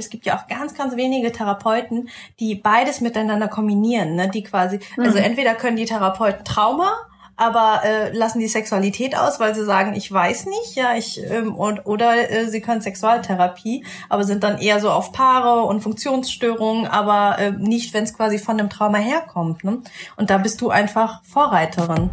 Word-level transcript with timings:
es 0.00 0.10
gibt 0.10 0.26
ja 0.26 0.36
auch 0.36 0.48
ganz, 0.48 0.74
ganz 0.74 0.96
wenige 0.96 1.30
Therapeuten, 1.30 2.08
die 2.40 2.56
beides 2.56 3.00
miteinander 3.00 3.48
kombinieren, 3.48 4.16
ne? 4.16 4.28
die 4.28 4.42
quasi, 4.42 4.76
also 4.76 4.86
mhm. 4.96 5.06
also 5.06 5.18
entweder 5.18 5.54
können 5.54 5.76
die 5.76 5.84
Therapeuten 5.84 6.44
Trauma 6.44 6.92
aber 7.40 7.80
äh, 7.84 8.14
lassen 8.14 8.38
die 8.38 8.48
Sexualität 8.48 9.16
aus, 9.16 9.40
weil 9.40 9.54
sie 9.54 9.64
sagen, 9.64 9.94
ich 9.94 10.12
weiß 10.12 10.44
nicht, 10.44 10.74
ja, 10.74 10.94
ich 10.94 11.18
ähm, 11.24 11.54
und 11.54 11.86
oder 11.86 12.30
äh, 12.30 12.46
sie 12.48 12.60
können 12.60 12.82
Sexualtherapie, 12.82 13.82
aber 14.10 14.24
sind 14.24 14.44
dann 14.44 14.58
eher 14.58 14.78
so 14.78 14.90
auf 14.90 15.12
Paare 15.12 15.62
und 15.62 15.80
Funktionsstörungen, 15.80 16.86
aber 16.86 17.38
äh, 17.38 17.52
nicht, 17.52 17.94
wenn 17.94 18.04
es 18.04 18.12
quasi 18.12 18.38
von 18.38 18.60
einem 18.60 18.68
Trauma 18.68 18.98
herkommt. 18.98 19.64
Ne? 19.64 19.78
Und 20.16 20.28
da 20.28 20.36
bist 20.36 20.60
du 20.60 20.68
einfach 20.68 21.22
Vorreiterin. 21.24 22.10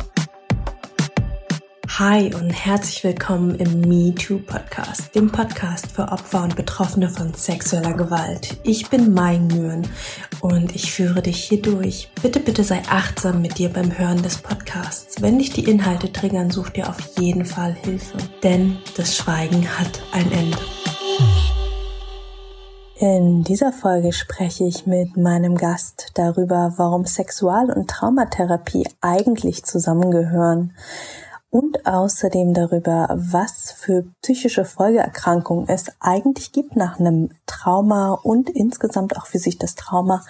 Hi 2.00 2.32
und 2.32 2.52
herzlich 2.52 3.04
willkommen 3.04 3.56
im 3.56 3.82
Me 3.82 4.14
Too 4.14 4.38
Podcast, 4.38 5.16
dem 5.16 5.32
Podcast 5.32 5.92
für 5.92 6.04
Opfer 6.04 6.44
und 6.44 6.56
Betroffene 6.56 7.10
von 7.10 7.34
sexueller 7.34 7.94
Gewalt. 7.94 8.56
Ich 8.62 8.92
bin 8.92 9.16
Mai 9.16 9.38
Nguyen 9.38 9.88
und 10.42 10.76
ich 10.76 10.92
führe 10.92 11.24
dich 11.24 11.46
hier 11.46 11.60
durch. 11.60 12.12
Bitte, 12.22 12.40
bitte 12.40 12.64
sei 12.64 12.84
achtsam 12.88 13.42
mit 13.42 13.58
dir 13.58 13.70
beim 13.70 13.98
Hören 13.98 14.22
des 14.22 14.38
Podcasts. 14.38 15.24
Wenn 15.24 15.40
dich 15.40 15.50
die 15.50 15.68
Inhalte 15.68 16.14
triggern, 16.14 16.52
such 16.52 16.70
dir 16.70 16.88
auf 16.88 17.00
jeden 17.18 17.46
Fall 17.46 17.74
Hilfe, 17.74 18.20
denn 18.44 18.78
das 18.96 19.18
Schweigen 19.18 19.68
hat 19.80 20.00
ein 20.12 20.32
Ende. 20.32 20.58
In 23.00 23.44
dieser 23.44 23.74
Folge 23.74 24.14
spreche 24.14 24.66
ich 24.66 24.86
mit 24.86 25.18
meinem 25.18 25.56
Gast 25.56 26.12
darüber, 26.14 26.74
warum 26.78 27.06
Sexual- 27.06 27.72
und 27.72 27.90
Traumatherapie 27.90 28.88
eigentlich 29.02 29.66
zusammengehören 29.66 30.74
und 31.50 31.86
außerdem 31.86 32.54
darüber, 32.54 33.08
was 33.16 33.72
für 33.72 34.06
psychische 34.22 34.66
Folgeerkrankungen 34.66 35.68
es 35.70 35.86
eigentlich 36.00 36.52
gibt 36.52 36.76
nach 36.76 37.00
einem 37.00 37.30
Trauma 37.46 38.12
und 38.12 38.50
insgesamt 38.50 39.18
auch 39.18 39.28
wie 39.32 39.38
sich 39.38 39.58
das 39.58 39.76
Trauma 39.76 40.24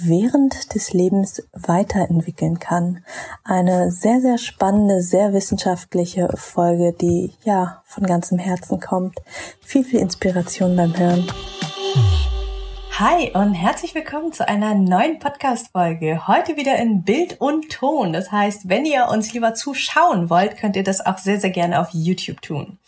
während 0.00 0.74
des 0.74 0.92
Lebens 0.92 1.42
weiterentwickeln 1.52 2.58
kann. 2.58 3.04
Eine 3.44 3.90
sehr, 3.90 4.20
sehr 4.20 4.38
spannende, 4.38 5.00
sehr 5.00 5.32
wissenschaftliche 5.32 6.28
Folge, 6.34 6.92
die 6.92 7.34
ja 7.44 7.82
von 7.84 8.04
ganzem 8.04 8.38
Herzen 8.38 8.80
kommt. 8.80 9.16
Viel, 9.60 9.84
viel 9.84 10.00
Inspiration 10.00 10.76
beim 10.76 10.96
Hören. 10.96 11.26
Hi 13.00 13.30
und 13.32 13.54
herzlich 13.54 13.94
willkommen 13.94 14.32
zu 14.32 14.48
einer 14.48 14.74
neuen 14.74 15.20
Podcast-Folge. 15.20 16.26
Heute 16.26 16.56
wieder 16.56 16.78
in 16.78 17.04
Bild 17.04 17.40
und 17.40 17.70
Ton. 17.70 18.12
Das 18.12 18.32
heißt, 18.32 18.68
wenn 18.68 18.84
ihr 18.84 19.06
uns 19.06 19.32
lieber 19.32 19.54
zuschauen 19.54 20.30
wollt, 20.30 20.56
könnt 20.56 20.74
ihr 20.74 20.82
das 20.82 21.06
auch 21.06 21.16
sehr, 21.18 21.38
sehr 21.38 21.50
gerne 21.50 21.80
auf 21.80 21.90
YouTube 21.92 22.42
tun. 22.42 22.80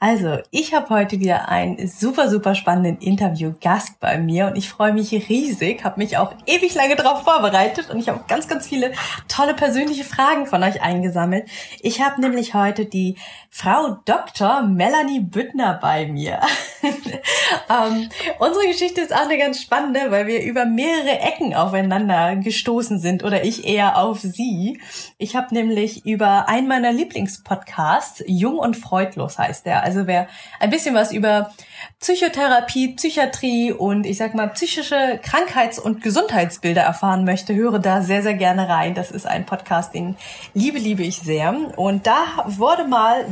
Also, 0.00 0.38
ich 0.50 0.74
habe 0.74 0.90
heute 0.90 1.20
wieder 1.20 1.48
einen 1.48 1.86
super, 1.86 2.28
super 2.28 2.56
spannenden 2.56 2.98
Interview-Gast 2.98 4.00
bei 4.00 4.18
mir 4.18 4.48
und 4.48 4.56
ich 4.56 4.68
freue 4.68 4.92
mich 4.92 5.12
riesig, 5.12 5.84
habe 5.84 6.00
mich 6.00 6.16
auch 6.16 6.34
ewig 6.46 6.74
lange 6.74 6.96
darauf 6.96 7.22
vorbereitet 7.22 7.88
und 7.88 8.00
ich 8.00 8.08
habe 8.08 8.24
ganz, 8.26 8.48
ganz 8.48 8.66
viele 8.66 8.90
tolle 9.28 9.54
persönliche 9.54 10.02
Fragen 10.02 10.46
von 10.46 10.64
euch 10.64 10.82
eingesammelt. 10.82 11.48
Ich 11.82 12.00
habe 12.00 12.20
nämlich 12.20 12.54
heute 12.54 12.86
die 12.86 13.16
Frau 13.48 13.98
Dr. 14.06 14.62
Melanie 14.62 15.20
Büttner 15.20 15.78
bei 15.80 16.06
mir. 16.06 16.40
ähm, 16.82 18.08
unsere 18.40 18.66
Geschichte 18.66 19.02
ist 19.02 19.14
auch 19.14 19.26
eine 19.26 19.38
ganz 19.38 19.51
spannende, 19.60 20.10
weil 20.10 20.26
wir 20.26 20.42
über 20.42 20.64
mehrere 20.64 21.20
Ecken 21.20 21.54
aufeinander 21.54 22.36
gestoßen 22.36 22.98
sind 22.98 23.24
oder 23.24 23.44
ich 23.44 23.66
eher 23.66 23.98
auf 23.98 24.20
sie. 24.20 24.80
Ich 25.18 25.36
habe 25.36 25.54
nämlich 25.54 26.06
über 26.06 26.48
einen 26.48 26.68
meiner 26.68 26.92
Lieblingspodcasts, 26.92 28.24
Jung 28.26 28.58
und 28.58 28.76
Freudlos 28.76 29.38
heißt 29.38 29.66
der. 29.66 29.82
Also 29.82 30.06
wer 30.06 30.28
ein 30.60 30.70
bisschen 30.70 30.94
was 30.94 31.12
über 31.12 31.52
Psychotherapie, 32.00 32.94
Psychiatrie 32.94 33.72
und 33.72 34.06
ich 34.06 34.18
sag 34.18 34.34
mal 34.34 34.48
psychische 34.48 35.20
Krankheits- 35.22 35.78
und 35.78 36.02
Gesundheitsbilder 36.02 36.82
erfahren 36.82 37.24
möchte, 37.24 37.54
höre 37.54 37.78
da 37.78 38.02
sehr, 38.02 38.22
sehr 38.22 38.34
gerne 38.34 38.68
rein. 38.68 38.94
Das 38.94 39.10
ist 39.10 39.26
ein 39.26 39.46
Podcast, 39.46 39.94
den 39.94 40.16
liebe, 40.54 40.78
liebe 40.78 41.02
ich 41.02 41.18
sehr. 41.18 41.54
Und 41.76 42.06
da 42.06 42.44
wurde 42.46 42.86
mal 42.86 43.26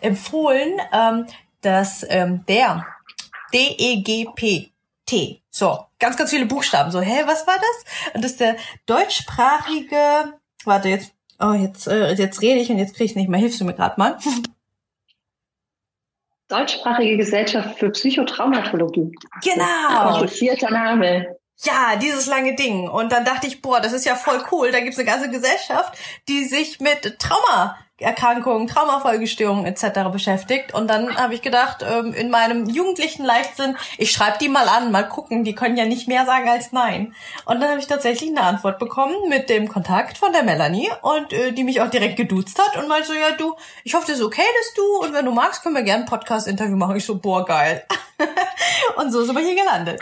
empfohlen, 0.00 0.80
ähm, 0.92 1.26
dass 1.60 2.04
ähm, 2.08 2.44
der 2.48 2.84
DEGPT, 5.10 5.42
so, 5.50 5.78
ganz, 5.98 6.16
ganz 6.16 6.30
viele 6.30 6.46
Buchstaben, 6.46 6.90
so, 6.90 7.00
hä, 7.00 7.22
was 7.26 7.46
war 7.46 7.56
das? 7.56 8.12
Und 8.14 8.24
das 8.24 8.32
ist 8.32 8.40
der 8.40 8.56
deutschsprachige, 8.86 10.34
warte, 10.64 10.88
jetzt, 10.88 11.12
oh, 11.40 11.52
jetzt, 11.52 11.86
äh, 11.86 12.12
jetzt 12.12 12.42
rede 12.42 12.60
ich 12.60 12.70
und 12.70 12.78
jetzt 12.78 12.94
kriege 12.94 13.04
ich 13.04 13.16
nicht 13.16 13.28
mehr, 13.28 13.40
hilfst 13.40 13.60
du 13.60 13.64
mir 13.64 13.74
gerade 13.74 13.94
mal? 13.98 14.18
Deutschsprachige 16.48 17.16
Gesellschaft 17.16 17.78
für 17.78 17.90
Psychotraumatologie. 17.90 19.12
Genau. 19.42 20.12
Komplizierter 20.12 20.70
Name. 20.70 21.36
Ja, 21.64 21.96
dieses 21.96 22.26
lange 22.26 22.54
Ding. 22.54 22.88
Und 22.88 23.10
dann 23.10 23.24
dachte 23.24 23.46
ich, 23.48 23.62
boah, 23.62 23.80
das 23.80 23.92
ist 23.92 24.04
ja 24.04 24.14
voll 24.14 24.44
cool. 24.52 24.70
Da 24.70 24.80
gibt's 24.80 24.98
eine 24.98 25.08
ganze 25.08 25.30
Gesellschaft, 25.30 25.98
die 26.28 26.44
sich 26.44 26.78
mit 26.78 27.18
Trauma 27.18 27.76
Erkrankungen, 27.98 28.66
Traumafolgestörungen 28.66 29.64
etc. 29.64 30.10
beschäftigt. 30.12 30.74
Und 30.74 30.88
dann 30.88 31.16
habe 31.16 31.34
ich 31.34 31.40
gedacht, 31.40 31.84
ähm, 31.88 32.12
in 32.12 32.30
meinem 32.30 32.66
jugendlichen 32.66 33.24
Leichtsinn, 33.24 33.76
ich 33.96 34.12
schreibe 34.12 34.36
die 34.38 34.50
mal 34.50 34.68
an, 34.68 34.92
mal 34.92 35.08
gucken, 35.08 35.44
die 35.44 35.54
können 35.54 35.76
ja 35.76 35.86
nicht 35.86 36.06
mehr 36.06 36.26
sagen 36.26 36.48
als 36.48 36.72
nein. 36.72 37.14
Und 37.46 37.60
dann 37.60 37.70
habe 37.70 37.80
ich 37.80 37.86
tatsächlich 37.86 38.30
eine 38.30 38.42
Antwort 38.42 38.78
bekommen 38.78 39.14
mit 39.28 39.48
dem 39.48 39.68
Kontakt 39.68 40.18
von 40.18 40.32
der 40.32 40.42
Melanie 40.42 40.90
und 41.00 41.32
äh, 41.32 41.52
die 41.52 41.64
mich 41.64 41.80
auch 41.80 41.88
direkt 41.88 42.16
geduzt 42.16 42.60
hat 42.60 42.76
und 42.76 42.88
meinte 42.88 43.08
so, 43.08 43.14
ja 43.14 43.32
du, 43.36 43.54
ich 43.82 43.94
hoffe, 43.94 44.06
das 44.06 44.18
ist 44.18 44.24
okay, 44.24 44.42
dass 44.42 44.74
du 44.74 45.06
und 45.06 45.14
wenn 45.14 45.24
du 45.24 45.32
magst, 45.32 45.62
können 45.62 45.74
wir 45.74 45.82
gerne 45.82 46.04
ein 46.04 46.08
Podcast-Interview 46.08 46.76
machen. 46.76 46.96
Ich 46.96 47.06
so, 47.06 47.18
boah, 47.18 47.46
geil. 47.46 47.84
und 48.96 49.10
so 49.10 49.24
sind 49.24 49.34
wir 49.34 49.42
hier 49.42 49.56
gelandet. 49.56 50.00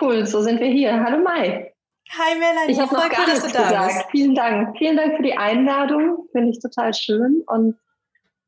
Cool, 0.00 0.26
so 0.26 0.40
sind 0.42 0.60
wir 0.60 0.68
hier. 0.68 1.02
Hallo 1.04 1.22
Mai. 1.22 1.75
Hi 2.10 2.38
Melanie, 2.38 2.72
ich 2.72 2.78
habe 2.78 2.94
cool, 2.94 3.26
dass 3.26 3.42
du 3.42 3.52
da 3.52 3.62
gesagt. 3.64 3.94
bist. 3.94 4.06
Vielen 4.10 4.34
Dank. 4.34 4.78
Vielen 4.78 4.96
Dank 4.96 5.16
für 5.16 5.22
die 5.22 5.36
Einladung. 5.36 6.28
Finde 6.32 6.50
ich 6.50 6.60
total 6.60 6.94
schön. 6.94 7.42
Und 7.46 7.76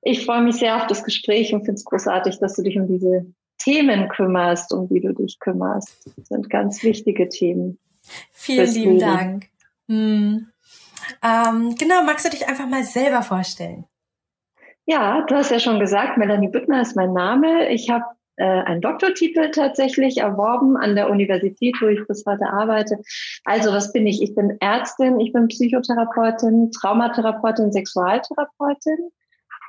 ich 0.03 0.25
freue 0.25 0.43
mich 0.43 0.57
sehr 0.57 0.77
auf 0.77 0.87
das 0.87 1.05
Gespräch 1.05 1.53
und 1.53 1.61
finde 1.61 1.75
es 1.75 1.85
großartig, 1.85 2.39
dass 2.39 2.55
du 2.55 2.63
dich 2.63 2.79
um 2.79 2.87
diese 2.87 3.27
Themen 3.59 4.09
kümmerst, 4.09 4.73
um 4.73 4.89
die 4.89 5.01
du 5.01 5.13
dich 5.13 5.39
kümmerst. 5.41 6.07
Das 6.17 6.29
sind 6.29 6.49
ganz 6.49 6.83
wichtige 6.83 7.29
Themen. 7.29 7.79
Vielen 8.33 8.73
lieben 8.73 8.93
Leben. 8.93 9.01
Dank. 9.01 9.47
Hm. 9.89 10.49
Ähm, 11.23 11.75
genau, 11.77 12.03
magst 12.05 12.27
du 12.27 12.31
dich 12.31 12.47
einfach 12.47 12.69
mal 12.69 12.85
selber 12.85 13.23
vorstellen? 13.23 13.85
Ja, 14.87 15.25
du 15.27 15.35
hast 15.35 15.51
ja 15.51 15.59
schon 15.59 15.81
gesagt, 15.81 16.17
Melanie 16.17 16.49
Büttner 16.49 16.81
ist 16.81 16.97
mein 16.97 17.13
Name. 17.13 17.69
Ich 17.71 17.91
habe 17.91 18.05
äh, 18.39 18.45
einen 18.45 18.81
Doktortitel 18.81 19.51
tatsächlich 19.51 20.19
erworben 20.19 20.77
an 20.77 20.95
der 20.95 21.11
Universität, 21.11 21.77
wo 21.81 21.87
ich 21.87 22.07
bis 22.07 22.25
heute 22.27 22.47
arbeite. 22.47 22.99
Also 23.45 23.73
was 23.73 23.93
bin 23.93 24.07
ich? 24.07 24.23
Ich 24.23 24.35
bin 24.35 24.57
Ärztin, 24.61 25.21
ich 25.21 25.33
bin 25.33 25.49
Psychotherapeutin, 25.49 26.71
Traumatherapeutin, 26.71 27.73
Sexualtherapeutin 27.73 29.11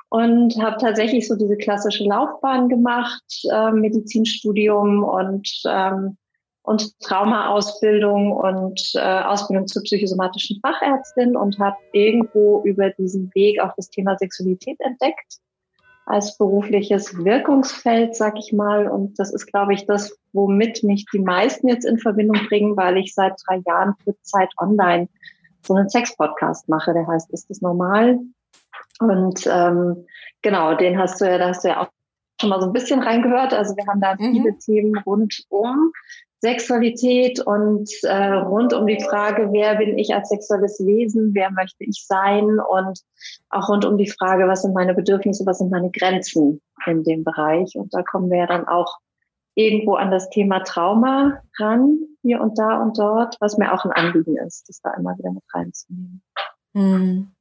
und 0.08 0.56
habe 0.62 0.76
tatsächlich 0.78 1.28
so 1.28 1.36
diese 1.36 1.56
klassische 1.56 2.04
Laufbahn 2.04 2.68
gemacht, 2.68 3.24
äh, 3.52 3.72
Medizinstudium 3.72 5.04
und 5.04 5.48
ähm, 5.66 6.16
und 6.62 7.00
Traumaausbildung 7.00 8.32
und 8.32 8.92
äh, 8.94 9.00
Ausbildung 9.00 9.66
zur 9.66 9.82
psychosomatischen 9.82 10.60
Fachärztin 10.60 11.34
und 11.34 11.58
habe 11.58 11.78
irgendwo 11.92 12.62
über 12.64 12.90
diesen 12.90 13.30
Weg 13.34 13.60
auch 13.60 13.72
das 13.76 13.88
Thema 13.88 14.16
Sexualität 14.18 14.78
entdeckt 14.80 15.40
als 16.10 16.36
berufliches 16.36 17.16
Wirkungsfeld, 17.24 18.16
sag 18.16 18.38
ich 18.38 18.52
mal. 18.52 18.88
Und 18.88 19.18
das 19.18 19.32
ist, 19.32 19.46
glaube 19.46 19.74
ich, 19.74 19.86
das, 19.86 20.18
womit 20.32 20.82
mich 20.82 21.06
die 21.12 21.18
meisten 21.18 21.68
jetzt 21.68 21.84
in 21.84 21.98
Verbindung 21.98 22.46
bringen, 22.48 22.76
weil 22.76 22.98
ich 22.98 23.14
seit 23.14 23.34
drei 23.46 23.62
Jahren 23.66 23.94
für 24.04 24.14
Zeit 24.22 24.50
Online 24.58 25.08
so 25.66 25.74
einen 25.74 25.88
Sex-Podcast 25.88 26.68
mache. 26.68 26.92
Der 26.92 27.06
heißt, 27.06 27.30
ist 27.32 27.48
das 27.48 27.60
normal? 27.60 28.18
Und 28.98 29.46
ähm, 29.50 30.06
genau, 30.42 30.74
den 30.74 30.98
hast 30.98 31.20
du 31.20 31.24
ja, 31.26 31.38
da 31.38 31.48
hast 31.48 31.64
du 31.64 31.68
ja 31.68 31.82
auch 31.82 31.88
schon 32.40 32.50
mal 32.50 32.60
so 32.60 32.66
ein 32.66 32.72
bisschen 32.72 33.02
reingehört. 33.02 33.54
Also 33.54 33.76
wir 33.76 33.86
haben 33.86 34.00
da 34.00 34.14
mhm. 34.18 34.32
viele 34.32 34.58
Themen 34.58 34.98
rund 35.06 35.44
um 35.48 35.92
Sexualität 36.40 37.40
und 37.40 37.90
äh, 38.02 38.32
rund 38.32 38.72
um 38.72 38.86
die 38.86 39.02
Frage, 39.02 39.50
wer 39.52 39.76
bin 39.76 39.98
ich 39.98 40.14
als 40.14 40.30
sexuelles 40.30 40.80
Wesen, 40.80 41.34
wer 41.34 41.50
möchte 41.50 41.84
ich 41.84 42.06
sein 42.06 42.58
und 42.58 43.00
auch 43.50 43.68
rund 43.68 43.84
um 43.84 43.98
die 43.98 44.08
Frage, 44.08 44.48
was 44.48 44.62
sind 44.62 44.74
meine 44.74 44.94
Bedürfnisse, 44.94 45.44
was 45.44 45.58
sind 45.58 45.70
meine 45.70 45.90
Grenzen 45.90 46.62
in 46.86 47.04
dem 47.04 47.24
Bereich. 47.24 47.74
Und 47.76 47.92
da 47.92 48.02
kommen 48.02 48.30
wir 48.30 48.38
ja 48.38 48.46
dann 48.46 48.66
auch 48.66 48.98
irgendwo 49.54 49.94
an 49.96 50.10
das 50.10 50.30
Thema 50.30 50.60
Trauma 50.60 51.42
ran, 51.58 51.98
hier 52.22 52.40
und 52.40 52.58
da 52.58 52.82
und 52.82 52.98
dort, 52.98 53.36
was 53.40 53.58
mir 53.58 53.72
auch 53.72 53.84
ein 53.84 53.92
Anliegen 53.92 54.38
ist, 54.38 54.68
das 54.68 54.80
da 54.80 54.94
immer 54.94 55.16
wieder 55.18 55.32
mit 55.32 55.44
reinzunehmen. 55.52 56.22
Hm. 56.74 57.32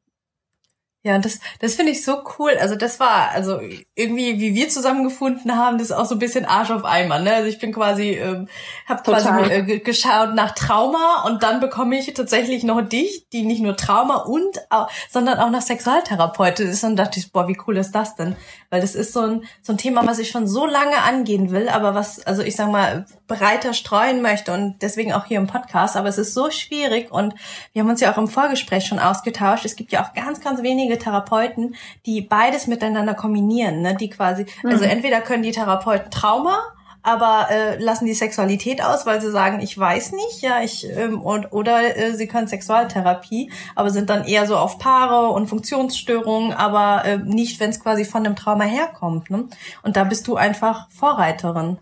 Ja, 1.02 1.18
das, 1.18 1.40
das 1.62 1.76
finde 1.76 1.94
ich 1.94 2.04
so 2.04 2.24
cool. 2.38 2.52
Also 2.60 2.76
das 2.76 3.00
war, 3.00 3.32
also 3.32 3.62
irgendwie, 3.96 4.42
wie 4.42 4.54
wir 4.54 4.68
zusammengefunden 4.68 5.56
haben, 5.56 5.78
das 5.78 5.92
ist 5.92 5.96
auch 5.96 6.06
so 6.06 6.16
ein 6.16 6.20
bisschen 6.20 6.44
Arsch 6.44 6.72
auf 6.72 6.84
Eimer. 6.84 7.20
Ne? 7.20 7.34
Also 7.34 7.48
ich 7.48 7.58
bin 7.58 7.72
quasi, 7.72 8.10
ähm, 8.12 8.50
habe 8.86 9.04
quasi 9.04 9.30
äh, 9.30 9.80
geschaut 9.80 10.36
nach 10.36 10.52
Trauma 10.52 11.24
und 11.26 11.42
dann 11.42 11.62
bekomme 11.62 11.98
ich 11.98 12.14
tatsächlich 12.14 12.66
noch 12.66 12.82
dich, 12.82 13.30
die 13.30 13.44
nicht 13.44 13.62
nur 13.62 13.78
Trauma 13.78 14.24
und, 14.24 14.60
auch, 14.70 14.90
sondern 15.10 15.40
auch 15.40 15.50
noch 15.50 15.62
Sexualtherapeutin 15.62 16.68
ist. 16.68 16.84
Und 16.84 16.98
dachte 16.98 17.18
ich, 17.18 17.32
boah, 17.32 17.48
wie 17.48 17.58
cool 17.66 17.78
ist 17.78 17.94
das 17.94 18.18
denn? 18.18 18.36
Weil 18.70 18.82
das 18.82 18.94
ist 18.94 19.14
so 19.14 19.22
ein, 19.22 19.46
so 19.62 19.72
ein 19.72 19.78
Thema, 19.78 20.06
was 20.06 20.20
ich 20.20 20.30
schon 20.30 20.48
so 20.48 20.66
lange 20.66 20.98
angehen 20.98 21.52
will, 21.52 21.70
aber 21.70 21.96
was, 21.96 22.28
also 22.28 22.42
ich 22.42 22.58
sag 22.58 22.70
mal, 22.70 23.06
breiter 23.30 23.74
streuen 23.74 24.22
möchte 24.22 24.52
und 24.52 24.82
deswegen 24.82 25.14
auch 25.14 25.26
hier 25.26 25.38
im 25.38 25.48
Podcast. 25.48 25.96
Aber 25.96 26.10
es 26.10 26.18
ist 26.18 26.34
so 26.34 26.52
schwierig 26.52 27.10
und 27.10 27.36
wir 27.72 27.84
haben 27.84 27.90
uns 27.90 28.02
ja 28.02 28.12
auch 28.12 28.18
im 28.18 28.28
Vorgespräch 28.28 28.86
schon 28.86 29.00
ausgetauscht. 29.00 29.64
Es 29.64 29.78
gibt 29.78 29.94
ja 29.94 30.04
auch 30.04 30.14
ganz, 30.14 30.42
ganz 30.42 30.62
wenige 30.62 30.89
Therapeuten, 30.98 31.76
die 32.06 32.22
beides 32.22 32.68
miteinander 32.68 33.14
kombinieren, 33.14 33.82
ne? 33.82 33.96
Die 33.96 34.10
quasi, 34.10 34.44
also 34.44 34.54
mhm. 34.64 34.72
also 34.72 34.86
entweder 34.86 35.22
können 35.22 35.44
die 35.44 35.52
Therapeuten 35.52 36.10
Trauma 36.12 36.60
aber 37.02 37.48
äh, 37.50 37.82
lassen 37.82 38.06
die 38.06 38.14
Sexualität 38.14 38.84
aus, 38.84 39.06
weil 39.06 39.22
sie 39.22 39.32
sagen, 39.32 39.62
ich 39.62 39.78
weiß 39.78 40.12
nicht, 40.12 40.42
ja, 40.42 40.62
ich 40.62 40.88
ähm, 40.90 41.22
und 41.22 41.52
oder 41.54 41.98
äh, 41.98 42.14
sie 42.14 42.28
können 42.28 42.48
Sexualtherapie, 42.48 43.52
aber 43.76 43.90
sind 43.90 44.10
dann 44.10 44.26
eher 44.26 44.46
so 44.46 44.58
auf 44.58 44.80
Paare 44.80 45.30
und 45.30 45.48
Funktionsstörungen, 45.48 46.54
aber 46.54 47.06
äh, 47.06 47.18
nicht, 47.18 47.60
wenn 47.60 47.70
es 47.70 47.80
quasi 47.80 48.06
von 48.06 48.24
dem 48.24 48.36
Trauma 48.36 48.66
herkommt. 48.66 49.30
Ne? 49.30 49.46
Und 49.84 49.96
da 49.96 50.04
bist 50.04 50.28
du 50.28 50.36
einfach 50.36 50.90
Vorreiterin. 50.92 51.80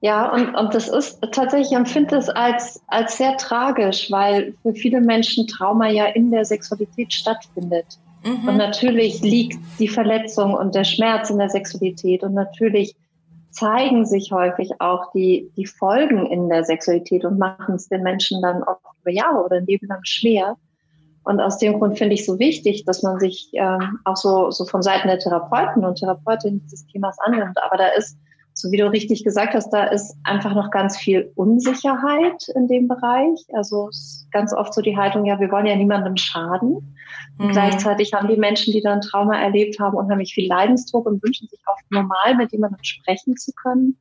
Ja, 0.00 0.30
und, 0.30 0.54
und 0.54 0.74
das 0.74 0.88
ist 0.88 1.20
tatsächlich, 1.32 1.70
ich 1.70 1.76
empfinde 1.76 2.16
es 2.16 2.28
als, 2.28 2.82
als 2.88 3.16
sehr 3.16 3.38
tragisch, 3.38 4.10
weil 4.10 4.54
für 4.62 4.74
viele 4.74 5.00
Menschen 5.00 5.46
Trauma 5.46 5.88
ja 5.88 6.04
in 6.06 6.30
der 6.30 6.44
Sexualität 6.44 7.12
stattfindet. 7.12 7.86
Mhm. 8.24 8.48
Und 8.48 8.56
natürlich 8.56 9.20
liegt 9.20 9.58
die 9.78 9.88
Verletzung 9.88 10.54
und 10.54 10.74
der 10.74 10.84
Schmerz 10.84 11.30
in 11.30 11.38
der 11.38 11.50
Sexualität 11.50 12.22
und 12.22 12.34
natürlich 12.34 12.96
zeigen 13.50 14.04
sich 14.04 14.32
häufig 14.32 14.80
auch 14.80 15.12
die, 15.12 15.50
die 15.56 15.66
Folgen 15.66 16.26
in 16.26 16.48
der 16.48 16.64
Sexualität 16.64 17.24
und 17.24 17.38
machen 17.38 17.76
es 17.76 17.88
den 17.88 18.02
Menschen 18.02 18.42
dann 18.42 18.64
oft 18.64 18.80
über 19.02 19.12
Jahre 19.12 19.44
oder 19.44 19.56
ein 19.56 19.66
Leben 19.66 19.86
lang 19.86 20.00
schwer. 20.02 20.56
Und 21.22 21.40
aus 21.40 21.58
dem 21.58 21.78
Grund 21.78 21.96
finde 21.96 22.14
ich 22.14 22.26
so 22.26 22.38
wichtig, 22.38 22.84
dass 22.84 23.02
man 23.02 23.18
sich 23.20 23.48
ähm, 23.52 24.00
auch 24.04 24.16
so, 24.16 24.50
so 24.50 24.64
von 24.64 24.82
Seiten 24.82 25.08
der 25.08 25.18
Therapeuten 25.18 25.84
und 25.84 25.98
Therapeutinnen 25.98 26.62
dieses 26.64 26.86
Themas 26.86 27.18
annimmt. 27.20 27.56
Aber 27.62 27.76
da 27.76 27.88
ist 27.88 28.18
so 28.56 28.70
wie 28.70 28.76
du 28.76 28.86
richtig 28.86 29.24
gesagt 29.24 29.54
hast, 29.54 29.70
da 29.70 29.84
ist 29.84 30.16
einfach 30.22 30.54
noch 30.54 30.70
ganz 30.70 30.96
viel 30.96 31.32
Unsicherheit 31.34 32.46
in 32.54 32.68
dem 32.68 32.86
Bereich. 32.86 33.44
Also 33.52 33.88
ist 33.88 34.28
ganz 34.30 34.54
oft 34.54 34.72
so 34.72 34.80
die 34.80 34.96
Haltung, 34.96 35.24
ja, 35.24 35.40
wir 35.40 35.50
wollen 35.50 35.66
ja 35.66 35.74
niemandem 35.74 36.16
schaden. 36.16 36.96
Und 37.36 37.48
mhm. 37.48 37.50
gleichzeitig 37.50 38.14
haben 38.14 38.28
die 38.28 38.36
Menschen, 38.36 38.72
die 38.72 38.80
dann 38.80 39.00
Trauma 39.00 39.40
erlebt 39.40 39.80
haben, 39.80 39.96
unheimlich 39.96 40.34
viel 40.34 40.48
Leidensdruck 40.48 41.04
und 41.06 41.22
wünschen 41.24 41.48
sich 41.48 41.60
oft 41.66 41.82
normal 41.90 42.36
mit 42.36 42.52
jemandem 42.52 42.82
sprechen 42.84 43.36
zu 43.36 43.52
können. 43.60 43.98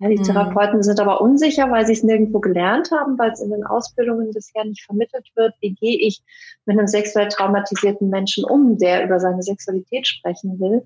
Ja, 0.00 0.08
die 0.08 0.18
mhm. 0.18 0.24
Therapeuten 0.24 0.82
sind 0.82 0.98
aber 0.98 1.20
unsicher, 1.20 1.70
weil 1.70 1.86
sie 1.86 1.92
es 1.92 2.02
nirgendwo 2.02 2.40
gelernt 2.40 2.90
haben, 2.90 3.16
weil 3.20 3.30
es 3.30 3.40
in 3.40 3.50
den 3.50 3.64
Ausbildungen 3.64 4.32
bisher 4.32 4.64
nicht 4.64 4.82
vermittelt 4.82 5.28
wird. 5.36 5.54
Wie 5.60 5.74
gehe 5.74 5.96
ich 5.96 6.22
mit 6.66 6.76
einem 6.76 6.88
sexuell 6.88 7.28
traumatisierten 7.28 8.08
Menschen 8.08 8.44
um, 8.44 8.78
der 8.78 9.04
über 9.04 9.20
seine 9.20 9.44
Sexualität 9.44 10.08
sprechen 10.08 10.58
will? 10.58 10.82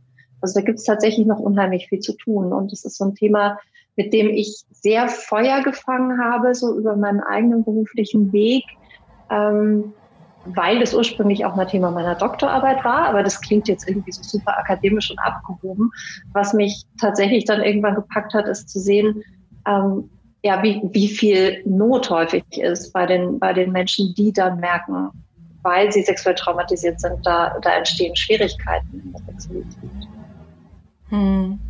Also 0.46 0.60
da 0.60 0.64
gibt 0.64 0.78
es 0.78 0.84
tatsächlich 0.84 1.26
noch 1.26 1.40
unheimlich 1.40 1.88
viel 1.88 1.98
zu 1.98 2.16
tun. 2.16 2.52
Und 2.52 2.70
das 2.70 2.84
ist 2.84 2.98
so 2.98 3.04
ein 3.04 3.16
Thema, 3.16 3.58
mit 3.96 4.12
dem 4.12 4.28
ich 4.28 4.62
sehr 4.70 5.08
Feuer 5.08 5.60
gefangen 5.62 6.22
habe, 6.22 6.54
so 6.54 6.78
über 6.78 6.94
meinen 6.94 7.20
eigenen 7.20 7.64
beruflichen 7.64 8.32
Weg, 8.32 8.62
ähm, 9.28 9.92
weil 10.44 10.80
es 10.80 10.94
ursprünglich 10.94 11.44
auch 11.44 11.56
mal 11.56 11.64
Thema 11.64 11.90
meiner 11.90 12.14
Doktorarbeit 12.14 12.84
war. 12.84 13.08
Aber 13.08 13.24
das 13.24 13.40
klingt 13.40 13.66
jetzt 13.66 13.88
irgendwie 13.88 14.12
so 14.12 14.22
super 14.22 14.56
akademisch 14.56 15.10
und 15.10 15.18
abgehoben. 15.18 15.90
Was 16.32 16.52
mich 16.52 16.84
tatsächlich 17.00 17.44
dann 17.44 17.60
irgendwann 17.60 17.96
gepackt 17.96 18.32
hat, 18.32 18.46
ist 18.46 18.68
zu 18.68 18.78
sehen, 18.78 19.24
ähm, 19.66 20.08
ja, 20.44 20.62
wie, 20.62 20.80
wie 20.92 21.08
viel 21.08 21.60
Not 21.64 22.08
häufig 22.08 22.44
ist 22.52 22.92
bei 22.92 23.04
den, 23.04 23.40
bei 23.40 23.52
den 23.52 23.72
Menschen, 23.72 24.14
die 24.14 24.32
dann 24.32 24.60
merken, 24.60 25.10
weil 25.62 25.90
sie 25.90 26.04
sexuell 26.04 26.36
traumatisiert 26.36 27.00
sind, 27.00 27.26
da, 27.26 27.58
da 27.62 27.70
entstehen 27.70 28.14
Schwierigkeiten 28.14 29.02
in 29.04 29.12
der 29.12 29.22
Sexualität. 29.22 30.15
Hm. 31.08 31.60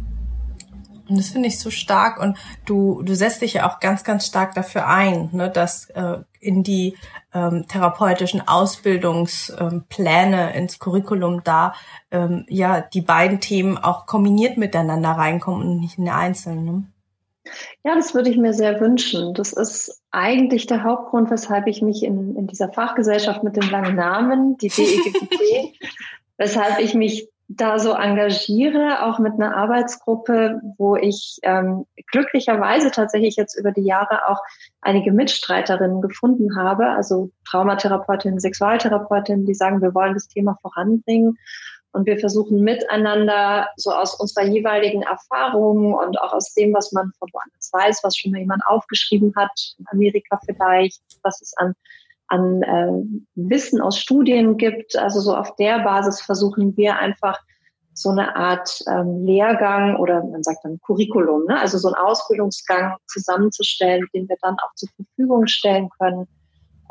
Und 1.09 1.19
das 1.19 1.29
finde 1.29 1.49
ich 1.49 1.61
so 1.61 1.71
stark 1.71 2.21
und 2.21 2.37
du, 2.65 3.03
du 3.03 3.15
setzt 3.15 3.43
dich 3.43 3.55
ja 3.55 3.71
auch 3.71 3.79
ganz, 3.79 4.03
ganz 4.03 4.27
stark 4.27 4.55
dafür 4.55 4.89
ein, 4.89 5.29
ne, 5.33 5.49
dass 5.49 5.89
äh, 5.91 6.19
in 6.41 6.65
die 6.65 6.97
ähm, 7.33 7.67
therapeutischen 7.69 8.43
Ausbildungspläne, 8.47 10.53
ähm, 10.53 10.63
ins 10.63 10.81
Curriculum 10.81 11.43
da 11.45 11.75
ähm, 12.11 12.45
ja 12.49 12.81
die 12.81 13.03
beiden 13.03 13.41
Themen 13.41 13.79
auch 13.79 14.07
kombiniert 14.07 14.57
miteinander 14.57 15.11
reinkommen 15.11 15.63
und 15.63 15.81
nicht 15.81 15.99
in 15.99 16.07
der 16.07 16.17
einzelnen. 16.17 16.65
Ne? 16.65 16.85
Ja, 17.85 17.95
das 17.95 18.15
würde 18.15 18.31
ich 18.31 18.37
mir 18.37 18.53
sehr 18.53 18.81
wünschen. 18.81 19.33
Das 19.35 19.53
ist 19.53 20.03
eigentlich 20.11 20.67
der 20.67 20.83
Hauptgrund, 20.83 21.31
weshalb 21.31 21.69
ich 21.69 21.83
mich 21.83 22.03
in, 22.03 22.35
in 22.37 22.49
dieser 22.49 22.73
Fachgesellschaft 22.73 23.45
mit 23.45 23.57
dem 23.57 23.71
langen 23.71 23.95
Namen, 23.95 24.59
die 24.59 24.69
DEGPT, 24.77 25.79
weshalb 26.37 26.81
ich 26.81 26.95
mich 26.95 27.29
da 27.49 27.79
so 27.79 27.93
engagiere, 27.93 29.05
auch 29.05 29.19
mit 29.19 29.35
einer 29.35 29.57
Arbeitsgruppe, 29.57 30.61
wo 30.79 30.97
ich 30.97 31.39
ähm, 31.43 31.87
glücklicherweise 32.11 32.91
tatsächlich 32.91 33.37
jetzt 33.37 33.55
über 33.55 33.71
die 33.71 33.85
Jahre 33.85 34.29
auch 34.29 34.41
einige 34.81 35.13
Mitstreiterinnen 35.13 36.01
gefunden 36.01 36.57
habe, 36.57 36.89
also 36.89 37.31
Traumatherapeutinnen, 37.49 38.41
Sexualtherapeutinnen, 38.41 39.47
die 39.47 39.55
sagen, 39.55 39.81
wir 39.81 39.95
wollen 39.95 40.15
das 40.15 40.29
Thema 40.29 40.59
voranbringen. 40.61 41.39
Und 41.93 42.05
wir 42.05 42.19
versuchen 42.19 42.61
miteinander 42.61 43.69
so 43.77 43.91
aus 43.91 44.21
unserer 44.21 44.45
jeweiligen 44.45 45.01
Erfahrungen 45.01 45.95
und 45.95 46.21
auch 46.21 46.35
aus 46.35 46.53
dem, 46.53 46.75
was 46.75 46.93
man 46.93 47.11
von 47.19 47.31
woanders 47.33 47.71
weiß, 47.73 48.01
was 48.03 48.19
schon 48.19 48.33
mal 48.33 48.41
jemand 48.41 48.63
aufgeschrieben 48.67 49.33
hat, 49.35 49.75
in 49.79 49.87
Amerika 49.91 50.39
vielleicht, 50.45 51.01
was 51.23 51.41
es 51.41 51.57
an 51.57 51.75
an 52.29 52.63
äh, 52.63 52.93
Wissen 53.35 53.81
aus 53.81 53.99
Studien 53.99 54.57
gibt. 54.57 54.97
Also 54.97 55.21
so 55.21 55.35
auf 55.35 55.55
der 55.57 55.81
Basis 55.81 56.21
versuchen 56.21 56.77
wir 56.77 56.97
einfach 56.97 57.39
so 57.93 58.11
eine 58.11 58.37
Art 58.37 58.83
ähm, 58.89 59.25
Lehrgang 59.25 59.97
oder 59.97 60.23
man 60.23 60.43
sagt 60.43 60.65
dann 60.65 60.79
Curriculum, 60.85 61.47
ne? 61.47 61.59
also 61.59 61.79
so 61.79 61.89
einen 61.89 61.95
Ausbildungsgang 61.95 62.97
zusammenzustellen, 63.07 64.07
den 64.15 64.29
wir 64.29 64.37
dann 64.43 64.57
auch 64.59 64.75
zur 64.75 64.91
Verfügung 64.97 65.47
stellen 65.47 65.89
können. 65.99 66.29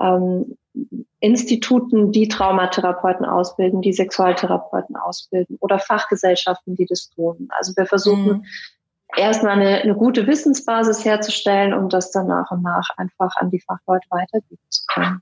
Ähm, 0.02 0.58
Instituten, 1.20 2.12
die 2.12 2.28
Traumatherapeuten 2.28 3.26
ausbilden, 3.26 3.82
die 3.82 3.94
Sexualtherapeuten 3.94 4.96
ausbilden 4.96 5.58
oder 5.62 5.80
Fachgesellschaften, 5.80 6.76
die 6.76 6.86
das 6.86 7.10
tun. 7.10 7.48
Also 7.52 7.74
wir 7.76 7.86
versuchen 7.86 8.38
mhm 8.38 8.46
erstmal 9.18 9.54
eine, 9.54 9.82
eine 9.82 9.96
gute 9.96 10.28
Wissensbasis 10.28 11.06
herzustellen, 11.06 11.74
um 11.74 11.90
das 11.90 12.12
dann 12.12 12.28
nach 12.28 12.52
und 12.52 12.64
nach 12.64 12.90
einfach 12.98 13.36
an 13.38 13.50
die 13.50 13.62
Fachleute 13.62 14.08
weitergeben 14.10 14.62
zu 14.70 14.84
können. 14.88 15.22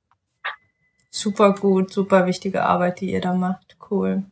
Super 1.10 1.54
gut, 1.54 1.92
super 1.94 2.26
wichtige 2.26 2.64
Arbeit, 2.64 3.00
die 3.00 3.12
ihr 3.12 3.22
da 3.22 3.34
macht. 3.34 3.78
Cool. 3.90 4.24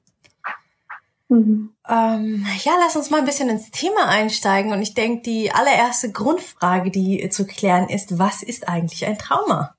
Mhm. 1.32 1.74
Ähm, 1.88 2.46
ja, 2.64 2.74
lass 2.80 2.96
uns 2.96 3.10
mal 3.10 3.20
ein 3.20 3.26
bisschen 3.26 3.50
ins 3.50 3.72
Thema 3.72 4.08
einsteigen. 4.10 4.74
Und 4.74 4.82
ich 4.82 4.94
denke, 4.94 5.22
die 5.22 5.52
allererste 5.52 6.12
Grundfrage, 6.12 6.92
die 6.92 7.30
zu 7.30 7.46
klären 7.46 7.88
ist, 7.88 8.20
was 8.20 8.44
ist 8.44 8.68
eigentlich 8.68 9.06
ein 9.06 9.18
Trauma? 9.18 9.76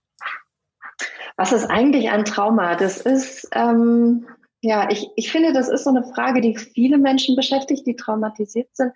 Was 1.36 1.52
ist 1.52 1.66
eigentlich 1.66 2.10
ein 2.10 2.24
Trauma? 2.24 2.74
Das 2.74 2.98
ist, 3.00 3.48
ähm, 3.52 4.26
ja, 4.60 4.88
ich, 4.90 5.08
ich 5.16 5.30
finde, 5.30 5.52
das 5.52 5.68
ist 5.68 5.84
so 5.84 5.90
eine 5.90 6.04
Frage, 6.04 6.40
die 6.40 6.56
viele 6.56 6.96
Menschen 6.96 7.36
beschäftigt, 7.36 7.86
die 7.86 7.96
traumatisiert 7.96 8.68
sind. 8.74 8.92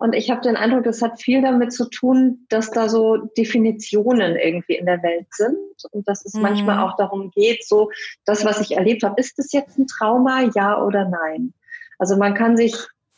Und 0.00 0.14
ich 0.14 0.30
habe 0.30 0.40
den 0.40 0.56
Eindruck, 0.56 0.84
das 0.84 1.02
hat 1.02 1.20
viel 1.20 1.42
damit 1.42 1.74
zu 1.74 1.84
tun, 1.84 2.46
dass 2.48 2.70
da 2.70 2.88
so 2.88 3.18
Definitionen 3.36 4.34
irgendwie 4.34 4.76
in 4.76 4.86
der 4.86 5.02
Welt 5.02 5.26
sind 5.30 5.58
und 5.92 6.08
dass 6.08 6.24
es 6.24 6.32
mhm. 6.32 6.40
manchmal 6.40 6.78
auch 6.78 6.96
darum 6.96 7.30
geht, 7.30 7.68
so 7.68 7.90
das, 8.24 8.46
was 8.46 8.62
ich 8.62 8.78
erlebt 8.78 9.02
habe, 9.02 9.20
ist 9.20 9.38
das 9.38 9.52
jetzt 9.52 9.78
ein 9.78 9.86
Trauma, 9.86 10.44
ja 10.54 10.82
oder 10.82 11.04
nein? 11.04 11.52
Also 11.98 12.16
man 12.16 12.32
kann 12.32 12.56
sich 12.56 12.74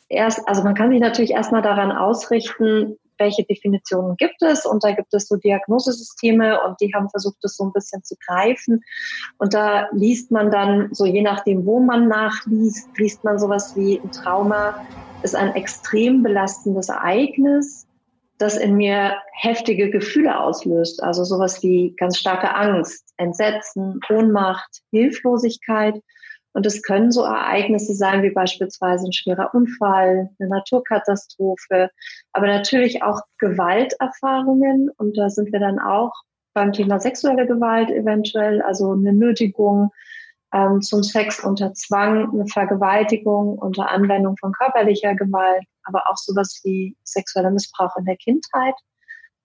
erst, 0.09 0.45
also 0.45 0.61
man 0.63 0.75
kann 0.75 0.91
sich 0.91 0.99
natürlich 0.99 1.31
erstmal 1.31 1.61
daran 1.61 1.93
ausrichten, 1.93 2.97
welche 3.17 3.43
Definitionen 3.43 4.15
gibt 4.17 4.41
es 4.41 4.65
und 4.65 4.83
da 4.83 4.91
gibt 4.91 5.13
es 5.13 5.27
so 5.27 5.35
Diagnosesysteme 5.35 6.61
und 6.63 6.79
die 6.81 6.93
haben 6.93 7.09
versucht, 7.09 7.37
das 7.41 7.55
so 7.55 7.65
ein 7.65 7.73
bisschen 7.73 8.03
zu 8.03 8.15
greifen 8.25 8.83
und 9.37 9.53
da 9.53 9.87
liest 9.91 10.31
man 10.31 10.51
dann 10.51 10.93
so 10.93 11.05
je 11.05 11.21
nachdem, 11.21 11.65
wo 11.65 11.79
man 11.79 12.07
nachliest, 12.07 12.89
liest 12.97 13.23
man 13.23 13.39
sowas 13.39 13.75
wie 13.75 13.99
ein 13.99 14.11
Trauma 14.11 14.85
ist 15.23 15.35
ein 15.35 15.55
extrem 15.55 16.21
belastendes 16.21 16.89
Ereignis, 16.89 17.87
das 18.37 18.57
in 18.57 18.75
mir 18.75 19.15
heftige 19.39 19.89
Gefühle 19.89 20.39
auslöst. 20.39 21.01
Also 21.01 21.23
sowas 21.23 21.63
wie 21.63 21.95
ganz 21.97 22.17
starke 22.17 22.53
Angst, 22.53 23.13
Entsetzen, 23.17 23.99
Ohnmacht, 24.09 24.81
Hilflosigkeit. 24.91 25.95
Und 26.53 26.65
es 26.65 26.83
können 26.83 27.11
so 27.11 27.23
Ereignisse 27.23 27.95
sein 27.95 28.21
wie 28.23 28.29
beispielsweise 28.29 29.07
ein 29.07 29.13
schwerer 29.13 29.53
Unfall, 29.53 30.29
eine 30.39 30.49
Naturkatastrophe, 30.49 31.89
aber 32.31 32.47
natürlich 32.47 33.01
auch 33.03 33.21
Gewalterfahrungen. 33.39 34.89
Und 34.97 35.17
da 35.17 35.29
sind 35.29 35.51
wir 35.51 35.59
dann 35.59 35.79
auch 35.79 36.13
beim 36.53 36.71
Thema 36.71 36.99
sexuelle 36.99 37.47
Gewalt 37.47 37.89
eventuell, 37.89 38.61
also 38.61 38.91
eine 38.91 39.13
Nötigung, 39.13 39.89
ähm, 40.53 40.81
zum 40.81 41.01
Sex 41.01 41.43
unter 41.43 41.73
Zwang, 41.73 42.31
eine 42.31 42.47
Vergewaltigung 42.47 43.57
unter 43.57 43.89
Anwendung 43.89 44.37
von 44.37 44.53
körperlicher 44.53 45.15
Gewalt, 45.15 45.65
aber 45.83 46.03
auch 46.07 46.17
sowas 46.17 46.61
wie 46.63 46.95
sexueller 47.03 47.49
Missbrauch 47.49 47.95
in 47.97 48.05
der 48.05 48.17
Kindheit 48.17 48.75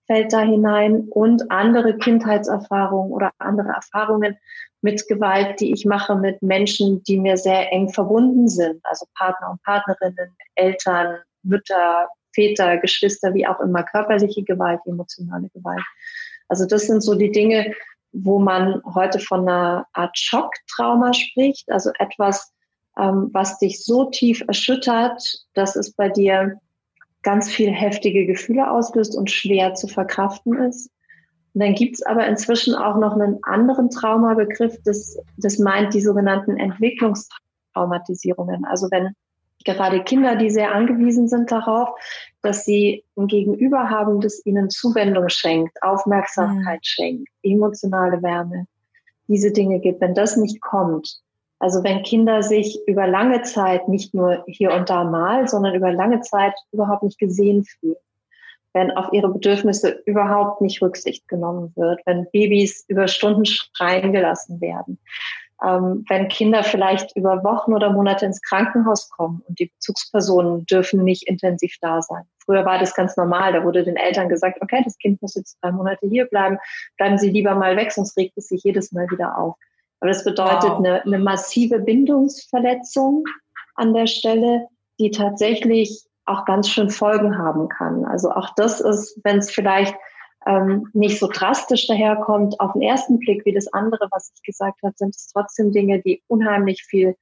fällt 0.09 0.33
da 0.33 0.41
hinein 0.41 1.07
und 1.11 1.51
andere 1.51 1.95
Kindheitserfahrungen 1.95 3.11
oder 3.11 3.31
andere 3.37 3.69
Erfahrungen 3.69 4.37
mit 4.81 5.07
Gewalt, 5.07 5.59
die 5.59 5.71
ich 5.71 5.85
mache 5.85 6.15
mit 6.15 6.41
Menschen, 6.41 7.03
die 7.03 7.19
mir 7.19 7.37
sehr 7.37 7.71
eng 7.71 7.89
verbunden 7.89 8.47
sind, 8.47 8.79
also 8.83 9.05
Partner 9.15 9.51
und 9.51 9.61
Partnerinnen, 9.61 10.35
Eltern, 10.55 11.19
Mütter, 11.43 12.07
Väter, 12.33 12.77
Geschwister, 12.77 13.35
wie 13.35 13.45
auch 13.45 13.59
immer, 13.59 13.83
körperliche 13.83 14.43
Gewalt, 14.43 14.79
emotionale 14.85 15.49
Gewalt. 15.49 15.85
Also 16.47 16.65
das 16.65 16.87
sind 16.87 17.01
so 17.01 17.13
die 17.13 17.31
Dinge, 17.31 17.75
wo 18.11 18.39
man 18.39 18.81
heute 18.95 19.19
von 19.19 19.41
einer 19.41 19.85
Art 19.93 20.17
Schocktrauma 20.17 21.13
spricht, 21.13 21.69
also 21.71 21.91
etwas, 21.99 22.51
ähm, 22.97 23.29
was 23.31 23.59
dich 23.59 23.85
so 23.85 24.05
tief 24.05 24.43
erschüttert, 24.47 25.21
dass 25.53 25.75
es 25.75 25.91
bei 25.91 26.09
dir 26.09 26.59
ganz 27.23 27.49
viel 27.49 27.71
heftige 27.71 28.25
Gefühle 28.25 28.71
auslöst 28.71 29.15
und 29.15 29.29
schwer 29.29 29.73
zu 29.73 29.87
verkraften 29.87 30.53
ist. 30.63 30.89
Und 31.53 31.61
dann 31.61 31.73
gibt's 31.73 32.01
aber 32.03 32.27
inzwischen 32.27 32.75
auch 32.75 32.97
noch 32.97 33.13
einen 33.13 33.39
anderen 33.43 33.89
Traumabegriff, 33.89 34.77
das, 34.85 35.17
das 35.37 35.59
meint 35.59 35.93
die 35.93 36.01
sogenannten 36.01 36.57
Entwicklungstraumatisierungen. 36.57 38.65
Also 38.65 38.89
wenn 38.91 39.15
gerade 39.65 40.03
Kinder, 40.03 40.35
die 40.35 40.49
sehr 40.49 40.73
angewiesen 40.73 41.27
sind 41.27 41.51
darauf, 41.51 41.89
dass 42.41 42.65
sie 42.65 43.03
ein 43.17 43.27
Gegenüber 43.27 43.89
haben, 43.89 44.21
das 44.21 44.45
ihnen 44.45 44.69
Zuwendung 44.69 45.29
schenkt, 45.29 45.81
Aufmerksamkeit 45.83 46.79
mhm. 46.79 46.83
schenkt, 46.83 47.29
emotionale 47.43 48.21
Wärme, 48.21 48.65
diese 49.27 49.51
Dinge 49.51 49.79
gibt. 49.79 50.01
Wenn 50.01 50.13
das 50.13 50.37
nicht 50.37 50.61
kommt, 50.61 51.19
also 51.59 51.83
wenn 51.83 52.03
Kinder 52.03 52.41
sich 52.41 52.79
über 52.87 53.05
lange 53.05 53.41
Zeit, 53.41 53.89
nicht 53.89 54.13
nur 54.13 54.43
hier 54.47 54.71
und 54.71 54.89
da 54.89 55.03
mal, 55.03 55.47
sondern 55.47 55.75
über 55.75 55.91
lange 55.91 56.21
Zeit 56.21 56.53
überhaupt 56.71 57.03
nicht 57.03 57.19
gesehen 57.19 57.65
fühlen, 57.65 57.97
wenn 58.73 58.91
auf 58.91 59.11
ihre 59.11 59.29
Bedürfnisse 59.29 60.01
überhaupt 60.05 60.61
nicht 60.61 60.81
Rücksicht 60.81 61.27
genommen 61.27 61.73
wird, 61.75 61.99
wenn 62.05 62.27
Babys 62.31 62.85
über 62.87 63.09
Stunden 63.09 63.45
schreien 63.45 64.13
gelassen 64.13 64.61
werden, 64.61 64.99
ähm, 65.61 66.05
wenn 66.07 66.29
Kinder 66.29 66.63
vielleicht 66.63 67.13
über 67.17 67.43
Wochen 67.43 67.73
oder 67.73 67.91
Monate 67.91 68.25
ins 68.25 68.41
Krankenhaus 68.41 69.09
kommen 69.09 69.43
und 69.45 69.59
die 69.59 69.65
Bezugspersonen 69.65 70.65
dürfen 70.65 71.03
nicht 71.03 71.27
intensiv 71.27 71.75
da 71.81 72.01
sein. 72.01 72.23
Früher 72.45 72.63
war 72.63 72.79
das 72.79 72.95
ganz 72.95 73.17
normal. 73.17 73.51
Da 73.51 73.65
wurde 73.65 73.83
den 73.83 73.97
Eltern 73.97 74.29
gesagt, 74.29 74.61
okay, 74.61 74.81
das 74.85 74.97
Kind 74.97 75.21
muss 75.21 75.35
jetzt 75.35 75.57
drei 75.61 75.73
Monate 75.73 76.07
hier 76.07 76.25
bleiben, 76.25 76.57
bleiben 76.97 77.17
Sie 77.17 77.29
lieber 77.29 77.53
mal 77.55 77.75
weg, 77.75 77.91
sonst 77.91 78.17
regt 78.17 78.37
es 78.37 78.47
sich 78.47 78.63
jedes 78.63 78.93
Mal 78.93 79.11
wieder 79.11 79.37
auf. 79.37 79.55
Aber 79.99 80.09
das 80.09 80.23
bedeutet 80.23 80.69
wow. 80.69 80.77
eine, 80.77 81.03
eine 81.03 81.19
massive 81.19 81.79
Bindungsverletzung 81.79 83.25
an 83.75 83.93
der 83.93 84.07
Stelle, 84.07 84.67
die 84.99 85.11
tatsächlich 85.11 86.05
auch 86.25 86.45
ganz 86.45 86.69
schön 86.69 86.89
Folgen 86.89 87.37
haben 87.37 87.69
kann. 87.69 88.05
Also 88.05 88.31
auch 88.31 88.53
das 88.55 88.79
ist, 88.81 89.19
wenn 89.23 89.39
es 89.39 89.51
vielleicht 89.51 89.95
ähm, 90.45 90.89
nicht 90.93 91.19
so 91.19 91.27
drastisch 91.27 91.87
daherkommt 91.87 92.59
auf 92.59 92.73
den 92.73 92.81
ersten 92.81 93.19
Blick 93.19 93.45
wie 93.45 93.53
das 93.53 93.71
andere, 93.73 94.07
was 94.11 94.31
ich 94.35 94.43
gesagt 94.43 94.81
habe, 94.83 94.93
sind 94.95 95.15
es 95.15 95.27
trotzdem 95.33 95.71
Dinge, 95.71 96.01
die 96.01 96.23
unheimlich 96.27 96.83
viel 96.83 97.15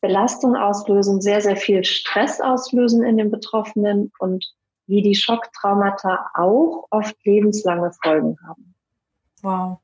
Belastung 0.00 0.56
auslösen, 0.56 1.20
sehr, 1.20 1.40
sehr 1.40 1.56
viel 1.56 1.84
Stress 1.84 2.40
auslösen 2.40 3.02
in 3.02 3.16
den 3.16 3.30
Betroffenen 3.30 4.12
und 4.18 4.44
wie 4.86 5.02
die 5.02 5.14
Schocktraumata 5.14 6.30
auch 6.34 6.86
oft 6.90 7.16
lebenslange 7.24 7.92
Folgen 8.02 8.36
haben. 8.46 8.74
Wow. 9.42 9.78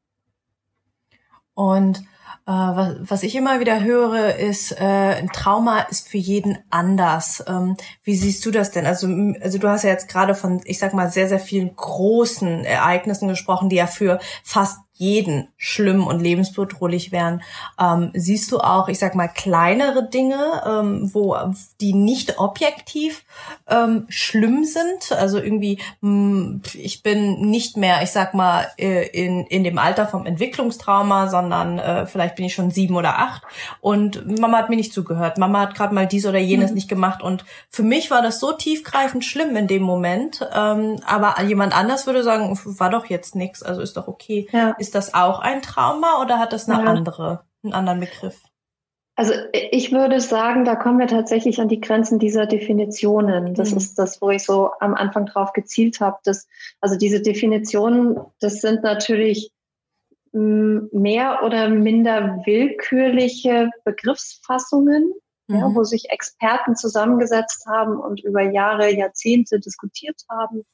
Und 1.54 2.02
äh, 2.44 2.50
was, 2.50 2.96
was 3.00 3.22
ich 3.22 3.36
immer 3.36 3.60
wieder 3.60 3.82
höre, 3.82 4.34
ist, 4.36 4.72
äh, 4.72 4.84
ein 4.84 5.28
Trauma 5.28 5.80
ist 5.82 6.08
für 6.08 6.18
jeden 6.18 6.58
anders. 6.70 7.44
Ähm, 7.46 7.76
wie 8.02 8.16
siehst 8.16 8.44
du 8.44 8.50
das 8.50 8.72
denn? 8.72 8.84
Also, 8.84 9.06
also 9.40 9.58
du 9.58 9.68
hast 9.68 9.84
ja 9.84 9.90
jetzt 9.90 10.08
gerade 10.08 10.34
von, 10.34 10.60
ich 10.64 10.78
sag 10.78 10.92
mal, 10.92 11.10
sehr, 11.10 11.28
sehr 11.28 11.38
vielen 11.38 11.76
großen 11.76 12.64
Ereignissen 12.64 13.28
gesprochen, 13.28 13.68
die 13.68 13.76
ja 13.76 13.86
für 13.86 14.18
fast 14.42 14.78
jeden 15.02 15.48
schlimm 15.56 16.06
und 16.06 16.20
lebensbedrohlich 16.20 17.10
wären. 17.10 17.42
Ähm, 17.78 18.10
siehst 18.14 18.52
du 18.52 18.58
auch, 18.58 18.88
ich 18.88 19.00
sag 19.00 19.16
mal, 19.16 19.26
kleinere 19.26 20.08
Dinge, 20.08 20.62
ähm, 20.64 21.10
wo 21.12 21.36
die 21.80 21.92
nicht 21.92 22.38
objektiv 22.38 23.24
ähm, 23.68 24.06
schlimm 24.08 24.64
sind? 24.64 25.10
Also 25.10 25.38
irgendwie, 25.38 25.80
mh, 26.00 26.10
hm, 26.10 26.62
ich 26.74 27.02
bin 27.02 27.50
nicht 27.50 27.76
mehr, 27.76 28.02
ich 28.02 28.10
sag 28.10 28.32
mal, 28.32 28.68
äh, 28.78 29.08
in, 29.08 29.44
in 29.46 29.64
dem 29.64 29.78
Alter 29.78 30.06
vom 30.06 30.24
Entwicklungstrauma, 30.24 31.28
sondern 31.28 31.80
äh, 31.80 32.06
vielleicht 32.06 32.36
bin 32.36 32.44
ich 32.44 32.54
schon 32.54 32.70
sieben 32.70 32.94
oder 32.94 33.18
acht 33.18 33.42
und 33.80 34.38
Mama 34.38 34.58
hat 34.58 34.70
mir 34.70 34.76
nicht 34.76 34.92
zugehört. 34.92 35.36
Mama 35.36 35.60
hat 35.62 35.74
gerade 35.74 35.94
mal 35.94 36.06
dies 36.06 36.26
oder 36.26 36.38
jenes 36.38 36.70
mhm. 36.70 36.74
nicht 36.76 36.88
gemacht 36.88 37.22
und 37.22 37.44
für 37.68 37.82
mich 37.82 38.10
war 38.12 38.22
das 38.22 38.38
so 38.38 38.52
tiefgreifend 38.52 39.24
schlimm 39.24 39.56
in 39.56 39.66
dem 39.66 39.82
Moment. 39.82 40.46
Ähm, 40.54 41.00
aber 41.04 41.42
jemand 41.42 41.76
anders 41.76 42.06
würde 42.06 42.22
sagen, 42.22 42.56
war 42.64 42.90
doch 42.90 43.06
jetzt 43.06 43.34
nichts, 43.34 43.64
also 43.64 43.80
ist 43.80 43.96
doch 43.96 44.06
okay. 44.06 44.48
Ja. 44.52 44.76
Ist 44.78 44.91
ist 44.92 45.08
das 45.08 45.14
auch 45.14 45.38
ein 45.38 45.62
Trauma 45.62 46.20
oder 46.20 46.38
hat 46.38 46.52
das 46.52 46.68
eine 46.68 46.84
ja. 46.84 46.90
andere, 46.90 47.44
einen 47.62 47.72
anderen 47.72 48.00
Begriff? 48.00 48.42
Also 49.14 49.32
ich 49.52 49.90
würde 49.90 50.20
sagen, 50.20 50.66
da 50.66 50.76
kommen 50.76 50.98
wir 50.98 51.06
tatsächlich 51.06 51.60
an 51.60 51.68
die 51.68 51.80
Grenzen 51.80 52.18
dieser 52.18 52.46
Definitionen. 52.46 53.54
Das 53.54 53.70
mhm. 53.70 53.78
ist 53.78 53.98
das, 53.98 54.20
wo 54.20 54.28
ich 54.28 54.44
so 54.44 54.70
am 54.80 54.94
Anfang 54.94 55.24
drauf 55.24 55.54
gezielt 55.54 56.00
habe. 56.00 56.18
Dass, 56.24 56.46
also 56.82 56.96
diese 56.96 57.22
Definitionen, 57.22 58.18
das 58.40 58.60
sind 58.60 58.82
natürlich 58.82 59.50
hm, 60.32 60.90
mehr 60.92 61.40
oder 61.42 61.70
minder 61.70 62.42
willkürliche 62.44 63.70
Begriffsfassungen, 63.84 65.12
mhm. 65.48 65.56
ja, 65.56 65.74
wo 65.74 65.84
sich 65.84 66.10
Experten 66.10 66.76
zusammengesetzt 66.76 67.64
haben 67.66 67.96
und 67.96 68.22
über 68.22 68.42
Jahre, 68.42 68.92
Jahrzehnte 68.92 69.58
diskutiert 69.58 70.20
haben. 70.28 70.66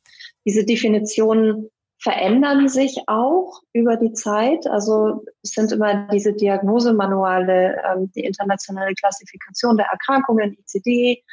Diese 0.45 0.65
Definitionen 0.65 1.71
verändern 2.00 2.69
sich 2.69 3.02
auch 3.07 3.61
über 3.73 3.97
die 3.97 4.12
Zeit. 4.12 4.67
Also 4.67 5.25
es 5.43 5.50
sind 5.50 5.73
immer 5.73 6.09
diese 6.12 6.33
Diagnosemanuale, 6.33 7.83
ähm, 7.85 8.11
die 8.14 8.25
internationale 8.25 8.95
Klassifikation 8.95 9.76
der 9.76 9.87
Erkrankungen, 9.87 10.57
ICD, 10.59 11.25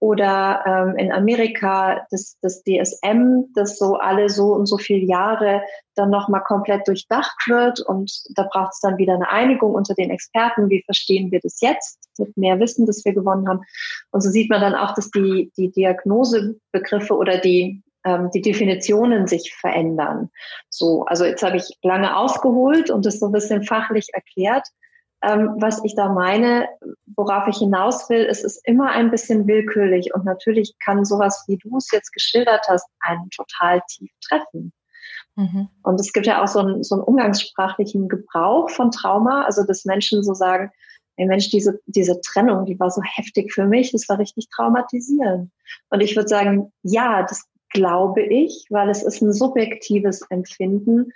oder 0.00 0.64
ähm, 0.66 0.96
in 0.96 1.12
Amerika 1.12 2.06
das, 2.10 2.38
das 2.40 2.62
DSM, 2.64 3.52
das 3.54 3.76
so 3.76 3.96
alle 3.96 4.30
so 4.30 4.54
und 4.54 4.64
so 4.64 4.78
viele 4.78 5.04
Jahre 5.04 5.62
dann 5.94 6.08
nochmal 6.08 6.42
komplett 6.42 6.88
durchdacht 6.88 7.46
wird. 7.46 7.80
Und 7.80 8.10
da 8.34 8.48
braucht 8.50 8.72
es 8.72 8.80
dann 8.80 8.96
wieder 8.96 9.14
eine 9.14 9.28
Einigung 9.28 9.74
unter 9.74 9.94
den 9.94 10.08
Experten. 10.08 10.70
Wie 10.70 10.82
verstehen 10.84 11.30
wir 11.30 11.40
das 11.40 11.60
jetzt 11.60 11.98
mit 12.18 12.34
mehr 12.38 12.58
Wissen, 12.58 12.86
das 12.86 13.04
wir 13.04 13.12
gewonnen 13.12 13.46
haben? 13.46 13.60
Und 14.10 14.22
so 14.22 14.30
sieht 14.30 14.48
man 14.48 14.62
dann 14.62 14.74
auch, 14.74 14.94
dass 14.94 15.10
die, 15.10 15.52
die 15.58 15.70
Diagnosebegriffe 15.70 17.14
oder 17.14 17.36
die 17.36 17.82
ähm, 18.04 18.30
die 18.32 18.40
Definitionen 18.40 19.26
sich 19.26 19.54
verändern. 19.54 20.30
So, 20.68 21.04
also 21.04 21.24
jetzt 21.24 21.42
habe 21.42 21.56
ich 21.56 21.78
lange 21.82 22.16
ausgeholt 22.16 22.90
und 22.90 23.06
das 23.06 23.20
so 23.20 23.26
ein 23.26 23.32
bisschen 23.32 23.62
fachlich 23.62 24.08
erklärt. 24.12 24.66
Ähm, 25.22 25.56
was 25.58 25.84
ich 25.84 25.94
da 25.94 26.08
meine, 26.08 26.66
worauf 27.14 27.46
ich 27.46 27.58
hinaus 27.58 28.08
will, 28.08 28.24
ist, 28.24 28.42
es 28.42 28.56
ist 28.56 28.66
immer 28.66 28.90
ein 28.90 29.10
bisschen 29.10 29.46
willkürlich 29.46 30.14
und 30.14 30.24
natürlich 30.24 30.74
kann 30.82 31.04
sowas, 31.04 31.44
wie 31.46 31.58
du 31.58 31.76
es 31.76 31.90
jetzt 31.92 32.12
geschildert 32.12 32.66
hast, 32.68 32.86
einen 33.00 33.28
total 33.28 33.82
tief 33.90 34.10
treffen. 34.26 34.72
Mhm. 35.36 35.68
Und 35.82 36.00
es 36.00 36.14
gibt 36.14 36.26
ja 36.26 36.42
auch 36.42 36.48
so 36.48 36.60
einen, 36.60 36.82
so 36.82 36.94
einen 36.94 37.04
umgangssprachlichen 37.04 38.08
Gebrauch 38.08 38.70
von 38.70 38.90
Trauma, 38.90 39.44
also 39.44 39.64
dass 39.64 39.84
Menschen 39.84 40.24
so 40.24 40.32
sagen, 40.32 40.70
ey 41.16 41.26
Mensch, 41.26 41.50
diese, 41.50 41.78
diese 41.86 42.18
Trennung, 42.22 42.64
die 42.64 42.80
war 42.80 42.90
so 42.90 43.02
heftig 43.02 43.52
für 43.52 43.66
mich, 43.66 43.92
das 43.92 44.08
war 44.08 44.18
richtig 44.18 44.48
traumatisierend. 44.48 45.50
Und 45.90 46.00
ich 46.00 46.16
würde 46.16 46.28
sagen, 46.28 46.72
ja, 46.82 47.22
das 47.22 47.44
glaube 47.70 48.22
ich, 48.22 48.66
weil 48.70 48.88
es 48.90 49.02
ist 49.02 49.22
ein 49.22 49.32
subjektives 49.32 50.22
Empfinden. 50.30 51.12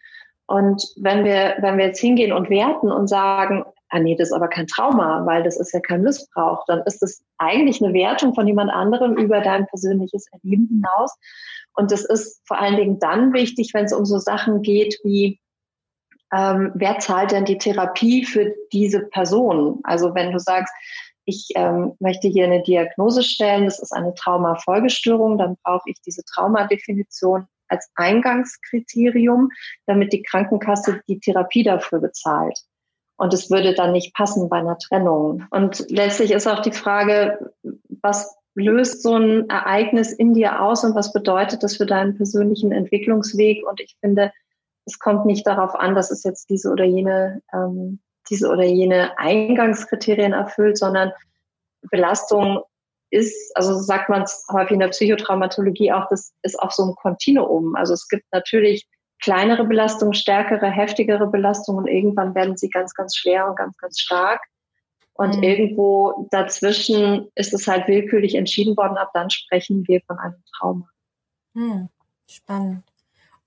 Und 0.46 0.92
wenn 0.96 1.24
wir, 1.24 1.56
wenn 1.60 1.78
wir 1.78 1.86
jetzt 1.86 2.00
hingehen 2.00 2.32
und 2.32 2.50
werten 2.50 2.90
und 2.90 3.08
sagen, 3.08 3.64
ah 3.88 3.98
nee, 3.98 4.16
das 4.16 4.28
ist 4.28 4.34
aber 4.34 4.48
kein 4.48 4.66
Trauma, 4.66 5.24
weil 5.24 5.42
das 5.42 5.58
ist 5.58 5.72
ja 5.72 5.80
kein 5.80 6.02
Missbrauch, 6.02 6.64
dann 6.66 6.82
ist 6.84 7.00
das 7.00 7.22
eigentlich 7.38 7.82
eine 7.82 7.94
Wertung 7.94 8.34
von 8.34 8.46
jemand 8.46 8.70
anderem 8.70 9.16
über 9.16 9.40
dein 9.40 9.66
persönliches 9.66 10.26
Erleben 10.32 10.68
hinaus. 10.68 11.16
Und 11.74 11.90
das 11.90 12.04
ist 12.04 12.42
vor 12.46 12.60
allen 12.60 12.76
Dingen 12.76 12.98
dann 12.98 13.32
wichtig, 13.32 13.70
wenn 13.72 13.84
es 13.84 13.92
um 13.92 14.04
so 14.04 14.18
Sachen 14.18 14.62
geht 14.62 14.98
wie, 15.04 15.40
ähm, 16.32 16.72
wer 16.74 16.98
zahlt 16.98 17.32
denn 17.32 17.44
die 17.44 17.58
Therapie 17.58 18.24
für 18.24 18.54
diese 18.72 19.00
Person? 19.00 19.80
Also 19.84 20.14
wenn 20.14 20.32
du 20.32 20.38
sagst, 20.38 20.72
ich 21.24 21.48
ähm, 21.54 21.94
möchte 22.00 22.28
hier 22.28 22.44
eine 22.44 22.62
Diagnose 22.62 23.22
stellen, 23.22 23.64
das 23.64 23.80
ist 23.80 23.92
eine 23.92 24.14
Traumafolgestörung, 24.14 25.38
dann 25.38 25.56
brauche 25.62 25.90
ich 25.90 26.00
diese 26.02 26.22
Traumadefinition 26.24 27.46
als 27.68 27.90
Eingangskriterium, 27.96 29.48
damit 29.86 30.12
die 30.12 30.22
Krankenkasse 30.22 31.00
die 31.08 31.18
Therapie 31.18 31.62
dafür 31.62 32.00
bezahlt. 32.00 32.58
Und 33.16 33.32
es 33.32 33.50
würde 33.50 33.74
dann 33.74 33.92
nicht 33.92 34.14
passen 34.14 34.48
bei 34.48 34.58
einer 34.58 34.78
Trennung. 34.78 35.44
Und 35.50 35.86
letztlich 35.88 36.32
ist 36.32 36.46
auch 36.46 36.60
die 36.60 36.72
Frage, 36.72 37.52
was 38.02 38.36
löst 38.54 39.02
so 39.02 39.14
ein 39.16 39.48
Ereignis 39.48 40.12
in 40.12 40.34
dir 40.34 40.62
aus 40.62 40.84
und 40.84 40.94
was 40.94 41.12
bedeutet 41.12 41.62
das 41.62 41.76
für 41.76 41.86
deinen 41.86 42.16
persönlichen 42.16 42.72
Entwicklungsweg? 42.72 43.66
Und 43.66 43.80
ich 43.80 43.96
finde, 44.00 44.32
es 44.84 44.98
kommt 44.98 45.26
nicht 45.26 45.46
darauf 45.46 45.74
an, 45.74 45.94
dass 45.94 46.10
es 46.10 46.24
jetzt 46.24 46.50
diese 46.50 46.70
oder 46.70 46.84
jene 46.84 47.40
ähm, 47.52 48.00
diese 48.30 48.48
oder 48.48 48.64
jene 48.64 49.18
Eingangskriterien 49.18 50.32
erfüllt, 50.32 50.78
sondern 50.78 51.12
Belastung 51.90 52.62
ist, 53.10 53.56
also 53.56 53.74
sagt 53.80 54.08
man 54.08 54.22
es 54.22 54.44
häufig 54.50 54.72
in 54.72 54.80
der 54.80 54.88
Psychotraumatologie 54.88 55.92
auch, 55.92 56.08
das 56.08 56.32
ist 56.42 56.58
auch 56.58 56.70
so 56.70 56.84
ein 56.84 56.94
Kontinuum. 56.96 57.76
Also 57.76 57.94
es 57.94 58.08
gibt 58.08 58.24
natürlich 58.32 58.86
kleinere 59.22 59.64
Belastungen, 59.64 60.14
stärkere, 60.14 60.70
heftigere 60.70 61.26
Belastungen 61.26 61.84
und 61.84 61.90
irgendwann 61.90 62.34
werden 62.34 62.56
sie 62.56 62.68
ganz, 62.68 62.94
ganz 62.94 63.16
schwer 63.16 63.48
und 63.48 63.56
ganz, 63.56 63.76
ganz 63.78 64.00
stark. 64.00 64.40
Und 65.14 65.36
mhm. 65.36 65.42
irgendwo 65.44 66.28
dazwischen 66.30 67.28
ist 67.36 67.54
es 67.54 67.68
halt 67.68 67.86
willkürlich 67.86 68.34
entschieden 68.34 68.76
worden, 68.76 68.96
ab 68.96 69.10
dann 69.14 69.30
sprechen 69.30 69.86
wir 69.86 70.00
von 70.06 70.18
einem 70.18 70.42
Trauma. 70.56 70.88
Mhm. 71.54 71.88
Spannend. 72.28 72.82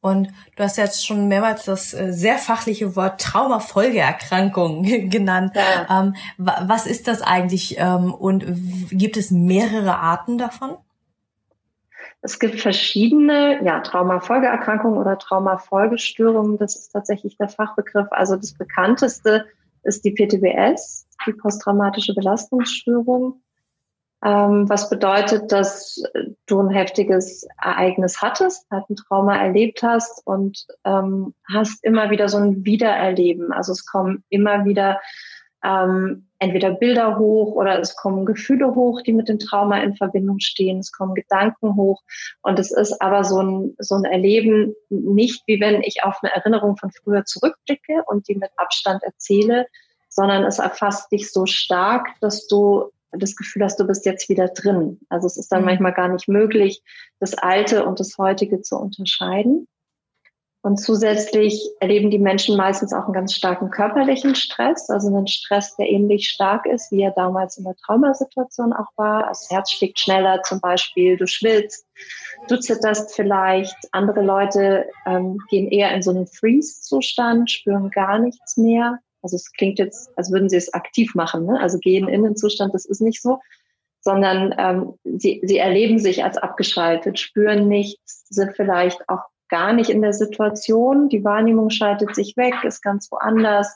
Und 0.07 0.29
du 0.55 0.63
hast 0.63 0.77
jetzt 0.77 1.05
schon 1.05 1.27
mehrmals 1.27 1.65
das 1.65 1.93
äh, 1.93 2.11
sehr 2.11 2.37
fachliche 2.37 2.95
Wort 2.95 3.21
Traumafolgeerkrankung 3.21 4.83
genannt. 5.09 5.53
Ja. 5.55 6.01
Ähm, 6.01 6.15
was 6.37 6.85
ist 6.85 7.07
das 7.07 7.21
eigentlich 7.21 7.77
ähm, 7.77 8.13
und 8.13 8.45
gibt 8.89 9.17
es 9.17 9.31
mehrere 9.31 9.97
Arten 9.97 10.37
davon? 10.37 10.77
Es 12.21 12.39
gibt 12.39 12.59
verschiedene 12.59 13.63
ja, 13.63 13.79
Traumafolgeerkrankungen 13.79 14.97
oder 14.97 15.17
Traumafolgestörungen. 15.17 16.57
Das 16.57 16.75
ist 16.75 16.89
tatsächlich 16.89 17.37
der 17.37 17.49
Fachbegriff. 17.49 18.07
Also 18.11 18.35
das 18.35 18.53
bekannteste 18.53 19.45
ist 19.83 20.03
die 20.03 20.11
PTBS, 20.11 21.07
die 21.25 21.33
posttraumatische 21.33 22.13
Belastungsstörung. 22.13 23.41
Ähm, 24.25 24.67
was 24.67 24.89
bedeutet, 24.89 25.51
dass 25.51 26.01
du 26.47 26.59
ein 26.59 26.71
heftiges 26.71 27.47
Ereignis 27.61 28.19
hattest, 28.21 28.65
halt 28.71 28.89
ein 28.89 28.95
Trauma 28.95 29.37
erlebt 29.37 29.83
hast 29.83 30.25
und 30.25 30.65
ähm, 30.85 31.35
hast 31.53 31.83
immer 31.83 32.09
wieder 32.09 32.27
so 32.27 32.37
ein 32.37 32.65
Wiedererleben. 32.65 33.51
Also 33.51 33.73
es 33.73 33.85
kommen 33.85 34.23
immer 34.29 34.65
wieder 34.65 34.99
ähm, 35.63 36.27
entweder 36.39 36.71
Bilder 36.71 37.17
hoch 37.17 37.53
oder 37.53 37.79
es 37.79 37.95
kommen 37.95 38.25
Gefühle 38.25 38.73
hoch, 38.75 39.01
die 39.01 39.13
mit 39.13 39.27
dem 39.27 39.39
Trauma 39.39 39.77
in 39.79 39.95
Verbindung 39.95 40.39
stehen. 40.39 40.79
Es 40.79 40.91
kommen 40.91 41.13
Gedanken 41.15 41.75
hoch. 41.75 42.01
Und 42.41 42.59
es 42.59 42.71
ist 42.71 42.99
aber 43.01 43.23
so 43.23 43.41
ein, 43.41 43.75
so 43.79 43.95
ein 43.95 44.05
Erleben 44.05 44.75
nicht 44.89 45.43
wie 45.47 45.59
wenn 45.59 45.81
ich 45.81 46.03
auf 46.03 46.17
eine 46.21 46.33
Erinnerung 46.33 46.77
von 46.77 46.91
früher 46.91 47.25
zurückblicke 47.25 48.03
und 48.07 48.27
die 48.27 48.35
mit 48.35 48.51
Abstand 48.57 49.03
erzähle, 49.03 49.67
sondern 50.09 50.43
es 50.43 50.59
erfasst 50.59 51.11
dich 51.11 51.31
so 51.31 51.45
stark, 51.45 52.07
dass 52.21 52.47
du 52.47 52.91
das 53.11 53.35
Gefühl 53.35 53.63
hast, 53.63 53.79
du 53.79 53.85
bist 53.85 54.05
jetzt 54.05 54.29
wieder 54.29 54.47
drin. 54.49 54.99
Also 55.09 55.27
es 55.27 55.37
ist 55.37 55.51
dann 55.51 55.61
mhm. 55.61 55.67
manchmal 55.67 55.93
gar 55.93 56.09
nicht 56.09 56.27
möglich, 56.27 56.83
das 57.19 57.35
Alte 57.35 57.85
und 57.85 57.99
das 57.99 58.17
Heutige 58.17 58.61
zu 58.61 58.77
unterscheiden. 58.77 59.67
Und 60.67 60.77
zusätzlich 60.77 61.65
erleben 61.79 62.09
die 62.09 62.19
Menschen 62.19 62.57
meistens 62.57 62.91
auch 62.91 63.05
einen 63.05 63.13
ganz 63.13 63.33
starken 63.33 63.69
körperlichen 63.69 64.35
Stress, 64.35 64.89
also 64.89 65.07
einen 65.07 65.27
Stress, 65.27 65.77
der 65.77 65.87
ähnlich 65.87 66.27
stark 66.27 66.65
ist, 66.65 66.91
wie 66.91 67.03
er 67.03 67.11
damals 67.11 67.57
in 67.57 67.63
der 67.63 67.75
Traumasituation 67.75 68.73
auch 68.73 68.89
war. 68.97 69.27
Das 69.27 69.49
Herz 69.49 69.71
schlägt 69.71 69.97
schneller 69.97 70.41
zum 70.43 70.59
Beispiel, 70.59 71.15
du 71.15 71.25
schwitzt, 71.25 71.85
du 72.49 72.59
zitterst 72.59 73.15
vielleicht. 73.15 73.77
Andere 73.93 74.21
Leute 74.21 74.89
ähm, 75.05 75.37
gehen 75.49 75.69
eher 75.69 75.93
in 75.93 76.01
so 76.01 76.09
einen 76.09 76.27
Freeze-Zustand, 76.27 77.49
spüren 77.49 77.89
gar 77.89 78.19
nichts 78.19 78.57
mehr. 78.57 78.99
Also 79.27 79.35
es 79.35 79.51
klingt 79.51 79.77
jetzt, 79.77 80.09
als 80.15 80.31
würden 80.31 80.47
sie 80.47 80.55
es 80.55 80.73
aktiv 80.73 81.15
machen, 81.15 81.45
ne? 81.45 81.59
also 81.59 81.79
gehen 81.79 82.07
in 82.07 82.23
den 82.23 82.37
Zustand, 82.37 82.73
das 82.73 82.85
ist 82.85 83.01
nicht 83.01 83.21
so, 83.21 83.39
sondern 83.99 84.55
ähm, 84.57 84.93
sie, 85.03 85.41
sie 85.43 85.57
erleben 85.57 85.99
sich 85.99 86.23
als 86.23 86.37
abgeschaltet, 86.37 87.19
spüren 87.19 87.67
nichts, 87.67 88.25
sind 88.29 88.55
vielleicht 88.55 89.09
auch 89.09 89.19
gar 89.49 89.73
nicht 89.73 89.89
in 89.89 90.01
der 90.01 90.13
Situation, 90.13 91.09
die 91.09 91.25
Wahrnehmung 91.25 91.71
schaltet 91.71 92.15
sich 92.15 92.37
weg, 92.37 92.53
ist 92.63 92.81
ganz 92.81 93.11
woanders. 93.11 93.75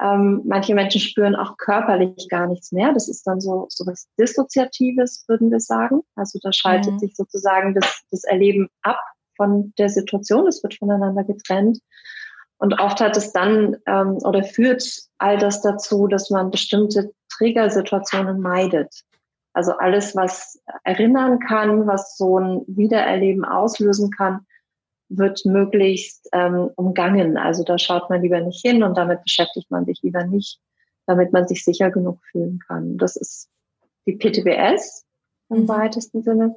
Ähm, 0.00 0.40
manche 0.46 0.74
Menschen 0.74 1.02
spüren 1.02 1.36
auch 1.36 1.58
körperlich 1.58 2.28
gar 2.30 2.46
nichts 2.46 2.72
mehr. 2.72 2.94
Das 2.94 3.06
ist 3.06 3.26
dann 3.26 3.38
so, 3.38 3.66
so 3.68 3.84
was 3.84 4.08
Dissoziatives, 4.18 5.26
würden 5.28 5.50
wir 5.50 5.60
sagen. 5.60 6.00
Also 6.16 6.38
da 6.42 6.54
schaltet 6.54 6.94
mhm. 6.94 6.98
sich 7.00 7.14
sozusagen 7.14 7.74
das, 7.74 8.00
das 8.10 8.24
Erleben 8.24 8.70
ab 8.80 8.98
von 9.36 9.74
der 9.76 9.90
Situation. 9.90 10.46
Es 10.46 10.62
wird 10.62 10.76
voneinander 10.76 11.24
getrennt. 11.24 11.80
Und 12.60 12.78
oft 12.78 13.00
hat 13.00 13.16
es 13.16 13.32
dann 13.32 13.78
ähm, 13.86 14.18
oder 14.22 14.44
führt 14.44 14.84
all 15.16 15.38
das 15.38 15.62
dazu, 15.62 16.06
dass 16.06 16.28
man 16.28 16.50
bestimmte 16.50 17.10
Triggersituationen 17.30 18.40
meidet. 18.40 19.02
Also 19.54 19.72
alles, 19.72 20.14
was 20.14 20.62
erinnern 20.84 21.40
kann, 21.40 21.86
was 21.86 22.18
so 22.18 22.38
ein 22.38 22.62
Wiedererleben 22.66 23.46
auslösen 23.46 24.10
kann, 24.10 24.46
wird 25.08 25.44
möglichst 25.46 26.28
ähm, 26.32 26.70
umgangen. 26.76 27.38
Also 27.38 27.64
da 27.64 27.78
schaut 27.78 28.10
man 28.10 28.20
lieber 28.20 28.40
nicht 28.40 28.60
hin 28.60 28.82
und 28.82 28.96
damit 28.96 29.22
beschäftigt 29.24 29.70
man 29.70 29.86
sich 29.86 30.02
lieber 30.02 30.24
nicht, 30.24 30.60
damit 31.06 31.32
man 31.32 31.48
sich 31.48 31.64
sicher 31.64 31.90
genug 31.90 32.20
fühlen 32.30 32.60
kann. 32.68 32.98
Das 32.98 33.16
ist 33.16 33.48
die 34.06 34.16
PTBS 34.16 35.06
im 35.48 35.62
mhm. 35.62 35.68
weitesten 35.68 36.22
Sinne. 36.22 36.56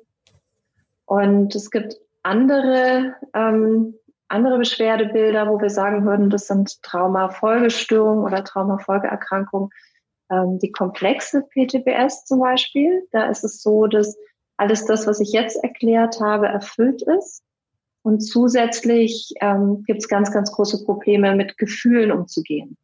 Und 1.06 1.56
es 1.56 1.72
gibt 1.72 1.96
andere 2.24 3.16
ähm, 3.34 3.96
andere 4.28 4.58
Beschwerdebilder, 4.58 5.48
wo 5.48 5.60
wir 5.60 5.70
sagen 5.70 6.06
würden, 6.06 6.30
das 6.30 6.48
sind 6.48 6.82
Traumafolgestörungen 6.82 8.24
oder 8.24 8.44
Traumafolgeerkrankungen. 8.44 9.70
Ähm, 10.32 10.60
die 10.60 10.72
komplexe 10.72 11.44
PTBS 11.44 12.26
zum 12.26 12.40
Beispiel, 12.40 13.08
da 13.12 13.30
ist 13.30 13.44
es 13.44 13.62
so, 13.62 13.88
dass 13.88 14.18
alles 14.58 14.86
das, 14.86 15.08
was 15.08 15.20
ich 15.20 15.32
jetzt 15.32 15.64
erklärt 15.64 16.20
habe, 16.20 16.48
erfüllt 16.48 17.02
ist. 17.02 17.44
Und 18.02 18.20
zusätzlich 18.20 19.34
ähm, 19.40 19.84
gibt 19.86 20.02
es 20.02 20.08
ganz, 20.08 20.32
ganz 20.32 20.52
große 20.52 20.84
Probleme 20.84 21.36
mit 21.36 21.58
Gefühlen 21.58 22.12
umzugehen. 22.12 22.78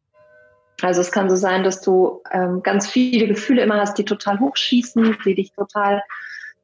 Also 0.82 1.02
es 1.02 1.12
kann 1.12 1.28
so 1.28 1.36
sein, 1.36 1.62
dass 1.62 1.82
du 1.82 2.22
ähm, 2.30 2.62
ganz 2.62 2.88
viele 2.88 3.26
Gefühle 3.26 3.62
immer 3.62 3.78
hast, 3.78 3.98
die 3.98 4.04
total 4.04 4.40
hochschießen, 4.40 5.18
die 5.24 5.34
dich 5.34 5.52
total 5.52 6.02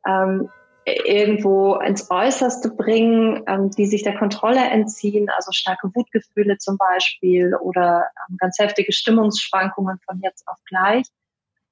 ähm, 0.06 0.48
irgendwo 0.86 1.74
ins 1.76 2.10
Äußerste 2.10 2.70
bringen, 2.70 3.42
ähm, 3.48 3.70
die 3.70 3.86
sich 3.86 4.04
der 4.04 4.16
Kontrolle 4.16 4.60
entziehen, 4.60 5.28
also 5.34 5.50
starke 5.50 5.90
Wutgefühle 5.94 6.58
zum 6.58 6.78
Beispiel 6.78 7.54
oder 7.56 8.04
ähm, 8.28 8.36
ganz 8.38 8.58
heftige 8.58 8.92
Stimmungsschwankungen 8.92 9.98
von 10.06 10.20
jetzt 10.22 10.46
auf 10.46 10.58
gleich, 10.66 11.04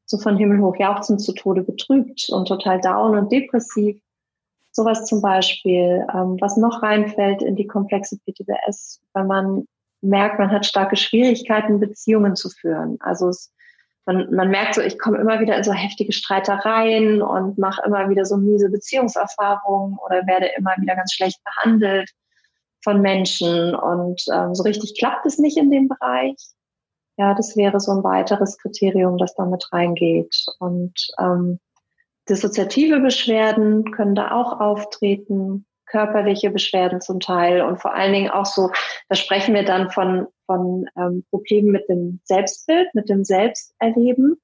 so 0.04 0.18
von 0.18 0.36
Himmel 0.36 0.60
hoch 0.60 0.76
jauchzend 0.76 1.22
zu 1.22 1.32
Tode 1.32 1.62
betrübt 1.62 2.26
und 2.30 2.48
total 2.48 2.80
down 2.80 3.16
und 3.16 3.30
depressiv. 3.30 4.00
Sowas 4.72 5.04
zum 5.04 5.22
Beispiel, 5.22 6.04
ähm, 6.12 6.36
was 6.40 6.56
noch 6.56 6.82
reinfällt 6.82 7.40
in 7.40 7.54
die 7.54 7.68
komplexe 7.68 8.18
PTBS, 8.18 9.00
wenn 9.14 9.28
man 9.28 9.68
merkt, 10.02 10.40
man 10.40 10.50
hat 10.50 10.66
starke 10.66 10.96
Schwierigkeiten, 10.96 11.78
Beziehungen 11.78 12.34
zu 12.34 12.50
führen. 12.50 12.96
Also 12.98 13.28
es 13.28 13.53
man, 14.06 14.34
man 14.34 14.50
merkt 14.50 14.74
so, 14.74 14.80
ich 14.80 14.98
komme 14.98 15.18
immer 15.18 15.40
wieder 15.40 15.56
in 15.56 15.64
so 15.64 15.72
heftige 15.72 16.12
Streitereien 16.12 17.22
und 17.22 17.58
mache 17.58 17.82
immer 17.86 18.08
wieder 18.08 18.24
so 18.24 18.36
miese 18.36 18.70
Beziehungserfahrungen 18.70 19.98
oder 20.04 20.26
werde 20.26 20.50
immer 20.56 20.72
wieder 20.78 20.94
ganz 20.94 21.12
schlecht 21.12 21.42
behandelt 21.44 22.10
von 22.82 23.00
Menschen 23.00 23.74
und 23.74 24.22
ähm, 24.32 24.54
so 24.54 24.62
richtig 24.62 24.98
klappt 24.98 25.24
es 25.24 25.38
nicht 25.38 25.56
in 25.56 25.70
dem 25.70 25.88
Bereich. 25.88 26.36
Ja, 27.16 27.34
das 27.34 27.56
wäre 27.56 27.80
so 27.80 27.92
ein 27.92 28.04
weiteres 28.04 28.58
Kriterium, 28.58 29.16
das 29.18 29.34
da 29.34 29.46
mit 29.46 29.72
reingeht. 29.72 30.44
Und 30.58 30.92
ähm, 31.18 31.60
dissoziative 32.28 33.00
Beschwerden 33.00 33.90
können 33.92 34.14
da 34.14 34.32
auch 34.32 34.60
auftreten 34.60 35.64
körperliche 35.94 36.50
Beschwerden 36.50 37.00
zum 37.00 37.20
Teil 37.20 37.62
und 37.62 37.80
vor 37.80 37.94
allen 37.94 38.12
Dingen 38.12 38.30
auch 38.30 38.46
so, 38.46 38.70
da 39.08 39.14
sprechen 39.14 39.54
wir 39.54 39.64
dann 39.64 39.90
von, 39.90 40.26
von 40.46 40.86
ähm, 40.98 41.24
Problemen 41.30 41.70
mit 41.70 41.88
dem 41.88 42.20
Selbstbild, 42.24 42.92
mit 42.94 43.08
dem 43.08 43.22
Selbsterleben. 43.22 44.40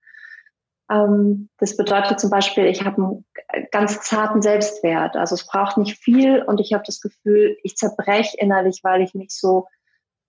Ähm, 0.89 1.49
das 1.59 1.77
bedeutet 1.77 2.21
zum 2.21 2.31
Beispiel, 2.31 2.67
ich 2.67 2.85
habe 2.85 3.25
einen 3.49 3.67
ganz 3.73 4.01
zarten 4.03 4.43
Selbstwert. 4.43 5.17
Also 5.17 5.35
es 5.35 5.45
braucht 5.45 5.77
nicht 5.77 5.99
viel 5.99 6.41
und 6.41 6.61
ich 6.61 6.73
habe 6.73 6.85
das 6.87 7.01
Gefühl, 7.01 7.57
ich 7.65 7.75
zerbreche 7.75 8.37
innerlich, 8.39 8.81
weil 8.85 9.03
ich 9.03 9.13
mich 9.15 9.31
so 9.31 9.67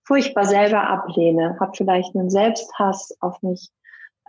furchtbar 0.04 0.46
selber 0.46 0.88
ablehne, 0.90 1.56
habe 1.60 1.74
vielleicht 1.78 2.16
einen 2.16 2.32
Selbsthass 2.32 3.16
auf 3.20 3.44
mich 3.44 3.70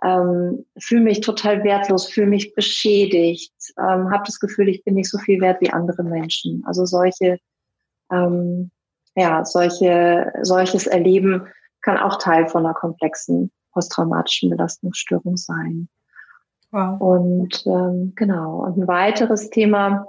ähm, 0.02 0.64
fühle 0.78 1.02
mich 1.02 1.20
total 1.20 1.62
wertlos, 1.64 2.08
fühle 2.08 2.26
mich 2.26 2.54
beschädigt, 2.54 3.52
ähm, 3.78 4.10
habe 4.10 4.24
das 4.26 4.40
Gefühl, 4.40 4.68
ich 4.68 4.84
bin 4.84 4.94
nicht 4.94 5.10
so 5.10 5.18
viel 5.18 5.40
wert 5.40 5.60
wie 5.60 5.70
andere 5.70 6.02
Menschen. 6.02 6.62
Also 6.66 6.84
solche, 6.84 7.38
ähm, 8.10 8.70
ja, 9.14 9.44
solche, 9.44 10.32
solches 10.42 10.86
Erleben 10.86 11.46
kann 11.82 11.98
auch 11.98 12.18
Teil 12.18 12.48
von 12.48 12.64
einer 12.64 12.74
komplexen 12.74 13.50
posttraumatischen 13.72 14.50
Belastungsstörung 14.50 15.36
sein. 15.36 15.88
Wow. 16.70 17.00
Und 17.00 17.64
ähm, 17.66 18.12
genau. 18.16 18.64
Und 18.64 18.78
ein 18.78 18.88
weiteres 18.88 19.50
Thema, 19.50 20.06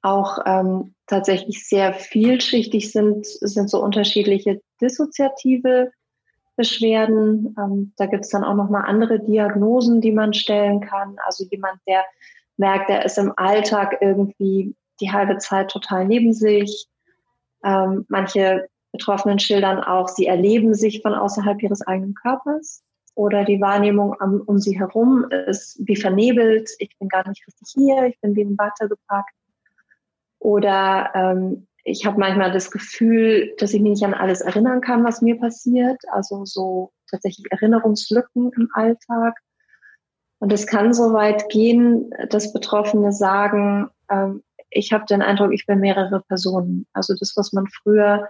auch 0.00 0.38
ähm, 0.46 0.94
tatsächlich 1.06 1.68
sehr 1.68 1.92
vielschichtig 1.92 2.92
sind, 2.92 3.26
sind 3.26 3.68
so 3.68 3.82
unterschiedliche 3.82 4.60
dissoziative 4.80 5.90
Beschwerden. 6.56 7.54
Ähm, 7.58 7.92
da 7.96 8.06
gibt 8.06 8.24
es 8.24 8.30
dann 8.30 8.44
auch 8.44 8.54
nochmal 8.54 8.84
andere 8.86 9.20
Diagnosen, 9.20 10.00
die 10.00 10.12
man 10.12 10.34
stellen 10.34 10.80
kann. 10.80 11.16
Also 11.24 11.44
jemand, 11.50 11.80
der 11.86 12.04
merkt, 12.56 12.90
er 12.90 13.04
ist 13.04 13.18
im 13.18 13.32
Alltag 13.36 13.98
irgendwie 14.00 14.74
die 15.00 15.10
halbe 15.10 15.38
Zeit 15.38 15.70
total 15.70 16.06
neben 16.06 16.32
sich. 16.32 16.86
Ähm, 17.64 18.04
manche 18.08 18.68
Betroffenen 18.92 19.38
schildern 19.38 19.82
auch, 19.82 20.08
sie 20.08 20.26
erleben 20.26 20.74
sich 20.74 21.00
von 21.00 21.14
außerhalb 21.14 21.62
ihres 21.62 21.86
eigenen 21.86 22.14
Körpers 22.14 22.82
oder 23.14 23.44
die 23.44 23.60
Wahrnehmung 23.60 24.14
um, 24.20 24.42
um 24.46 24.58
sie 24.58 24.78
herum 24.78 25.26
ist 25.46 25.78
wie 25.80 25.96
vernebelt, 25.96 26.70
ich 26.78 26.96
bin 26.98 27.08
gar 27.08 27.26
nicht 27.28 27.46
richtig 27.46 27.68
hier, 27.74 28.06
ich 28.06 28.20
bin 28.20 28.34
wie 28.36 28.42
im 28.42 28.58
Watte 28.58 28.88
gepackt. 28.88 29.34
Oder 30.38 31.10
ähm, 31.14 31.66
ich 31.84 32.06
habe 32.06 32.18
manchmal 32.18 32.52
das 32.52 32.70
Gefühl, 32.70 33.54
dass 33.58 33.74
ich 33.74 33.80
mich 33.80 33.92
nicht 33.92 34.04
an 34.04 34.14
alles 34.14 34.40
erinnern 34.40 34.80
kann, 34.80 35.04
was 35.04 35.22
mir 35.22 35.38
passiert. 35.38 36.00
Also 36.12 36.44
so 36.44 36.92
tatsächlich 37.10 37.50
Erinnerungslücken 37.50 38.52
im 38.56 38.68
Alltag. 38.74 39.38
Und 40.38 40.52
es 40.52 40.66
kann 40.66 40.92
so 40.92 41.12
weit 41.12 41.48
gehen, 41.48 42.10
dass 42.30 42.52
Betroffene 42.52 43.12
sagen, 43.12 43.88
ähm, 44.10 44.42
ich 44.70 44.92
habe 44.92 45.04
den 45.06 45.22
Eindruck, 45.22 45.52
ich 45.52 45.66
bin 45.66 45.80
mehrere 45.80 46.20
Personen. 46.20 46.86
Also 46.92 47.14
das, 47.14 47.36
was 47.36 47.52
man 47.52 47.66
früher 47.66 48.28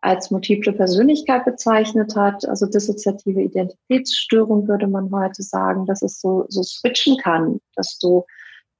als 0.00 0.30
multiple 0.30 0.72
Persönlichkeit 0.72 1.44
bezeichnet 1.44 2.14
hat, 2.14 2.46
also 2.46 2.66
dissoziative 2.66 3.40
Identitätsstörung 3.40 4.68
würde 4.68 4.86
man 4.86 5.10
heute 5.10 5.42
sagen, 5.42 5.86
dass 5.86 6.02
es 6.02 6.20
so, 6.20 6.44
so 6.48 6.62
switchen 6.62 7.16
kann, 7.18 7.60
dass 7.74 7.98
du 7.98 8.24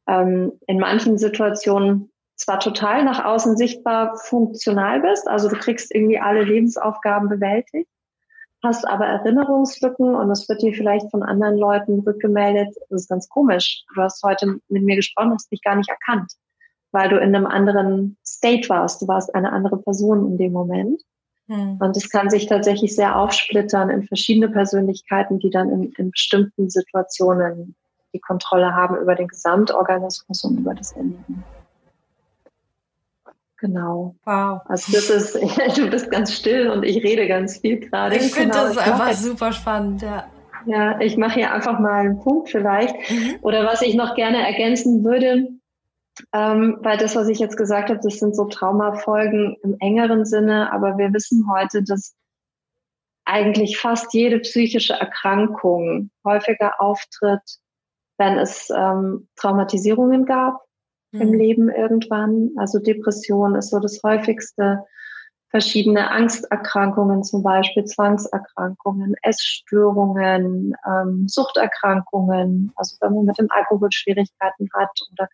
ähm, 0.06 0.52
in 0.66 0.78
manchen 0.78 1.16
Situationen 1.16 2.10
zwar 2.36 2.60
total 2.60 3.04
nach 3.04 3.24
außen 3.24 3.56
sichtbar 3.56 4.16
funktional 4.16 5.00
bist, 5.00 5.28
also 5.28 5.48
du 5.48 5.56
kriegst 5.56 5.94
irgendwie 5.94 6.18
alle 6.18 6.42
Lebensaufgaben 6.42 7.28
bewältigt, 7.28 7.88
hast 8.62 8.86
aber 8.88 9.06
Erinnerungslücken 9.06 10.14
und 10.14 10.30
es 10.30 10.48
wird 10.48 10.62
dir 10.62 10.72
vielleicht 10.72 11.10
von 11.10 11.22
anderen 11.22 11.56
Leuten 11.56 12.00
rückgemeldet, 12.00 12.74
das 12.90 13.02
ist 13.02 13.08
ganz 13.08 13.28
komisch, 13.28 13.84
du 13.94 14.02
hast 14.02 14.22
heute 14.22 14.58
mit 14.68 14.82
mir 14.82 14.96
gesprochen, 14.96 15.32
hast 15.32 15.52
dich 15.52 15.62
gar 15.62 15.76
nicht 15.76 15.88
erkannt, 15.88 16.32
weil 16.92 17.08
du 17.08 17.16
in 17.16 17.34
einem 17.34 17.46
anderen 17.46 18.16
State 18.26 18.68
warst, 18.68 19.02
du 19.02 19.08
warst 19.08 19.34
eine 19.34 19.52
andere 19.52 19.78
Person 19.78 20.26
in 20.26 20.38
dem 20.38 20.52
Moment. 20.52 21.00
Hm. 21.46 21.76
Und 21.78 21.94
es 21.96 22.08
kann 22.08 22.30
sich 22.30 22.46
tatsächlich 22.46 22.96
sehr 22.96 23.18
aufsplittern 23.18 23.90
in 23.90 24.04
verschiedene 24.04 24.48
Persönlichkeiten, 24.48 25.38
die 25.38 25.50
dann 25.50 25.68
in, 25.68 25.92
in 25.98 26.10
bestimmten 26.10 26.70
Situationen 26.70 27.76
die 28.14 28.20
Kontrolle 28.20 28.74
haben 28.74 28.96
über 28.96 29.14
den 29.14 29.28
Gesamtorganismus 29.28 30.44
und 30.44 30.58
über 30.58 30.74
das 30.74 30.92
Erleben. 30.92 31.44
Genau. 33.64 34.14
Wow. 34.26 34.60
Also 34.66 34.92
das 34.92 35.08
ist, 35.08 35.34
du 35.78 35.88
bist 35.88 36.10
ganz 36.10 36.34
still 36.34 36.68
und 36.68 36.82
ich 36.82 37.02
rede 37.02 37.26
ganz 37.26 37.56
viel 37.56 37.80
gerade. 37.80 38.16
Ich 38.16 38.34
finde 38.34 38.50
genau, 38.50 38.68
das 38.68 38.76
einfach 38.76 38.98
mache, 38.98 39.14
super 39.14 39.52
spannend, 39.54 40.02
ja. 40.02 40.26
Ja, 40.66 41.00
ich 41.00 41.16
mache 41.16 41.34
hier 41.34 41.50
einfach 41.50 41.78
mal 41.78 42.00
einen 42.00 42.20
Punkt 42.20 42.50
vielleicht. 42.50 42.94
Mhm. 43.10 43.36
Oder 43.40 43.64
was 43.64 43.80
ich 43.80 43.94
noch 43.94 44.16
gerne 44.16 44.46
ergänzen 44.46 45.02
würde, 45.02 45.48
ähm, 46.34 46.76
weil 46.82 46.98
das, 46.98 47.16
was 47.16 47.28
ich 47.28 47.38
jetzt 47.38 47.56
gesagt 47.56 47.88
habe, 47.88 48.00
das 48.02 48.18
sind 48.18 48.36
so 48.36 48.44
Traumafolgen 48.44 49.56
im 49.62 49.76
engeren 49.80 50.26
Sinne, 50.26 50.70
aber 50.70 50.98
wir 50.98 51.14
wissen 51.14 51.46
heute, 51.50 51.82
dass 51.82 52.14
eigentlich 53.24 53.78
fast 53.78 54.12
jede 54.12 54.40
psychische 54.40 54.92
Erkrankung 54.92 56.10
häufiger 56.22 56.82
auftritt, 56.82 57.40
wenn 58.18 58.38
es 58.38 58.68
ähm, 58.76 59.26
Traumatisierungen 59.36 60.26
gab 60.26 60.63
mhm. 61.14 61.20
im 61.20 61.32
Leben 61.32 61.68
irgendwann. 61.68 62.50
Also 62.56 62.78
Depression 62.78 63.54
ist 63.54 63.70
so 63.70 63.78
das 63.78 64.00
häufigste. 64.02 64.84
Verschiedene 65.48 66.10
Angsterkrankungen, 66.10 67.22
zum 67.22 67.44
Beispiel 67.44 67.84
Zwangserkrankungen, 67.84 69.14
Essstörungen, 69.22 70.74
ähm, 70.84 71.28
Suchterkrankungen, 71.28 72.72
also 72.74 72.96
wenn 73.00 73.14
man 73.14 73.26
mit 73.26 73.38
dem 73.38 73.46
Alkohol 73.50 73.88
Schwierigkeiten 73.92 74.68
hat 74.74 74.90
oder, 75.12 75.28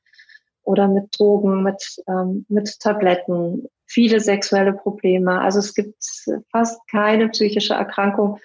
oder 0.62 0.88
mit 0.88 1.18
Drogen, 1.18 1.62
mit, 1.62 1.82
ähm, 2.06 2.44
mit 2.50 2.78
Tabletten, 2.80 3.66
viele 3.86 4.20
sexuelle 4.20 4.74
Probleme. 4.74 5.40
Also 5.40 5.58
es 5.60 5.74
gibt 5.74 6.04
fast 6.52 6.78
keine 6.90 7.30
psychische 7.30 7.72
Erkrankung, 7.72 8.38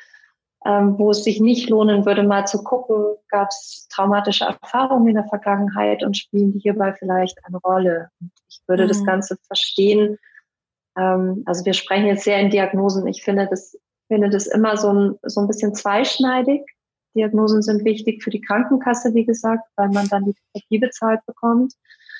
ähm, 0.65 0.97
wo 0.97 1.11
es 1.11 1.23
sich 1.23 1.39
nicht 1.39 1.69
lohnen 1.69 2.05
würde, 2.05 2.23
mal 2.23 2.47
zu 2.47 2.63
gucken, 2.63 3.15
gab 3.29 3.49
es 3.49 3.87
traumatische 3.89 4.45
Erfahrungen 4.45 5.09
in 5.09 5.15
der 5.15 5.27
Vergangenheit 5.27 6.03
und 6.03 6.17
spielen 6.17 6.53
die 6.53 6.59
hierbei 6.59 6.93
vielleicht 6.97 7.37
eine 7.45 7.57
Rolle. 7.57 8.09
Ich 8.49 8.61
würde 8.67 8.85
mhm. 8.85 8.87
das 8.87 9.05
Ganze 9.05 9.37
verstehen. 9.45 10.17
Ähm, 10.97 11.43
also 11.45 11.63
wir 11.65 11.73
sprechen 11.73 12.07
jetzt 12.07 12.23
sehr 12.23 12.39
in 12.39 12.49
Diagnosen. 12.49 13.05
Ich 13.05 13.23
finde 13.23 13.47
das, 13.47 13.77
finde 14.07 14.29
das 14.29 14.47
immer 14.47 14.75
so 14.75 14.91
ein, 14.91 15.15
so 15.23 15.41
ein 15.41 15.47
bisschen 15.47 15.75
zweischneidig. 15.75 16.61
Diagnosen 17.15 17.61
sind 17.61 17.85
wichtig 17.85 18.23
für 18.23 18.31
die 18.31 18.41
Krankenkasse, 18.41 19.13
wie 19.13 19.25
gesagt, 19.25 19.63
weil 19.75 19.89
man 19.89 20.07
dann 20.09 20.25
die 20.25 20.33
Therapie 20.33 20.79
bezahlt 20.79 21.19
bekommt. 21.27 21.73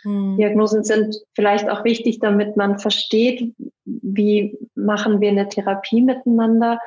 Mhm. 0.04 0.38
Diagnosen 0.38 0.84
sind 0.84 1.18
vielleicht 1.34 1.68
auch 1.68 1.84
wichtig, 1.84 2.20
damit 2.20 2.58
man 2.58 2.78
versteht, 2.78 3.56
wie 3.86 4.56
machen 4.76 5.20
wir 5.20 5.30
eine 5.30 5.50
Therapie 5.50 6.02
miteinander 6.02 6.80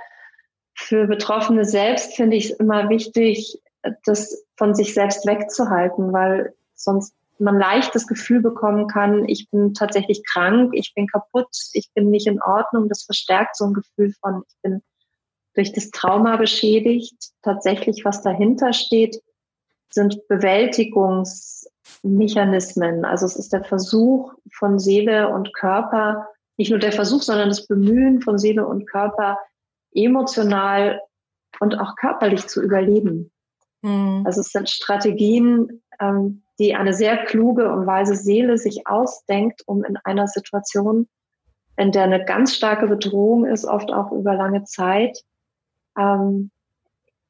für 0.79 1.07
Betroffene 1.09 1.65
selbst 1.65 2.15
finde 2.15 2.37
ich 2.37 2.51
es 2.51 2.53
immer 2.53 2.89
wichtig, 2.89 3.61
das 4.05 4.45
von 4.57 4.77
sich 4.77 4.95
selbst 4.95 5.27
wegzuhalten, 5.27 6.13
weil 6.13 6.55
sonst 6.75 7.13
man 7.41 7.59
leicht 7.59 7.97
das 7.97 8.07
Gefühl 8.07 8.41
bekommen 8.41 8.87
kann, 8.87 9.29
ich 9.29 9.51
bin 9.51 9.75
tatsächlich 9.75 10.23
krank, 10.25 10.71
ich 10.75 10.95
bin 10.95 11.09
kaputt, 11.09 11.49
ich 11.73 11.91
bin 11.95 12.11
nicht 12.11 12.29
in 12.29 12.41
Ordnung. 12.41 12.89
Das 12.89 13.03
verstärkt 13.03 13.57
so 13.57 13.65
ein 13.67 13.75
Gefühl 13.75 14.15
von, 14.21 14.45
ich 14.49 14.55
bin 14.63 14.81
durch 15.55 15.73
das 15.73 15.91
Trauma 15.91 16.37
beschädigt. 16.37 17.33
Tatsächlich, 17.43 18.05
was 18.05 18.23
dahinter 18.23 18.73
steht, 18.73 19.21
sind 19.91 20.29
Bewältigungsmechanismen. 20.29 23.05
Also 23.05 23.27
es 23.27 23.35
ist 23.35 23.53
der 23.53 23.65
Versuch 23.65 24.33
von 24.53 24.79
Seele 24.79 25.29
und 25.29 25.53
Körper, 25.55 26.29
nicht 26.57 26.71
nur 26.71 26.79
der 26.79 26.93
Versuch, 26.93 27.23
sondern 27.23 27.49
das 27.49 27.67
Bemühen 27.67 28.21
von 28.21 28.39
Seele 28.39 28.65
und 28.67 28.89
Körper, 28.89 29.39
emotional 29.93 31.01
und 31.61 31.79
auch 31.79 31.97
körperlich 31.97 32.47
zu 32.47 32.63
überleben. 32.63 33.31
Mhm. 33.83 34.23
Also 34.27 34.41
es 34.41 34.51
sind 34.51 34.69
Strategien, 34.69 35.83
ähm, 36.01 36.43
die 36.59 36.75
eine 36.75 36.93
sehr 36.93 37.25
kluge 37.25 37.73
und 37.73 37.87
weise 37.87 38.17
Seele 38.17 38.59
sich 38.59 38.87
ausdenkt, 38.87 39.63
um 39.67 39.85
in 39.85 39.97
einer 40.05 40.27
Situation, 40.27 41.09
in 41.77 41.93
der 41.93 42.05
eine 42.05 42.25
ganz 42.25 42.55
starke 42.55 42.89
Bedrohung 42.89 43.47
ist, 43.47 43.65
oft 43.65 43.93
auch 43.93 44.11
über 44.11 44.35
lange 44.35 44.65
Zeit, 44.65 45.23
ähm, 45.97 46.51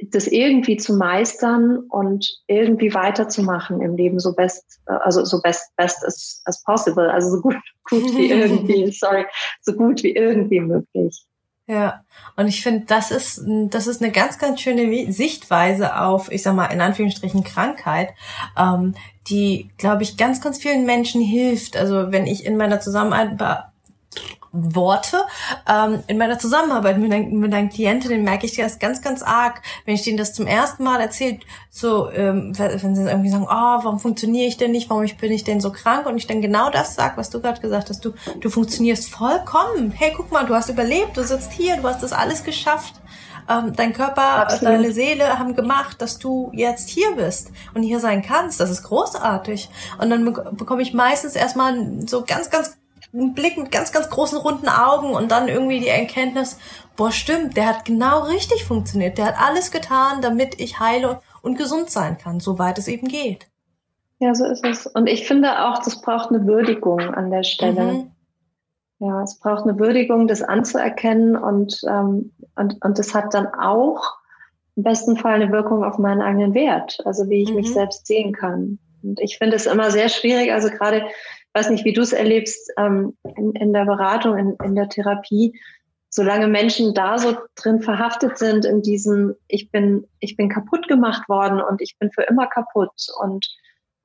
das 0.01 0.29
irgendwie 0.29 0.77
zu 0.77 0.95
meistern 0.95 1.79
und 1.91 2.41
irgendwie 2.47 2.95
weiterzumachen 2.95 3.83
im 3.83 3.97
Leben 3.97 4.21
so 4.21 4.35
best, 4.35 4.81
äh, 4.87 4.93
also 4.93 5.25
so 5.25 5.43
best, 5.43 5.75
best 5.77 6.05
as, 6.05 6.41
as 6.45 6.63
possible, 6.63 7.11
also 7.11 7.31
so 7.31 7.41
gut, 7.43 7.57
gut 7.85 8.17
wie 8.17 8.31
irgendwie, 8.31 8.91
sorry, 8.93 9.27
so 9.61 9.73
gut 9.73 10.03
wie 10.03 10.15
irgendwie 10.15 10.61
möglich. 10.61 11.27
Ja, 11.71 12.03
und 12.37 12.49
ich 12.49 12.63
finde, 12.63 12.87
das 12.87 13.11
ist, 13.11 13.43
das 13.47 13.87
ist 13.87 14.01
eine 14.01 14.11
ganz, 14.11 14.39
ganz 14.39 14.63
schöne 14.63 15.13
Sichtweise 15.13 16.01
auf, 16.01 16.33
ich 16.33 16.43
sag 16.43 16.55
mal, 16.55 16.67
in 16.67 16.81
Anführungsstrichen 16.81 17.45
Krankheit, 17.45 18.15
ähm, 18.57 18.95
die, 19.29 19.69
glaube 19.77 20.03
ich, 20.03 20.17
ganz, 20.17 20.41
ganz 20.41 20.57
vielen 20.57 20.87
Menschen 20.87 21.21
hilft. 21.21 21.77
Also 21.77 22.11
wenn 22.11 22.27
ich 22.27 22.47
in 22.47 22.57
meiner 22.57 22.81
Zusammenarbeit 22.81 23.68
Worte. 24.53 25.19
Ähm, 25.69 26.03
in 26.07 26.19
meiner 26.19 26.39
Zusammenarbeit 26.39 26.99
mit, 26.99 27.13
ein, 27.13 27.39
mit 27.39 27.53
einer 27.53 27.69
Klientin 27.69 28.11
den 28.11 28.25
merke 28.25 28.47
ich 28.47 28.57
das 28.57 28.79
ganz, 28.79 29.03
ganz 29.03 29.23
arg, 29.23 29.63
wenn 29.85 29.95
ich 29.95 30.03
denen 30.03 30.17
das 30.17 30.33
zum 30.33 30.47
ersten 30.47 30.85
Mal 30.85 31.01
erzähle, 31.01 31.39
so, 31.71 32.11
ähm, 32.11 32.53
wenn 32.59 32.95
sie 32.95 33.03
irgendwie 33.03 33.31
sagen, 33.31 33.45
oh, 33.45 33.85
warum 33.85 33.99
funktioniere 33.99 34.47
ich 34.47 34.57
denn 34.57 34.73
nicht, 34.73 34.91
warum 34.91 35.05
bin 35.21 35.33
ich 35.33 35.45
denn 35.45 35.61
so 35.61 35.71
krank 35.71 36.07
und 36.07 36.17
ich 36.17 36.27
dann 36.27 36.41
genau 36.41 36.71
das 36.71 36.95
sag, 36.95 37.17
was 37.17 37.31
du 37.31 37.41
gerade 37.41 37.61
gesagt 37.61 37.91
hast, 37.91 38.05
du, 38.05 38.13
du 38.41 38.51
funktionierst 38.51 39.11
vollkommen. 39.11 39.93
Hey, 39.93 40.13
guck 40.17 40.33
mal, 40.33 40.47
du 40.47 40.55
hast 40.55 40.69
überlebt, 40.69 41.17
du 41.17 41.23
sitzt 41.23 41.53
hier, 41.53 41.77
du 41.77 41.85
hast 41.85 42.03
das 42.03 42.13
alles 42.13 42.45
geschafft. 42.45 42.95
Ähm, 43.49 43.73
dein 43.75 43.95
Körper, 43.95 44.41
Absolut. 44.41 44.75
deine 44.75 44.93
Seele 44.93 45.39
haben 45.39 45.55
gemacht, 45.55 46.03
dass 46.03 46.19
du 46.19 46.51
jetzt 46.53 46.91
hier 46.91 47.13
bist 47.17 47.51
und 47.75 47.83
hier 47.83 47.99
sein 47.99 48.23
kannst. 48.23 48.61
Das 48.61 48.69
ist 48.69 48.83
großartig. 48.83 49.71
Und 49.99 50.11
dann 50.11 50.25
bekomme 50.53 50.83
ich 50.83 50.93
meistens 50.93 51.35
erstmal 51.35 52.07
so 52.07 52.25
ganz, 52.27 52.51
ganz 52.51 52.78
einen 53.13 53.35
Blick 53.35 53.57
mit 53.57 53.71
ganz, 53.71 53.93
ganz 53.93 54.11
großen 54.11 54.39
runden 54.39 54.69
Augen 54.69 55.15
und 55.15 55.31
dann 55.31 55.49
irgendwie 55.49 55.81
die 55.81 55.89
Erkenntnis, 55.89 56.59
boah, 56.97 57.11
stimmt, 57.11 57.57
der 57.57 57.67
hat 57.67 57.85
genau 57.85 58.25
richtig 58.25 58.65
funktioniert. 58.65 59.19
Der 59.19 59.27
hat 59.27 59.41
alles 59.41 59.71
getan, 59.71 60.21
damit 60.21 60.61
ich 60.61 60.81
heile 60.81 61.21
und 61.43 61.57
gesund 61.57 61.91
sein 61.91 62.19
kann, 62.19 62.41
soweit 62.41 62.79
es 62.79 62.89
eben 62.89 63.09
geht. 63.09 63.47
Ja, 64.19 64.35
so 64.35 64.45
ist 64.47 64.65
es. 64.65 64.87
Und 64.87 65.07
ich 65.07 65.27
finde 65.27 65.67
auch, 65.67 65.79
das 65.79 66.01
braucht 66.03 66.31
eine 66.31 66.47
Würdigung 66.47 67.01
an 67.01 67.31
der 67.31 67.45
Stelle. 67.45 67.83
Mhm. 67.83 68.11
Ja, 68.99 69.23
es 69.23 69.39
braucht 69.39 69.63
eine 69.63 69.79
Würdigung, 69.79 70.27
das 70.27 70.43
anzuerkennen 70.43 71.37
und, 71.37 71.81
ähm, 71.89 72.33
und, 72.57 72.85
und 72.85 72.99
das 72.99 73.15
hat 73.15 73.33
dann 73.33 73.47
auch 73.47 74.03
im 74.75 74.83
besten 74.83 75.17
Fall 75.17 75.35
eine 75.35 75.53
Wirkung 75.53 75.85
auf 75.85 75.99
meinen 75.99 76.21
eigenen 76.21 76.53
Wert, 76.55 76.99
also 77.05 77.29
wie 77.29 77.43
ich 77.43 77.51
mhm. 77.51 77.57
mich 77.57 77.73
selbst 77.73 78.07
sehen 78.07 78.33
kann. 78.33 78.81
Und 79.03 79.21
ich 79.21 79.39
finde 79.39 79.55
es 79.55 79.67
immer 79.67 79.93
sehr 79.93 80.09
schwierig, 80.09 80.53
also 80.53 80.69
gerade 80.69 81.05
weiß 81.55 81.71
nicht, 81.71 81.85
wie 81.85 81.93
du 81.93 82.03
es 82.03 82.13
erlebst 82.13 82.73
ähm, 82.79 83.17
in, 83.37 83.53
in 83.53 83.73
der 83.73 83.85
Beratung, 83.85 84.37
in, 84.37 84.57
in 84.65 84.75
der 84.75 84.89
Therapie, 84.89 85.59
solange 86.11 86.49
Menschen 86.49 86.95
da 86.95 87.19
so 87.19 87.37
drin 87.55 87.83
verhaftet 87.83 88.39
sind 88.39 88.65
in 88.65 88.83
diesem, 88.83 89.35
ich 89.47 89.71
bin, 89.71 90.07
ich 90.21 90.37
bin 90.37 90.49
kaputt 90.49 90.89
gemacht 90.89 91.29
worden 91.29 91.61
und 91.61 91.83
ich 91.83 91.97
bin 91.99 92.11
für 92.11 92.23
immer 92.23 92.47
kaputt 92.47 93.07
und 93.21 93.47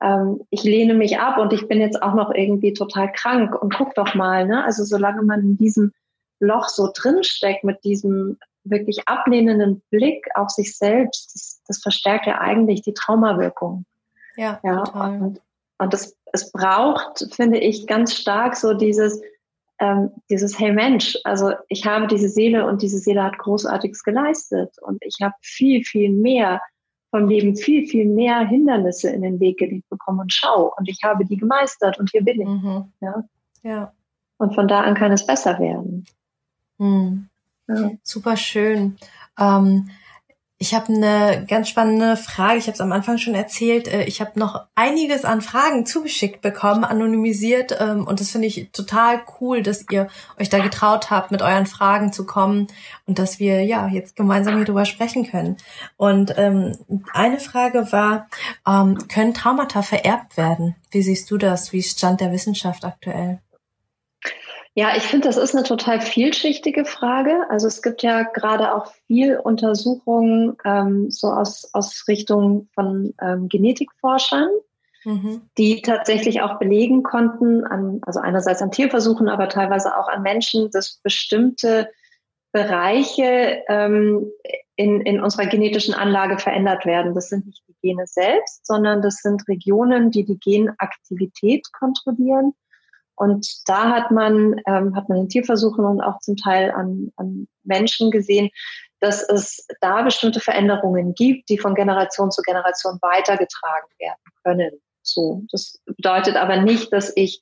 ähm, 0.02 0.40
ich 0.50 0.64
lehne 0.64 0.94
mich 0.94 1.18
ab 1.18 1.38
und 1.38 1.52
ich 1.52 1.66
bin 1.66 1.80
jetzt 1.80 2.02
auch 2.02 2.14
noch 2.14 2.32
irgendwie 2.34 2.72
total 2.72 3.10
krank 3.12 3.60
und 3.60 3.74
guck 3.74 3.94
doch 3.94 4.14
mal, 4.14 4.46
ne? 4.46 4.64
Also 4.64 4.84
solange 4.84 5.22
man 5.22 5.40
in 5.40 5.56
diesem 5.56 5.92
Loch 6.40 6.68
so 6.68 6.90
drinsteckt 6.94 7.64
mit 7.64 7.82
diesem 7.84 8.38
wirklich 8.64 9.06
ablehnenden 9.06 9.82
Blick 9.90 10.26
auf 10.34 10.50
sich 10.50 10.76
selbst, 10.76 11.34
das, 11.34 11.62
das 11.66 11.82
verstärkt 11.82 12.26
ja 12.26 12.40
eigentlich 12.40 12.82
die 12.82 12.94
Traumawirkung. 12.94 13.84
Ja, 14.36 14.60
ja 14.62 14.84
total. 14.84 15.20
Und, 15.20 15.40
und 15.78 15.92
das, 15.92 16.16
es 16.34 16.50
braucht, 16.50 17.32
finde 17.32 17.58
ich, 17.58 17.86
ganz 17.86 18.14
stark 18.14 18.56
so 18.56 18.74
dieses, 18.74 19.22
ähm, 19.78 20.10
dieses 20.28 20.58
Hey 20.58 20.72
Mensch, 20.72 21.16
also 21.22 21.52
ich 21.68 21.86
habe 21.86 22.08
diese 22.08 22.28
Seele 22.28 22.66
und 22.66 22.82
diese 22.82 22.98
Seele 22.98 23.22
hat 23.22 23.38
Großartiges 23.38 24.02
geleistet 24.02 24.74
und 24.82 24.98
ich 25.02 25.18
habe 25.22 25.34
viel, 25.40 25.84
viel 25.84 26.10
mehr 26.10 26.60
vom 27.10 27.28
Leben, 27.28 27.54
viel, 27.54 27.86
viel 27.86 28.06
mehr 28.06 28.40
Hindernisse 28.40 29.10
in 29.10 29.22
den 29.22 29.38
Weg 29.38 29.58
gelegt 29.58 29.88
bekommen 29.88 30.20
und 30.20 30.32
schau 30.32 30.74
und 30.76 30.88
ich 30.88 30.98
habe 31.04 31.24
die 31.24 31.36
gemeistert 31.36 32.00
und 32.00 32.10
hier 32.10 32.24
bin 32.24 32.40
ich. 32.40 32.48
Mhm. 32.48 32.92
Ja. 33.00 33.24
ja. 33.62 33.92
Und 34.36 34.56
von 34.56 34.66
da 34.66 34.80
an 34.80 34.96
kann 34.96 35.12
es 35.12 35.24
besser 35.24 35.60
werden. 35.60 36.04
Mhm. 36.78 37.28
Ja. 37.68 37.92
Super 38.02 38.36
schön. 38.36 38.96
Ähm, 39.38 39.88
ich 40.64 40.72
habe 40.72 40.94
eine 40.94 41.44
ganz 41.46 41.68
spannende 41.68 42.16
Frage. 42.16 42.56
Ich 42.56 42.68
habe 42.68 42.72
es 42.72 42.80
am 42.80 42.90
Anfang 42.90 43.18
schon 43.18 43.34
erzählt. 43.34 43.86
Äh, 43.86 44.04
ich 44.04 44.22
habe 44.22 44.38
noch 44.40 44.64
einiges 44.74 45.26
an 45.26 45.42
Fragen 45.42 45.84
zugeschickt 45.84 46.40
bekommen, 46.40 46.84
anonymisiert. 46.84 47.76
Ähm, 47.78 48.06
und 48.06 48.18
das 48.18 48.30
finde 48.30 48.48
ich 48.48 48.70
total 48.72 49.20
cool, 49.40 49.62
dass 49.62 49.84
ihr 49.90 50.08
euch 50.40 50.48
da 50.48 50.60
getraut 50.60 51.10
habt, 51.10 51.30
mit 51.30 51.42
euren 51.42 51.66
Fragen 51.66 52.14
zu 52.14 52.24
kommen 52.24 52.68
und 53.04 53.18
dass 53.18 53.38
wir 53.38 53.62
ja 53.62 53.88
jetzt 53.88 54.16
gemeinsam 54.16 54.56
hier 54.56 54.64
drüber 54.64 54.86
sprechen 54.86 55.30
können. 55.30 55.58
Und 55.98 56.32
ähm, 56.38 56.78
eine 57.12 57.40
Frage 57.40 57.92
war, 57.92 58.28
ähm, 58.66 58.96
können 59.08 59.34
Traumata 59.34 59.82
vererbt 59.82 60.38
werden? 60.38 60.76
Wie 60.90 61.02
siehst 61.02 61.30
du 61.30 61.36
das? 61.36 61.74
Wie 61.74 61.80
ist 61.80 61.98
Stand 61.98 62.22
der 62.22 62.32
Wissenschaft 62.32 62.86
aktuell? 62.86 63.40
Ja, 64.76 64.96
ich 64.96 65.04
finde, 65.04 65.28
das 65.28 65.36
ist 65.36 65.54
eine 65.54 65.62
total 65.62 66.00
vielschichtige 66.00 66.84
Frage. 66.84 67.46
Also 67.48 67.68
es 67.68 67.80
gibt 67.80 68.02
ja 68.02 68.24
gerade 68.24 68.74
auch 68.74 68.86
viel 69.06 69.36
Untersuchungen 69.36 70.56
ähm, 70.64 71.12
so 71.12 71.28
aus, 71.28 71.70
aus 71.72 72.04
Richtung 72.08 72.68
von 72.74 73.14
ähm, 73.22 73.48
Genetikforschern, 73.48 74.48
mhm. 75.04 75.42
die 75.58 75.80
tatsächlich 75.80 76.42
auch 76.42 76.58
belegen 76.58 77.04
konnten, 77.04 77.64
an, 77.64 78.00
also 78.02 78.18
einerseits 78.18 78.62
an 78.62 78.72
Tierversuchen, 78.72 79.28
aber 79.28 79.48
teilweise 79.48 79.96
auch 79.96 80.08
an 80.08 80.22
Menschen, 80.22 80.68
dass 80.72 80.98
bestimmte 81.04 81.88
Bereiche 82.50 83.62
ähm, 83.68 84.28
in, 84.74 85.02
in 85.02 85.22
unserer 85.22 85.46
genetischen 85.46 85.94
Anlage 85.94 86.38
verändert 86.38 86.84
werden. 86.84 87.14
Das 87.14 87.28
sind 87.28 87.46
nicht 87.46 87.62
die 87.68 87.76
Gene 87.80 88.08
selbst, 88.08 88.66
sondern 88.66 89.02
das 89.02 89.18
sind 89.18 89.46
Regionen, 89.46 90.10
die 90.10 90.24
die 90.24 90.38
Genaktivität 90.40 91.72
kontrollieren 91.72 92.54
und 93.16 93.46
da 93.66 93.90
hat 93.90 94.10
man, 94.10 94.60
ähm, 94.66 94.94
hat 94.96 95.08
man 95.08 95.18
in 95.18 95.28
Tierversuchen 95.28 95.84
und 95.84 96.00
auch 96.00 96.18
zum 96.20 96.36
Teil 96.36 96.70
an, 96.72 97.12
an 97.16 97.46
Menschen 97.62 98.10
gesehen, 98.10 98.50
dass 99.00 99.22
es 99.28 99.66
da 99.80 100.02
bestimmte 100.02 100.40
Veränderungen 100.40 101.14
gibt, 101.14 101.48
die 101.48 101.58
von 101.58 101.74
Generation 101.74 102.30
zu 102.30 102.42
Generation 102.42 102.98
weitergetragen 103.02 103.88
werden 103.98 104.22
können. 104.42 104.70
So, 105.02 105.42
das 105.50 105.80
bedeutet 105.84 106.36
aber 106.36 106.62
nicht, 106.62 106.92
dass 106.92 107.12
ich, 107.14 107.40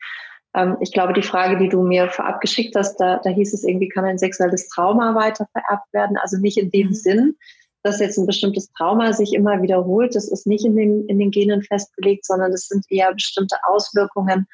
ähm, 0.55 0.77
ich 0.81 0.93
glaube, 0.93 1.13
die 1.13 1.23
Frage, 1.23 1.57
die 1.59 1.69
du 1.69 1.83
mir 1.83 2.11
vorab 2.11 2.41
geschickt 2.41 2.75
hast, 2.77 2.97
da, 2.97 3.21
da 3.23 3.31
hieß 3.31 3.55
es 3.55 3.63
irgendwie, 3.65 3.89
kann 3.89 4.05
ein 4.05 4.19
sexuelles 4.19 4.69
Trauma 4.69 5.15
weiter 5.15 5.47
vererbt 5.53 5.93
werden? 5.93 6.17
Also 6.17 6.39
nicht 6.39 6.59
in 6.59 6.71
dem 6.71 6.89
mhm. 6.89 6.95
Sinn, 6.95 7.37
dass 7.85 8.01
jetzt 8.01 8.19
ein 8.19 8.27
bestimmtes 8.27 8.71
Trauma 8.73 9.13
sich 9.13 9.33
immer 9.33 9.63
wiederholt. 9.63 10.15
Das 10.15 10.29
ist 10.29 10.47
nicht 10.47 10.65
in 10.65 10.77
den, 10.77 11.07
in 11.07 11.19
den 11.19 11.31
Genen 11.31 11.63
festgelegt, 11.63 12.27
sondern 12.27 12.51
das 12.51 12.67
sind 12.67 12.85
eher 12.91 13.13
bestimmte 13.15 13.57
Auswirkungen 13.69 14.47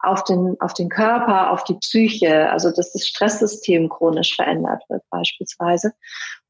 auf 0.00 0.24
den, 0.24 0.56
auf 0.60 0.74
den 0.74 0.88
Körper, 0.88 1.50
auf 1.50 1.64
die 1.64 1.74
Psyche, 1.74 2.50
also 2.50 2.70
dass 2.70 2.92
das 2.92 3.06
Stresssystem 3.06 3.88
chronisch 3.88 4.36
verändert 4.36 4.82
wird 4.88 5.02
beispielsweise. 5.10 5.92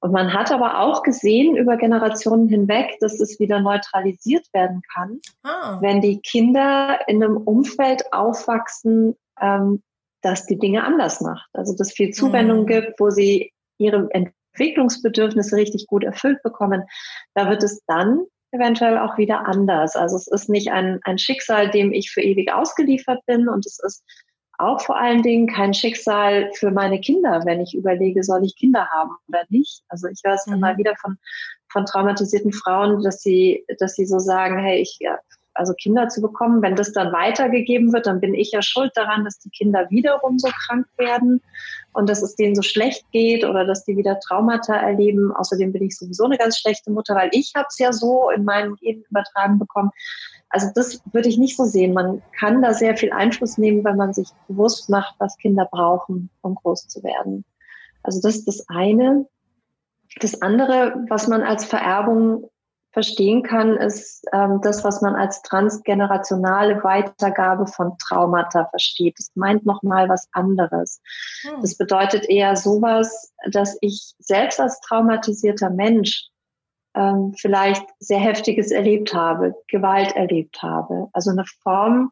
Und 0.01 0.13
man 0.13 0.33
hat 0.33 0.53
aber 0.53 0.81
auch 0.81 1.03
gesehen 1.03 1.57
über 1.57 1.77
Generationen 1.77 2.49
hinweg, 2.49 2.97
dass 3.01 3.21
es 3.21 3.41
wieder 3.41 3.61
neutralisiert 3.61 4.47
werden 4.53 4.83
kann, 4.95 5.21
ah. 5.43 5.79
wenn 5.81 6.01
die 6.01 6.21
Kinder 6.21 7.01
in 7.07 7.23
einem 7.23 7.37
Umfeld 7.37 8.13
aufwachsen, 8.13 9.17
ähm, 9.41 9.83
das 10.21 10.47
die 10.47 10.59
Dinge 10.59 10.85
anders 10.85 11.21
macht. 11.21 11.49
Also 11.53 11.75
dass 11.77 11.93
viel 11.93 12.11
Zuwendung 12.11 12.61
mhm. 12.63 12.67
gibt, 12.67 13.01
wo 13.01 13.11
sie 13.11 13.53
ihre 13.79 14.09
Entwicklungsbedürfnisse 14.11 15.57
richtig 15.57 15.87
gut 15.87 16.05
erfüllt 16.05 16.43
bekommen. 16.43 16.85
Da 17.35 17.49
wird 17.49 17.63
es 17.63 17.83
dann 17.87 18.27
eventuell 18.53 18.99
auch 18.99 19.19
wieder 19.19 19.47
anders. 19.47 19.97
Also 19.97 20.17
es 20.17 20.27
ist 20.27 20.49
nicht 20.49 20.71
ein, 20.73 21.01
ein 21.05 21.19
Schicksal, 21.19 21.71
dem 21.71 21.93
ich 21.93 22.11
für 22.11 22.23
ewig 22.23 22.53
ausgeliefert 22.53 23.25
bin 23.27 23.49
und 23.49 23.67
es 23.67 23.79
ist 23.83 24.05
auch 24.59 24.81
vor 24.81 24.99
allen 24.99 25.23
Dingen 25.23 25.47
kein 25.47 25.73
Schicksal 25.73 26.51
für 26.55 26.73
meine 26.73 27.01
Kinder, 27.01 27.43
wenn 27.45 27.61
ich 27.61 27.75
überlege, 27.75 28.25
soll 28.25 28.45
ich 28.45 28.57
Kinder 28.57 28.89
haben 28.91 29.13
oder 29.29 29.45
nicht. 29.51 29.83
Also 29.89 30.09
ich 30.09 30.21
höre 30.25 30.35
es 30.35 30.47
mhm. 30.47 30.55
immer 30.55 30.77
wieder 30.77 30.95
von, 31.01 31.17
von 31.71 31.87
traumatisierten 31.87 32.53
Frauen, 32.53 33.03
dass 33.03 33.23
sie, 33.23 33.65
dass 33.79 33.95
sie 33.95 34.05
so 34.05 34.19
sagen, 34.19 34.59
hey, 34.59 34.81
ich, 34.81 34.99
also 35.55 35.75
Kinder 35.75 36.09
zu 36.09 36.21
bekommen, 36.21 36.61
wenn 36.61 36.75
das 36.75 36.93
dann 36.93 37.13
weitergegeben 37.13 37.93
wird, 37.93 38.07
dann 38.07 38.21
bin 38.21 38.35
ich 38.35 38.51
ja 38.51 38.63
schuld 38.63 38.91
daran, 38.95 39.25
dass 39.25 39.39
die 39.39 39.51
Kinder 39.51 39.89
wiederum 39.91 40.39
so 40.39 40.49
krank 40.67 40.87
werden 40.97 41.41
und 41.93 42.09
dass 42.09 42.23
es 42.23 42.37
denen 42.37 42.55
so 42.55 42.63
schlecht 42.63 43.05
geht 43.13 43.45
oder 43.45 43.65
dass 43.65 43.85
die 43.85 43.97
wieder 43.97 44.21
Traumata 44.21 44.75
erleben. 44.75 45.33
Außerdem 45.33 45.73
bin 45.73 45.85
ich 45.85 45.97
sowieso 45.97 46.25
eine 46.25 46.39
ganz 46.39 46.59
schlechte 46.59 46.91
Mutter, 46.91 47.15
weil 47.15 47.31
ich 47.33 47.53
habe 47.57 47.67
es 47.69 47.79
ja 47.79 47.93
so 47.93 48.31
in 48.31 48.45
meinen 48.45 48.77
Genen 48.77 49.05
übertragen 49.11 49.59
bekommen. 49.59 49.91
Also 50.51 50.69
das 50.75 51.01
würde 51.13 51.29
ich 51.29 51.39
nicht 51.39 51.57
so 51.57 51.65
sehen. 51.65 51.93
Man 51.93 52.23
kann 52.39 52.63
da 52.63 52.73
sehr 52.73 52.97
viel 52.97 53.13
Einfluss 53.13 53.59
nehmen, 53.59 53.85
wenn 53.85 53.97
man 53.97 54.13
sich 54.13 54.29
bewusst 54.47 54.89
macht, 54.89 55.15
was 55.19 55.37
Kinder 55.39 55.69
brauchen, 55.71 56.31
um 56.43 56.55
groß 56.55 56.89
zu 56.89 57.03
werden. 57.03 57.45
Also 58.03 58.21
das 58.21 58.37
ist 58.37 58.49
das 58.49 58.69
eine. 58.69 59.27
Das 60.21 60.41
andere, 60.41 61.05
was 61.09 61.29
man 61.29 61.43
als 61.43 61.65
Vererbung 61.65 62.49
verstehen 62.99 63.45
kann, 63.45 63.77
ist 63.77 64.25
ähm, 64.33 64.59
das, 64.61 64.83
was 64.83 65.01
man 65.03 65.15
als 65.15 65.41
transgenerationale 65.43 66.83
Weitergabe 66.83 67.69
von 67.69 67.97
Traumata 67.99 68.65
versteht. 68.71 69.17
Das 69.21 69.31
meint 69.37 69.65
nochmal 69.65 70.09
was 70.09 70.27
anderes. 70.33 71.01
Hm. 71.43 71.61
Das 71.61 71.77
bedeutet 71.77 72.29
eher 72.29 72.57
sowas, 72.57 73.33
dass 73.53 73.79
ich 73.83 74.15
selbst 74.19 74.59
als 74.59 74.81
traumatisierter 74.81 75.71
Mensch 75.71 76.27
ähm, 76.97 77.35
vielleicht 77.39 77.87
sehr 78.01 78.19
Heftiges 78.19 78.73
erlebt 78.73 79.15
habe, 79.15 79.55
Gewalt 79.69 80.17
erlebt 80.17 80.61
habe. 80.61 81.07
Also 81.13 81.31
eine 81.31 81.45
Form 81.63 82.11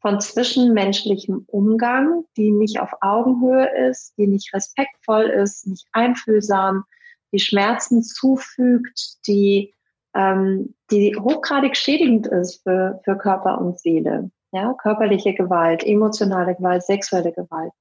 von 0.00 0.20
zwischenmenschlichem 0.20 1.44
Umgang, 1.48 2.22
die 2.36 2.52
nicht 2.52 2.78
auf 2.80 2.92
Augenhöhe 3.00 3.88
ist, 3.88 4.16
die 4.16 4.28
nicht 4.28 4.54
respektvoll 4.54 5.24
ist, 5.24 5.66
nicht 5.66 5.88
einfühlsam, 5.90 6.84
die 7.32 7.40
Schmerzen 7.40 8.04
zufügt, 8.04 9.26
die 9.26 9.74
ähm, 10.14 10.74
die 10.90 11.16
hochgradig 11.16 11.76
schädigend 11.76 12.26
ist 12.26 12.62
für, 12.62 13.00
für 13.04 13.16
Körper 13.16 13.60
und 13.60 13.78
Seele. 13.78 14.30
Ja, 14.52 14.72
körperliche 14.74 15.34
Gewalt, 15.34 15.84
emotionale 15.84 16.54
Gewalt, 16.54 16.84
sexuelle 16.84 17.32
Gewalt. 17.32 17.72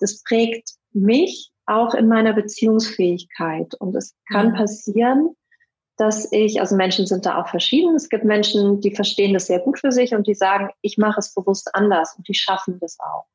Das 0.00 0.22
prägt 0.24 0.70
mich 0.92 1.52
auch 1.66 1.94
in 1.94 2.08
meiner 2.08 2.32
Beziehungsfähigkeit. 2.32 3.74
Und 3.74 3.94
es 3.94 4.16
kann 4.32 4.50
mhm. 4.50 4.54
passieren, 4.54 5.36
dass 5.96 6.32
ich, 6.32 6.60
also 6.60 6.74
Menschen 6.74 7.06
sind 7.06 7.26
da 7.26 7.40
auch 7.40 7.48
verschieden. 7.48 7.94
Es 7.94 8.08
gibt 8.08 8.24
Menschen, 8.24 8.80
die 8.80 8.94
verstehen 8.94 9.34
das 9.34 9.46
sehr 9.46 9.60
gut 9.60 9.78
für 9.78 9.92
sich 9.92 10.14
und 10.14 10.26
die 10.26 10.34
sagen, 10.34 10.70
ich 10.80 10.98
mache 10.98 11.20
es 11.20 11.34
bewusst 11.34 11.74
anders 11.74 12.14
und 12.16 12.26
die 12.26 12.34
schaffen 12.34 12.78
das 12.80 12.98
auch. 12.98 13.26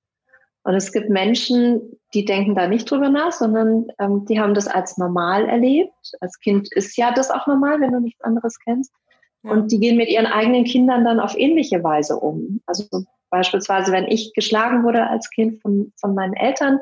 Und 0.65 0.73
es 0.73 0.91
gibt 0.91 1.11
Menschen, 1.11 1.99
die 2.15 2.25
denken 2.25 2.55
da 2.55 2.67
nicht 2.67 2.89
drüber 2.89 3.09
nach, 3.09 3.31
sondern 3.31 3.85
ähm, 3.99 4.25
die 4.25 4.39
haben 4.39 4.55
das 4.55 4.67
als 4.67 4.97
normal 4.97 5.47
erlebt. 5.47 5.93
Als 6.21 6.39
Kind 6.39 6.73
ist 6.73 6.97
ja 6.97 7.11
das 7.11 7.29
auch 7.29 7.45
normal, 7.45 7.79
wenn 7.81 7.91
du 7.91 7.99
nichts 7.99 8.21
anderes 8.23 8.57
kennst. 8.59 8.91
Ja. 9.43 9.51
Und 9.51 9.71
die 9.71 9.79
gehen 9.79 9.95
mit 9.95 10.09
ihren 10.09 10.25
eigenen 10.25 10.63
Kindern 10.63 11.05
dann 11.05 11.19
auf 11.19 11.37
ähnliche 11.37 11.83
Weise 11.83 12.17
um. 12.17 12.61
Also 12.65 12.85
beispielsweise, 13.29 13.91
wenn 13.91 14.07
ich 14.07 14.33
geschlagen 14.33 14.83
wurde 14.83 15.07
als 15.07 15.29
Kind 15.29 15.61
von, 15.61 15.93
von 15.97 16.15
meinen 16.15 16.33
Eltern 16.33 16.79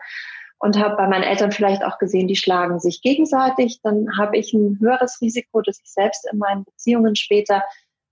und 0.60 0.80
habe 0.80 0.96
bei 0.96 1.10
meinen 1.10 1.24
Eltern 1.24 1.52
vielleicht 1.52 1.84
auch 1.84 1.98
gesehen, 1.98 2.30
die 2.30 2.38
schlagen 2.38 2.80
sich 2.80 3.02
gegenseitig, 3.02 3.82
dann 3.84 4.08
habe 4.17 4.38
ich 4.38 4.54
ein 4.54 4.78
höheres 4.80 5.19
Risiko, 5.19 5.60
dass 5.60 5.82
ich 5.84 5.91
selbst 5.91 6.26
in 6.32 6.38
meinen 6.38 6.63
Beziehungen 6.63 7.17
später 7.17 7.63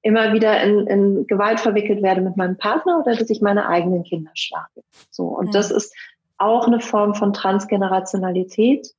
immer 0.01 0.33
wieder 0.33 0.61
in, 0.61 0.87
in 0.87 1.27
Gewalt 1.27 1.59
verwickelt 1.59 2.01
werde 2.01 2.21
mit 2.21 2.37
meinem 2.37 2.57
Partner 2.57 2.99
oder 2.99 3.15
dass 3.15 3.29
ich 3.29 3.41
meine 3.41 3.67
eigenen 3.67 4.03
Kinder 4.03 4.31
schlage. 4.33 4.81
So. 5.09 5.25
Und 5.25 5.47
mhm. 5.47 5.51
das 5.51 5.71
ist 5.71 5.93
auch 6.37 6.65
eine 6.67 6.79
Form 6.79 7.13
von 7.13 7.33
Transgenerationalität, 7.33 8.93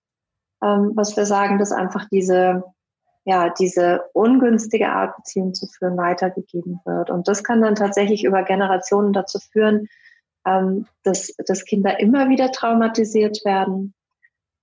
ähm, 0.63 0.93
was 0.95 1.17
wir 1.17 1.27
sagen, 1.27 1.59
dass 1.59 1.73
einfach 1.73 2.07
diese, 2.11 2.63
ja, 3.25 3.51
diese 3.51 4.03
ungünstige 4.13 4.91
Art 4.91 5.17
Beziehung 5.17 5.55
zu 5.55 5.67
führen 5.67 5.97
weitergegeben 5.97 6.81
wird. 6.85 7.11
Und 7.11 7.27
das 7.27 7.43
kann 7.43 7.63
dann 7.63 7.75
tatsächlich 7.75 8.25
über 8.25 8.45
Generationen 8.45 9.13
dazu 9.13 9.41
führen, 9.41 9.89
ähm, 10.47 10.87
dass, 11.03 11.35
dass 11.47 11.65
Kinder 11.65 11.99
immer 11.99 12.29
wieder 12.29 12.53
traumatisiert 12.53 13.45
werden, 13.45 13.95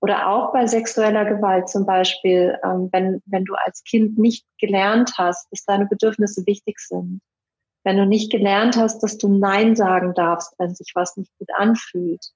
oder 0.01 0.29
auch 0.29 0.53
bei 0.53 0.65
sexueller 0.67 1.25
Gewalt 1.25 1.69
zum 1.69 1.85
Beispiel, 1.85 2.57
ähm, 2.63 2.89
wenn, 2.91 3.21
wenn 3.25 3.45
du 3.45 3.53
als 3.55 3.83
Kind 3.83 4.17
nicht 4.17 4.45
gelernt 4.59 5.13
hast, 5.17 5.47
dass 5.51 5.65
deine 5.65 5.85
Bedürfnisse 5.87 6.45
wichtig 6.45 6.79
sind. 6.79 7.21
Wenn 7.83 7.97
du 7.97 8.05
nicht 8.05 8.31
gelernt 8.31 8.77
hast, 8.77 9.01
dass 9.03 9.17
du 9.17 9.27
Nein 9.29 9.75
sagen 9.75 10.13
darfst, 10.13 10.53
wenn 10.57 10.75
sich 10.75 10.91
was 10.95 11.17
nicht 11.17 11.31
gut 11.37 11.49
anfühlt. 11.55 12.31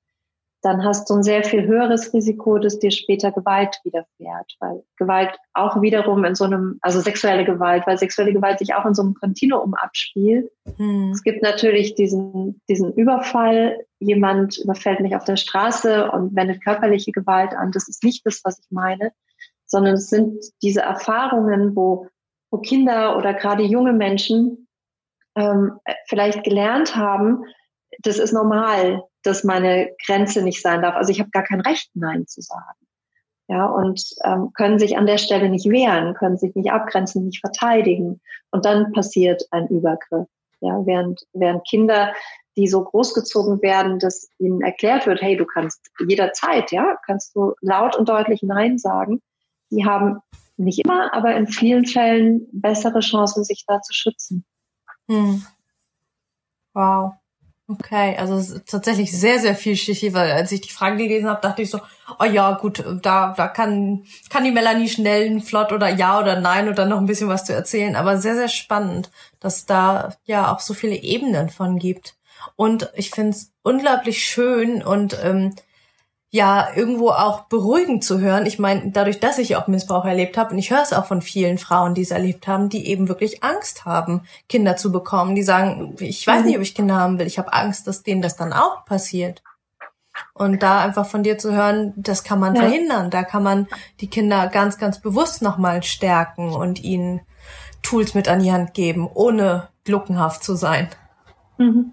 Dann 0.63 0.85
hast 0.85 1.09
du 1.09 1.15
ein 1.15 1.23
sehr 1.23 1.43
viel 1.43 1.67
höheres 1.67 2.13
Risiko, 2.13 2.57
dass 2.57 2.79
dir 2.79 2.89
später 2.89 3.33
Gewalt 3.33 3.81
widerfährt, 3.83 4.55
weil 4.59 4.81
Gewalt 4.95 5.37
auch 5.53 5.81
wiederum 5.81 6.23
in 6.23 6.35
so 6.35 6.45
einem, 6.45 6.79
also 6.81 7.01
sexuelle 7.01 7.43
Gewalt, 7.43 7.85
weil 7.85 7.97
sexuelle 7.97 8.31
Gewalt 8.31 8.59
sich 8.59 8.73
auch 8.73 8.85
in 8.85 8.93
so 8.93 9.01
einem 9.01 9.13
Kontinuum 9.13 9.73
abspielt. 9.73 10.49
Hm. 10.77 11.11
Es 11.11 11.21
gibt 11.21 11.43
natürlich 11.43 11.95
diesen, 11.95 12.61
diesen 12.69 12.93
Überfall, 12.93 13.77
jemand 13.99 14.57
überfällt 14.57 15.01
mich 15.01 15.17
auf 15.17 15.25
der 15.25 15.35
Straße 15.35 16.09
und 16.11 16.33
wendet 16.33 16.63
körperliche 16.63 17.11
Gewalt 17.11 17.53
an. 17.53 17.73
Das 17.73 17.89
ist 17.89 18.01
nicht 18.01 18.25
das, 18.25 18.39
was 18.45 18.59
ich 18.59 18.71
meine, 18.71 19.11
sondern 19.65 19.95
es 19.95 20.09
sind 20.09 20.41
diese 20.61 20.81
Erfahrungen, 20.81 21.75
wo, 21.75 22.07
wo 22.51 22.59
Kinder 22.59 23.17
oder 23.17 23.33
gerade 23.33 23.63
junge 23.63 23.91
Menschen 23.91 24.69
ähm, 25.35 25.73
vielleicht 26.07 26.45
gelernt 26.45 26.95
haben, 26.95 27.43
das 28.01 28.17
ist 28.17 28.33
normal, 28.33 29.03
dass 29.23 29.43
meine 29.43 29.91
Grenze 30.05 30.41
nicht 30.41 30.61
sein 30.61 30.81
darf. 30.81 30.95
Also 30.95 31.11
ich 31.11 31.19
habe 31.19 31.29
gar 31.31 31.43
kein 31.43 31.61
Recht, 31.61 31.89
Nein 31.93 32.27
zu 32.27 32.41
sagen. 32.41 32.79
Ja, 33.47 33.65
und 33.65 34.01
ähm, 34.23 34.51
können 34.53 34.79
sich 34.79 34.97
an 34.97 35.05
der 35.05 35.17
Stelle 35.17 35.49
nicht 35.49 35.69
wehren, 35.69 36.13
können 36.13 36.37
sich 36.37 36.55
nicht 36.55 36.71
abgrenzen, 36.71 37.25
nicht 37.25 37.41
verteidigen. 37.41 38.21
Und 38.51 38.65
dann 38.65 38.91
passiert 38.93 39.43
ein 39.51 39.67
Übergriff. 39.67 40.27
Ja, 40.61 40.85
während, 40.85 41.25
während 41.33 41.67
Kinder, 41.67 42.13
die 42.55 42.67
so 42.67 42.83
großgezogen 42.83 43.61
werden, 43.61 43.99
dass 43.99 44.29
ihnen 44.39 44.61
erklärt 44.61 45.05
wird, 45.05 45.21
hey, 45.21 45.35
du 45.35 45.45
kannst 45.45 45.91
jederzeit, 46.07 46.71
ja, 46.71 46.97
kannst 47.05 47.35
du 47.35 47.53
laut 47.61 47.97
und 47.97 48.07
deutlich 48.07 48.43
Nein 48.43 48.77
sagen. 48.77 49.21
Die 49.71 49.85
haben 49.85 50.21
nicht 50.55 50.79
immer, 50.79 51.13
aber 51.13 51.35
in 51.35 51.47
vielen 51.47 51.85
Fällen 51.85 52.47
bessere 52.51 53.01
Chancen, 53.01 53.43
sich 53.43 53.65
da 53.67 53.81
zu 53.81 53.93
schützen. 53.93 54.45
Hm. 55.09 55.45
Wow. 56.73 57.13
Okay, 57.79 58.15
also 58.17 58.59
tatsächlich 58.67 59.17
sehr, 59.17 59.39
sehr 59.39 59.55
vielschichtig, 59.55 60.13
weil 60.13 60.31
als 60.31 60.51
ich 60.51 60.61
die 60.61 60.71
Fragen 60.71 60.97
gelesen 60.97 61.29
habe, 61.29 61.41
dachte 61.41 61.61
ich 61.61 61.69
so, 61.69 61.79
oh 62.19 62.25
ja, 62.25 62.51
gut, 62.53 62.83
da, 63.01 63.33
da 63.35 63.47
kann, 63.47 64.03
kann 64.29 64.43
die 64.43 64.51
Melanie 64.51 64.89
schnell 64.89 65.29
ein 65.29 65.41
Flott 65.41 65.71
oder 65.71 65.89
ja 65.89 66.19
oder 66.19 66.39
nein 66.39 66.69
oder 66.69 66.85
noch 66.85 66.97
ein 66.97 67.05
bisschen 67.05 67.29
was 67.29 67.45
zu 67.45 67.53
erzählen. 67.53 67.95
Aber 67.95 68.17
sehr, 68.17 68.35
sehr 68.35 68.49
spannend, 68.49 69.11
dass 69.39 69.65
da 69.65 70.15
ja 70.25 70.53
auch 70.53 70.59
so 70.59 70.73
viele 70.73 70.95
Ebenen 70.95 71.49
von 71.49 71.79
gibt. 71.79 72.15
Und 72.55 72.91
ich 72.95 73.09
finde 73.11 73.31
es 73.31 73.51
unglaublich 73.63 74.23
schön 74.23 74.83
und 74.83 75.17
ähm, 75.23 75.55
ja 76.33 76.69
irgendwo 76.75 77.09
auch 77.09 77.41
beruhigend 77.41 78.03
zu 78.03 78.19
hören. 78.19 78.47
Ich 78.47 78.57
meine, 78.57 78.89
dadurch, 78.89 79.19
dass 79.19 79.37
ich 79.37 79.55
auch 79.55 79.67
Missbrauch 79.67 80.03
erlebt 80.03 80.35
habe, 80.35 80.51
und 80.51 80.57
ich 80.57 80.71
höre 80.71 80.81
es 80.81 80.91
auch 80.91 81.05
von 81.05 81.21
vielen 81.21 81.59
Frauen, 81.59 81.93
die 81.93 82.01
es 82.01 82.09
erlebt 82.09 82.47
haben, 82.47 82.69
die 82.69 82.87
eben 82.87 83.07
wirklich 83.07 83.43
Angst 83.43 83.85
haben, 83.85 84.23
Kinder 84.49 84.75
zu 84.75 84.91
bekommen. 84.91 85.35
Die 85.35 85.43
sagen, 85.43 85.95
ich 85.99 86.25
weiß 86.25 86.43
nicht, 86.43 86.55
ob 86.55 86.63
ich 86.63 86.73
Kinder 86.73 86.95
haben 86.95 87.19
will. 87.19 87.27
Ich 87.27 87.37
habe 87.37 87.53
Angst, 87.53 87.85
dass 87.85 88.01
denen 88.01 88.23
das 88.23 88.35
dann 88.35 88.51
auch 88.51 88.83
passiert. 88.83 89.43
Und 90.33 90.63
da 90.63 90.79
einfach 90.81 91.05
von 91.05 91.21
dir 91.21 91.37
zu 91.37 91.53
hören, 91.53 91.93
das 91.95 92.23
kann 92.23 92.39
man 92.39 92.55
ja. 92.55 92.61
verhindern. 92.61 93.11
Da 93.11 93.21
kann 93.21 93.43
man 93.43 93.67
die 94.01 94.09
Kinder 94.09 94.47
ganz, 94.47 94.79
ganz 94.79 94.99
bewusst 94.99 95.43
nochmal 95.43 95.83
stärken 95.83 96.51
und 96.51 96.83
ihnen 96.83 97.21
Tools 97.83 98.15
mit 98.15 98.27
an 98.27 98.41
die 98.41 98.51
Hand 98.51 98.73
geben, 98.73 99.07
ohne 99.13 99.69
gluckenhaft 99.83 100.43
zu 100.43 100.55
sein. 100.55 100.89
Mhm. 101.59 101.91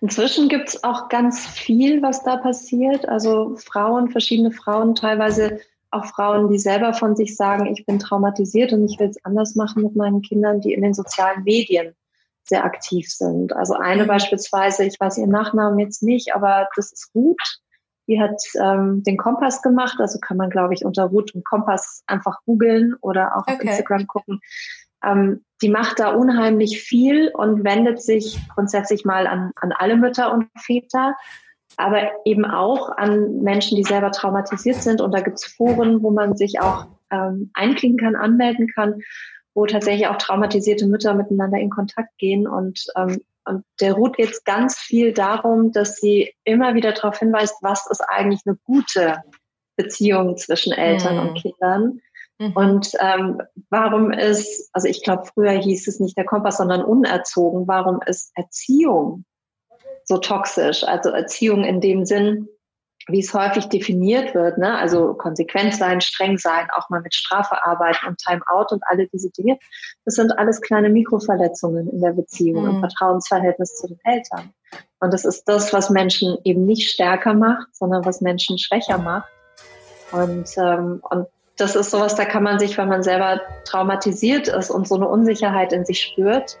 Inzwischen 0.00 0.48
gibt 0.48 0.68
es 0.68 0.84
auch 0.84 1.08
ganz 1.08 1.46
viel, 1.46 2.02
was 2.02 2.22
da 2.22 2.36
passiert. 2.36 3.08
Also 3.08 3.56
Frauen, 3.56 4.10
verschiedene 4.10 4.52
Frauen, 4.52 4.94
teilweise 4.94 5.60
auch 5.90 6.04
Frauen, 6.06 6.50
die 6.50 6.58
selber 6.58 6.92
von 6.92 7.16
sich 7.16 7.36
sagen, 7.36 7.66
ich 7.66 7.86
bin 7.86 7.98
traumatisiert 7.98 8.72
und 8.72 8.84
ich 8.84 8.98
will 8.98 9.08
es 9.08 9.24
anders 9.24 9.54
machen 9.54 9.84
mit 9.84 9.96
meinen 9.96 10.22
Kindern, 10.22 10.60
die 10.60 10.72
in 10.72 10.82
den 10.82 10.94
sozialen 10.94 11.44
Medien 11.44 11.94
sehr 12.42 12.64
aktiv 12.64 13.08
sind. 13.08 13.54
Also 13.54 13.74
eine 13.74 14.04
mhm. 14.04 14.08
beispielsweise, 14.08 14.84
ich 14.84 15.00
weiß 15.00 15.18
ihren 15.18 15.30
Nachnamen 15.30 15.78
jetzt 15.78 16.02
nicht, 16.02 16.34
aber 16.34 16.68
das 16.76 16.92
ist 16.92 17.10
Ruth. 17.14 17.60
Die 18.06 18.20
hat 18.20 18.42
ähm, 18.60 19.02
den 19.02 19.16
Kompass 19.16 19.62
gemacht, 19.62 19.96
also 19.98 20.18
kann 20.18 20.36
man, 20.36 20.50
glaube 20.50 20.74
ich, 20.74 20.84
unter 20.84 21.04
Ruth 21.04 21.34
und 21.34 21.44
Kompass 21.46 22.02
einfach 22.06 22.36
googeln 22.44 22.94
oder 23.00 23.36
auch 23.36 23.42
okay. 23.42 23.54
auf 23.54 23.60
Instagram 23.60 24.06
gucken. 24.06 24.40
Ähm, 25.02 25.42
die 25.64 25.70
macht 25.70 25.98
da 25.98 26.10
unheimlich 26.10 26.82
viel 26.82 27.30
und 27.32 27.64
wendet 27.64 28.02
sich 28.02 28.38
grundsätzlich 28.54 29.06
mal 29.06 29.26
an, 29.26 29.50
an 29.56 29.72
alle 29.72 29.96
Mütter 29.96 30.30
und 30.30 30.46
Väter, 30.58 31.16
aber 31.78 32.02
eben 32.26 32.44
auch 32.44 32.90
an 32.90 33.38
Menschen, 33.38 33.76
die 33.76 33.82
selber 33.82 34.10
traumatisiert 34.10 34.82
sind. 34.82 35.00
Und 35.00 35.12
da 35.12 35.22
gibt's 35.22 35.46
Foren, 35.46 36.02
wo 36.02 36.10
man 36.10 36.36
sich 36.36 36.60
auch 36.60 36.88
ähm, 37.10 37.50
einklinken 37.54 37.98
kann, 37.98 38.14
anmelden 38.14 38.68
kann, 38.74 39.00
wo 39.54 39.64
tatsächlich 39.64 40.06
auch 40.06 40.18
traumatisierte 40.18 40.86
Mütter 40.86 41.14
miteinander 41.14 41.56
in 41.56 41.70
Kontakt 41.70 42.10
gehen. 42.18 42.46
Und, 42.46 42.84
ähm, 42.94 43.22
und 43.46 43.64
der 43.80 43.94
Ruth 43.94 44.18
geht 44.18 44.44
ganz 44.44 44.76
viel 44.76 45.14
darum, 45.14 45.72
dass 45.72 45.96
sie 45.96 46.34
immer 46.44 46.74
wieder 46.74 46.92
darauf 46.92 47.20
hinweist, 47.20 47.56
was 47.62 47.90
ist 47.90 48.02
eigentlich 48.06 48.42
eine 48.44 48.58
gute 48.64 49.22
Beziehung 49.76 50.36
zwischen 50.36 50.74
Eltern 50.74 51.14
mhm. 51.14 51.28
und 51.28 51.34
Kindern 51.36 52.00
Mhm. 52.38 52.52
Und 52.52 52.92
ähm, 53.00 53.42
warum 53.70 54.10
ist, 54.12 54.70
also 54.72 54.88
ich 54.88 55.02
glaube, 55.02 55.24
früher 55.32 55.52
hieß 55.52 55.86
es 55.88 56.00
nicht 56.00 56.16
der 56.16 56.24
Kompass, 56.24 56.56
sondern 56.56 56.84
unerzogen. 56.84 57.66
Warum 57.68 58.00
ist 58.06 58.32
Erziehung 58.34 59.24
so 60.04 60.18
toxisch? 60.18 60.84
Also 60.84 61.10
Erziehung 61.10 61.64
in 61.64 61.80
dem 61.80 62.04
Sinn, 62.04 62.48
wie 63.06 63.20
es 63.20 63.34
häufig 63.34 63.68
definiert 63.68 64.34
wird, 64.34 64.56
ne? 64.56 64.78
also 64.78 65.12
konsequent 65.14 65.74
sein, 65.74 66.00
streng 66.00 66.38
sein, 66.38 66.68
auch 66.74 66.88
mal 66.88 67.02
mit 67.02 67.14
Strafe 67.14 67.62
arbeiten 67.64 68.06
und 68.06 68.18
Timeout 68.18 68.66
und 68.70 68.82
alle 68.86 69.06
diese 69.08 69.30
Dinge. 69.30 69.58
Das 70.06 70.14
sind 70.14 70.36
alles 70.38 70.60
kleine 70.62 70.88
Mikroverletzungen 70.88 71.88
in 71.90 72.00
der 72.00 72.12
Beziehung, 72.12 72.62
mhm. 72.62 72.70
im 72.70 72.80
Vertrauensverhältnis 72.80 73.76
zu 73.76 73.88
den 73.88 74.00
Eltern. 74.04 74.54
Und 75.00 75.12
das 75.12 75.24
ist 75.24 75.44
das, 75.44 75.72
was 75.72 75.90
Menschen 75.90 76.38
eben 76.44 76.64
nicht 76.64 76.90
stärker 76.90 77.34
macht, 77.34 77.74
sondern 77.76 78.04
was 78.06 78.22
Menschen 78.22 78.58
schwächer 78.58 78.98
macht. 78.98 79.28
Und, 80.10 80.48
ähm, 80.56 81.02
und 81.10 81.26
das 81.56 81.76
ist 81.76 81.90
sowas, 81.90 82.16
da 82.16 82.24
kann 82.24 82.42
man 82.42 82.58
sich, 82.58 82.76
wenn 82.78 82.88
man 82.88 83.02
selber 83.02 83.40
traumatisiert 83.64 84.48
ist 84.48 84.70
und 84.70 84.88
so 84.88 84.96
eine 84.96 85.08
Unsicherheit 85.08 85.72
in 85.72 85.84
sich 85.84 86.02
spürt, 86.02 86.58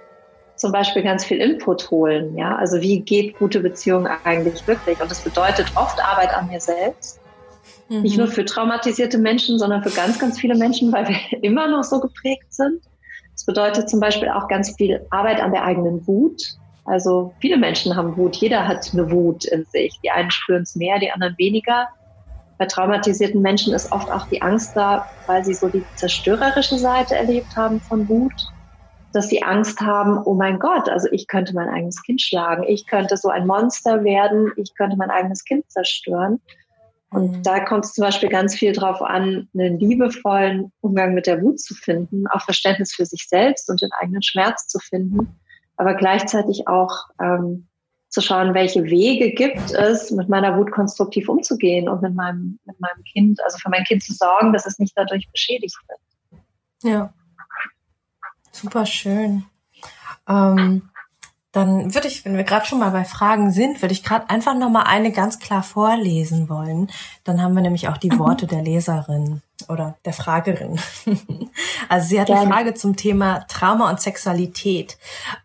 zum 0.56 0.70
Beispiel 0.70 1.02
ganz 1.02 1.24
viel 1.24 1.38
Input 1.38 1.90
holen. 1.90 2.36
Ja, 2.36 2.54
also 2.56 2.80
wie 2.80 3.00
geht 3.00 3.38
gute 3.38 3.60
Beziehung 3.60 4.06
eigentlich 4.06 4.66
wirklich? 4.66 5.00
Und 5.00 5.10
das 5.10 5.22
bedeutet 5.24 5.66
oft 5.74 6.02
Arbeit 6.02 6.32
an 6.32 6.46
mir 6.46 6.60
selbst. 6.60 7.18
Mhm. 7.88 8.02
Nicht 8.02 8.18
nur 8.18 8.28
für 8.28 8.44
traumatisierte 8.44 9.18
Menschen, 9.18 9.58
sondern 9.58 9.82
für 9.82 9.90
ganz, 9.90 10.18
ganz 10.18 10.38
viele 10.38 10.54
Menschen, 10.54 10.92
weil 10.92 11.08
wir 11.08 11.16
immer 11.42 11.66
noch 11.66 11.82
so 11.82 11.98
geprägt 12.00 12.54
sind. 12.54 12.80
Das 13.32 13.44
bedeutet 13.44 13.90
zum 13.90 13.98
Beispiel 13.98 14.28
auch 14.28 14.46
ganz 14.46 14.76
viel 14.76 15.04
Arbeit 15.10 15.40
an 15.40 15.50
der 15.50 15.64
eigenen 15.64 16.06
Wut. 16.06 16.40
Also 16.84 17.34
viele 17.40 17.56
Menschen 17.56 17.96
haben 17.96 18.16
Wut. 18.16 18.36
Jeder 18.36 18.68
hat 18.68 18.90
eine 18.92 19.10
Wut 19.10 19.44
in 19.46 19.64
sich. 19.64 19.98
Die 20.04 20.10
einen 20.10 20.30
spüren 20.30 20.62
es 20.62 20.76
mehr, 20.76 21.00
die 21.00 21.10
anderen 21.10 21.34
weniger 21.36 21.88
bei 22.58 22.66
traumatisierten 22.66 23.42
Menschen 23.42 23.74
ist 23.74 23.90
oft 23.92 24.10
auch 24.10 24.28
die 24.28 24.42
Angst 24.42 24.76
da, 24.76 25.06
weil 25.26 25.44
sie 25.44 25.54
so 25.54 25.68
die 25.68 25.84
zerstörerische 25.96 26.78
Seite 26.78 27.16
erlebt 27.16 27.56
haben 27.56 27.80
von 27.80 28.08
Wut, 28.08 28.32
dass 29.12 29.28
sie 29.28 29.42
Angst 29.42 29.80
haben, 29.80 30.20
oh 30.24 30.34
mein 30.34 30.58
Gott, 30.58 30.88
also 30.88 31.08
ich 31.10 31.26
könnte 31.26 31.54
mein 31.54 31.68
eigenes 31.68 32.02
Kind 32.02 32.20
schlagen, 32.20 32.64
ich 32.64 32.86
könnte 32.86 33.16
so 33.16 33.28
ein 33.28 33.46
Monster 33.46 34.04
werden, 34.04 34.52
ich 34.56 34.74
könnte 34.74 34.96
mein 34.96 35.10
eigenes 35.10 35.44
Kind 35.44 35.70
zerstören. 35.70 36.40
Und 37.10 37.30
mhm. 37.30 37.42
da 37.44 37.60
kommt 37.60 37.84
es 37.84 37.92
zum 37.92 38.02
Beispiel 38.02 38.28
ganz 38.28 38.56
viel 38.56 38.72
drauf 38.72 39.00
an, 39.00 39.48
einen 39.54 39.78
liebevollen 39.78 40.72
Umgang 40.80 41.14
mit 41.14 41.28
der 41.28 41.40
Wut 41.42 41.60
zu 41.60 41.74
finden, 41.74 42.26
auch 42.26 42.42
Verständnis 42.42 42.92
für 42.92 43.06
sich 43.06 43.28
selbst 43.28 43.70
und 43.70 43.80
den 43.80 43.90
eigenen 44.00 44.22
Schmerz 44.22 44.66
zu 44.66 44.80
finden, 44.80 45.40
aber 45.76 45.94
gleichzeitig 45.94 46.66
auch 46.66 47.04
ähm, 47.20 47.68
zu 48.14 48.20
schauen, 48.20 48.54
welche 48.54 48.84
Wege 48.84 49.32
gibt 49.32 49.72
es, 49.72 50.12
mit 50.12 50.28
meiner 50.28 50.56
Wut 50.56 50.70
konstruktiv 50.70 51.28
umzugehen 51.28 51.88
und 51.88 52.00
mit 52.00 52.14
meinem, 52.14 52.60
mit 52.64 52.80
meinem 52.80 53.02
Kind, 53.12 53.42
also 53.42 53.58
für 53.58 53.70
mein 53.70 53.82
Kind 53.82 54.04
zu 54.04 54.14
sorgen, 54.14 54.52
dass 54.52 54.66
es 54.66 54.78
nicht 54.78 54.92
dadurch 54.96 55.28
beschädigt 55.32 55.76
wird. 55.88 56.00
Ja. 56.84 57.12
Super 58.52 58.86
schön. 58.86 59.44
Ähm, 60.28 60.88
dann 61.50 61.92
würde 61.92 62.06
ich, 62.06 62.24
wenn 62.24 62.36
wir 62.36 62.44
gerade 62.44 62.66
schon 62.66 62.78
mal 62.78 62.90
bei 62.90 63.04
Fragen 63.04 63.50
sind, 63.50 63.82
würde 63.82 63.92
ich 63.92 64.04
gerade 64.04 64.30
einfach 64.30 64.56
noch 64.56 64.70
mal 64.70 64.84
eine 64.84 65.10
ganz 65.10 65.40
klar 65.40 65.64
vorlesen 65.64 66.48
wollen. 66.48 66.90
Dann 67.24 67.42
haben 67.42 67.54
wir 67.54 67.62
nämlich 67.62 67.88
auch 67.88 67.96
die 67.96 68.12
mhm. 68.12 68.20
Worte 68.20 68.46
der 68.46 68.62
Leserin 68.62 69.42
oder 69.68 69.96
der 70.04 70.12
Fragerin. 70.12 70.78
also 71.88 72.08
sie 72.08 72.20
hat 72.20 72.30
eine 72.30 72.50
Frage 72.50 72.74
zum 72.74 72.96
Thema 72.96 73.40
Trauma 73.48 73.90
und 73.90 74.00
Sexualität. 74.00 74.98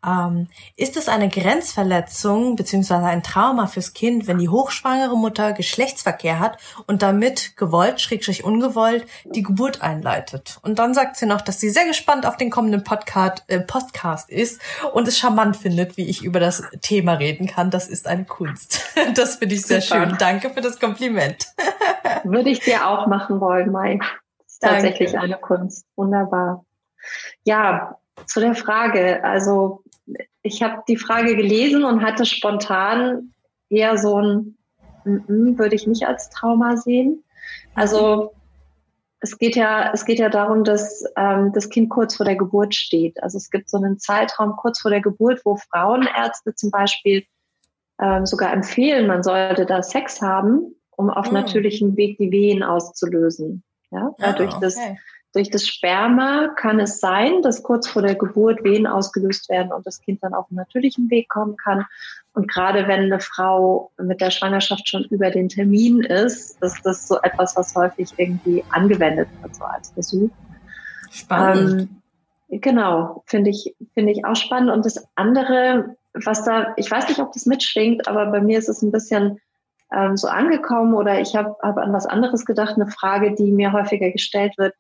Ähm, 0.06 0.48
ist 0.76 0.98
es 0.98 1.10
eine 1.10 1.30
Grenzverletzung 1.30 2.56
beziehungsweise 2.56 3.06
ein 3.06 3.24
Trauma 3.24 3.68
fürs 3.68 3.94
Kind, 3.94 4.28
wenn 4.28 4.38
die 4.38 4.50
hochschwangere 4.50 5.18
Mutter 5.18 5.54
Geschlechtsverkehr 5.54 6.40
hat 6.40 6.58
und 6.88 7.02
damit 7.02 7.56
gewollt, 7.58 8.02
schrägstrich 8.02 8.44
ungewollt, 8.44 9.06
die 9.26 9.44
Geburt 9.44 9.82
einleitet? 9.82 10.60
Und 10.62 10.80
dann 10.80 10.94
sagt 10.94 11.16
sie 11.16 11.26
noch, 11.26 11.42
dass 11.42 11.60
sie 11.60 11.70
sehr 11.70 11.86
gespannt 11.86 12.26
auf 12.26 12.38
den 12.38 12.50
kommenden 12.50 12.84
Podcast, 12.84 13.44
äh, 13.48 13.60
Podcast 13.60 14.30
ist 14.30 14.62
und 14.94 15.08
es 15.08 15.18
charmant 15.18 15.58
findet, 15.58 15.98
wie 15.98 16.06
ich 16.06 16.24
über 16.24 16.40
das 16.40 16.64
Thema 16.82 17.14
reden 17.14 17.48
kann. 17.48 17.70
Das 17.70 17.88
ist 17.88 18.08
eine 18.08 18.26
Kunst. 18.26 18.82
Das 19.16 19.38
finde 19.38 19.56
ich 19.56 19.64
sehr 19.64 19.82
Super. 19.82 20.08
schön. 20.08 20.18
Danke 20.20 20.50
für 20.50 20.62
das 20.62 20.80
Kompliment. 20.80 21.48
Würde 22.24 22.50
ich 22.50 22.60
dir 22.60 22.88
auch 22.88 23.08
machen 23.08 23.40
wollen, 23.40 23.72
Mai. 23.72 24.00
Tatsächlich 24.60 25.18
eine 25.18 25.38
Kunst. 25.38 25.86
Wunderbar. 25.96 26.66
Ja, 27.44 27.98
zu 28.26 28.40
der 28.40 28.56
Frage. 28.56 29.24
Also 29.24 29.84
ich 30.42 30.62
habe 30.62 30.84
die 30.88 30.98
Frage 30.98 31.36
gelesen 31.36 31.84
und 31.84 32.04
hatte 32.04 32.26
spontan 32.26 33.34
eher 33.70 33.98
so 33.98 34.20
ein 34.20 34.58
m 35.06 35.24
-m, 35.28 35.58
würde 35.58 35.76
ich 35.76 35.88
nicht 35.88 36.06
als 36.08 36.30
Trauma 36.30 36.76
sehen. 36.76 37.24
Also 37.74 38.34
es 39.22 39.38
geht 39.38 39.56
ja, 39.56 39.92
es 39.94 40.06
geht 40.06 40.20
ja 40.20 40.30
darum, 40.30 40.64
dass 40.64 41.04
ähm, 41.18 41.52
das 41.54 41.70
Kind 41.70 41.90
kurz 41.90 42.16
vor 42.16 42.26
der 42.26 42.36
Geburt 42.36 42.76
steht. 42.76 43.22
Also 43.22 43.38
es 43.38 43.50
gibt 43.50 43.70
so 43.70 43.78
einen 43.78 44.00
Zeitraum 44.00 44.56
kurz 44.56 44.80
vor 44.80 44.92
der 44.92 45.02
Geburt, 45.02 45.42
wo 45.44 45.58
Frauenärzte 45.58 46.56
zum 46.56 46.72
Beispiel 46.72 47.26
ähm, 48.02 48.26
sogar 48.26 48.54
empfehlen, 48.54 49.08
man 49.08 49.24
sollte 49.24 49.66
da 49.66 49.84
Sex 49.84 50.22
haben, 50.22 50.76
um 50.96 51.10
auf 51.10 51.28
mhm. 51.28 51.34
natürlichem 51.34 51.98
Weg 51.98 52.18
die 52.18 52.32
Wehen 52.32 52.64
auszulösen. 52.64 53.64
Ja, 53.92 54.10
oh, 54.12 54.32
durch 54.38 54.54
okay. 54.54 54.60
das 54.62 54.78
durch 55.34 55.50
das 55.52 55.68
Sperma 55.68 56.48
kann 56.56 56.80
es 56.80 57.00
sein, 57.00 57.42
dass 57.44 57.62
kurz 57.62 57.88
vor 57.88 58.02
der 58.02 58.16
Geburt 58.16 58.64
Wehen 58.64 58.88
ausgelöst 58.88 59.50
werden 59.50 59.72
und 59.72 59.86
das 59.86 60.02
Kind 60.02 60.24
dann 60.24 60.34
auf 60.34 60.48
einen 60.50 60.58
natürlichen 60.58 61.10
Weg 61.12 61.30
kommen 61.30 61.56
kann. 61.56 61.86
Und 62.34 62.50
gerade 62.50 62.88
wenn 62.88 63.02
eine 63.02 63.20
Frau 63.20 63.92
mit 64.02 64.22
der 64.22 64.32
Schwangerschaft 64.32 64.88
schon 64.88 65.04
über 65.06 65.30
den 65.30 65.50
Termin 65.50 66.02
ist, 66.02 66.62
ist 66.64 66.84
das 66.84 67.08
so 67.08 67.20
etwas, 67.22 67.56
was 67.56 67.76
häufig 67.76 68.14
irgendwie 68.18 68.64
angewendet 68.72 69.30
wird, 69.42 69.56
so 69.56 69.64
als 69.66 69.92
Versuch. 69.92 70.30
Spannend. 71.12 71.90
Ähm, 72.50 72.60
genau, 72.62 73.24
finde 73.28 73.52
ich, 73.52 73.76
finde 73.94 74.12
ich 74.14 74.26
auch 74.26 74.36
spannend. 74.36 74.72
Und 74.72 74.86
das 74.86 75.08
andere, 75.14 75.96
was 76.14 76.44
da, 76.44 76.74
ich 76.78 76.90
weiß 76.90 77.08
nicht, 77.08 77.20
ob 77.20 77.34
das 77.34 77.46
mitschwingt, 77.46 78.08
aber 78.08 78.28
bei 78.28 78.42
mir 78.42 78.58
ist 78.58 78.70
es 78.70 78.82
ein 78.82 78.92
bisschen 78.92 79.40
ähm, 79.94 80.18
so 80.18 80.28
angekommen 80.28 80.94
oder 80.94 81.20
ich 81.20 81.36
habe 81.36 81.56
hab 81.62 81.78
an 81.78 81.94
was 81.94 82.06
anderes 82.06 82.46
gedacht, 82.46 82.76
eine 82.76 82.88
Frage, 82.88 83.36
die 83.36 83.52
mir 83.52 83.72
häufiger 83.72 84.12
gestellt 84.12 84.58
wird 84.58 84.74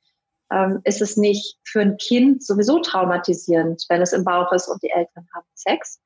ähm, 0.52 0.82
ist 0.84 1.02
es 1.02 1.18
nicht 1.18 1.58
für 1.64 1.82
ein 1.82 1.98
Kind 1.98 2.44
sowieso 2.44 2.80
traumatisierend, 2.80 3.86
wenn 3.90 4.02
es 4.02 4.14
im 4.14 4.24
Bauch 4.24 4.52
ist 4.52 4.68
und 4.68 4.82
die 4.82 4.90
Eltern 4.90 5.28
haben 5.34 5.46
Sex. 5.54 6.00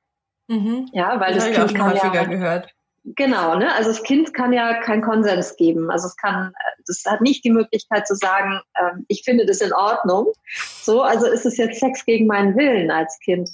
Mhm. 0.48 0.88
Ja, 0.92 1.18
weil 1.20 1.34
das, 1.34 1.50
das 1.50 1.68
Kind 1.68 1.74
kann 1.74 1.96
ja, 1.96 2.24
gehört. 2.24 2.68
Genau, 3.04 3.56
ne? 3.56 3.74
Also 3.74 3.90
das 3.90 4.02
Kind 4.02 4.32
kann 4.32 4.52
ja 4.52 4.80
keinen 4.80 5.02
Konsens 5.02 5.56
geben. 5.56 5.90
Also 5.90 6.08
es 6.08 6.16
kann, 6.16 6.52
das 6.86 7.02
hat 7.06 7.20
nicht 7.20 7.44
die 7.44 7.50
Möglichkeit 7.50 8.06
zu 8.06 8.14
sagen, 8.14 8.60
ähm, 8.78 9.04
ich 9.08 9.22
finde 9.24 9.46
das 9.46 9.60
in 9.60 9.72
Ordnung. 9.72 10.32
So, 10.82 11.02
also 11.02 11.26
ist 11.26 11.46
es 11.46 11.56
jetzt 11.56 11.80
Sex 11.80 12.04
gegen 12.04 12.26
meinen 12.26 12.56
Willen 12.56 12.90
als 12.90 13.18
Kind. 13.20 13.50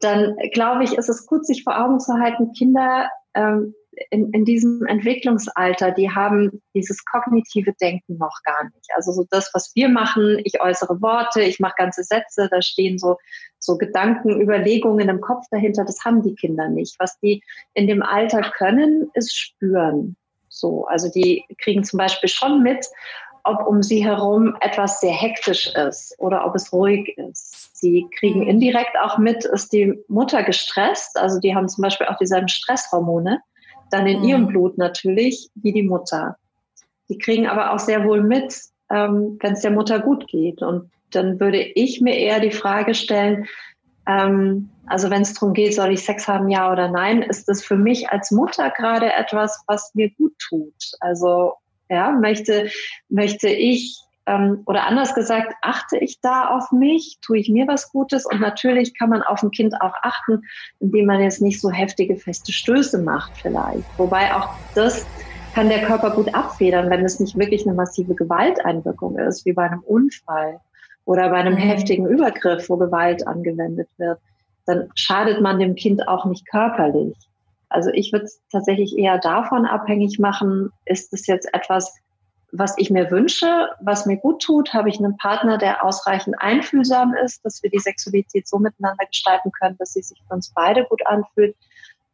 Dann 0.00 0.36
glaube 0.52 0.84
ich, 0.84 0.94
ist 0.94 1.08
es 1.08 1.26
gut, 1.26 1.46
sich 1.46 1.64
vor 1.64 1.78
Augen 1.78 1.98
zu 1.98 2.12
halten, 2.14 2.52
Kinder 2.52 3.08
ähm, 3.34 3.74
in, 4.10 4.30
in 4.32 4.44
diesem 4.44 4.84
Entwicklungsalter, 4.86 5.90
die 5.90 6.10
haben 6.10 6.62
dieses 6.74 7.04
kognitive 7.04 7.72
Denken 7.80 8.18
noch 8.18 8.38
gar 8.44 8.64
nicht. 8.64 8.88
Also 8.96 9.12
so 9.12 9.26
das, 9.30 9.50
was 9.54 9.72
wir 9.74 9.88
machen, 9.88 10.40
ich 10.44 10.60
äußere 10.60 11.00
Worte, 11.00 11.42
ich 11.42 11.60
mache 11.60 11.74
ganze 11.76 12.04
Sätze, 12.04 12.48
da 12.50 12.62
stehen 12.62 12.98
so, 12.98 13.16
so 13.58 13.76
Gedanken, 13.76 14.40
Überlegungen 14.40 15.08
im 15.08 15.20
Kopf 15.20 15.44
dahinter, 15.50 15.84
das 15.84 16.04
haben 16.04 16.22
die 16.22 16.34
Kinder 16.34 16.68
nicht. 16.68 16.96
Was 16.98 17.18
die 17.20 17.42
in 17.74 17.86
dem 17.86 18.02
Alter 18.02 18.42
können, 18.42 19.10
ist 19.14 19.36
spüren. 19.36 20.16
So, 20.48 20.86
also 20.86 21.10
die 21.10 21.44
kriegen 21.58 21.84
zum 21.84 21.98
Beispiel 21.98 22.28
schon 22.28 22.62
mit, 22.62 22.86
ob 23.44 23.66
um 23.66 23.82
sie 23.82 24.02
herum 24.04 24.56
etwas 24.60 25.00
sehr 25.00 25.12
hektisch 25.12 25.66
ist 25.74 26.14
oder 26.18 26.46
ob 26.46 26.54
es 26.54 26.72
ruhig 26.72 27.16
ist. 27.18 27.76
Sie 27.76 28.08
kriegen 28.18 28.46
indirekt 28.46 28.96
auch 29.02 29.18
mit, 29.18 29.44
ist 29.44 29.72
die 29.72 30.02
Mutter 30.08 30.42
gestresst. 30.42 31.18
Also 31.18 31.40
die 31.40 31.54
haben 31.54 31.68
zum 31.68 31.82
Beispiel 31.82 32.06
auch 32.06 32.16
dieselben 32.16 32.48
Stresshormone 32.48 33.42
dann 33.94 34.06
in 34.06 34.20
mhm. 34.20 34.24
ihrem 34.24 34.46
Blut 34.46 34.78
natürlich, 34.78 35.48
wie 35.54 35.72
die 35.72 35.82
Mutter. 35.82 36.36
Die 37.08 37.18
kriegen 37.18 37.46
aber 37.46 37.72
auch 37.72 37.78
sehr 37.78 38.04
wohl 38.04 38.22
mit, 38.22 38.54
ähm, 38.90 39.38
wenn 39.40 39.52
es 39.52 39.60
der 39.60 39.70
Mutter 39.70 40.00
gut 40.00 40.26
geht. 40.26 40.62
Und 40.62 40.90
dann 41.10 41.38
würde 41.38 41.60
ich 41.62 42.00
mir 42.00 42.16
eher 42.16 42.40
die 42.40 42.50
Frage 42.50 42.94
stellen, 42.94 43.46
ähm, 44.06 44.70
also 44.86 45.10
wenn 45.10 45.22
es 45.22 45.32
darum 45.34 45.54
geht, 45.54 45.74
soll 45.74 45.92
ich 45.92 46.04
Sex 46.04 46.28
haben, 46.28 46.48
ja 46.48 46.70
oder 46.70 46.88
nein, 46.88 47.22
ist 47.22 47.48
das 47.48 47.64
für 47.64 47.76
mich 47.76 48.10
als 48.10 48.30
Mutter 48.30 48.70
gerade 48.70 49.12
etwas, 49.12 49.64
was 49.66 49.94
mir 49.94 50.10
gut 50.10 50.34
tut. 50.38 50.74
Also 51.00 51.54
ja, 51.88 52.10
möchte, 52.12 52.70
möchte 53.08 53.48
ich 53.48 54.03
ähm, 54.26 54.62
oder 54.66 54.86
anders 54.86 55.14
gesagt, 55.14 55.54
achte 55.60 55.98
ich 55.98 56.20
da 56.20 56.48
auf 56.48 56.72
mich, 56.72 57.18
tue 57.20 57.38
ich 57.38 57.50
mir 57.50 57.66
was 57.66 57.90
Gutes 57.90 58.24
und 58.26 58.40
natürlich 58.40 58.98
kann 58.98 59.10
man 59.10 59.22
auf 59.22 59.42
ein 59.42 59.50
Kind 59.50 59.74
auch 59.80 59.94
achten, 60.02 60.42
indem 60.80 61.06
man 61.06 61.20
jetzt 61.20 61.42
nicht 61.42 61.60
so 61.60 61.70
heftige 61.70 62.16
feste 62.16 62.52
Stöße 62.52 63.02
macht 63.02 63.32
vielleicht. 63.40 63.86
Wobei 63.96 64.34
auch 64.34 64.48
das 64.74 65.06
kann 65.54 65.68
der 65.68 65.82
Körper 65.82 66.10
gut 66.10 66.34
abfedern, 66.34 66.90
wenn 66.90 67.04
es 67.04 67.20
nicht 67.20 67.38
wirklich 67.38 67.66
eine 67.66 67.74
massive 67.74 68.14
Gewalteinwirkung 68.14 69.18
ist, 69.18 69.44
wie 69.44 69.52
bei 69.52 69.64
einem 69.64 69.80
Unfall 69.80 70.60
oder 71.04 71.28
bei 71.28 71.36
einem 71.36 71.54
mhm. 71.54 71.58
heftigen 71.58 72.06
Übergriff, 72.06 72.68
wo 72.68 72.76
Gewalt 72.76 73.26
angewendet 73.26 73.88
wird. 73.98 74.18
Dann 74.66 74.88
schadet 74.94 75.42
man 75.42 75.58
dem 75.58 75.74
Kind 75.74 76.08
auch 76.08 76.24
nicht 76.24 76.48
körperlich. 76.50 77.14
Also 77.68 77.90
ich 77.92 78.12
würde 78.12 78.24
es 78.26 78.40
tatsächlich 78.50 78.96
eher 78.96 79.18
davon 79.18 79.66
abhängig 79.66 80.18
machen, 80.18 80.70
ist 80.86 81.12
es 81.12 81.26
jetzt 81.26 81.52
etwas, 81.52 81.94
was 82.56 82.74
ich 82.78 82.90
mir 82.90 83.10
wünsche, 83.10 83.68
was 83.80 84.06
mir 84.06 84.16
gut 84.16 84.42
tut, 84.42 84.72
habe 84.72 84.88
ich 84.88 84.98
einen 84.98 85.16
Partner, 85.16 85.58
der 85.58 85.84
ausreichend 85.84 86.36
einfühlsam 86.38 87.14
ist, 87.14 87.44
dass 87.44 87.62
wir 87.62 87.70
die 87.70 87.80
Sexualität 87.80 88.46
so 88.46 88.58
miteinander 88.58 89.04
gestalten 89.06 89.50
können, 89.60 89.76
dass 89.78 89.92
sie 89.92 90.02
sich 90.02 90.18
für 90.26 90.34
uns 90.34 90.52
beide 90.54 90.84
gut 90.84 91.04
anfühlt. 91.06 91.56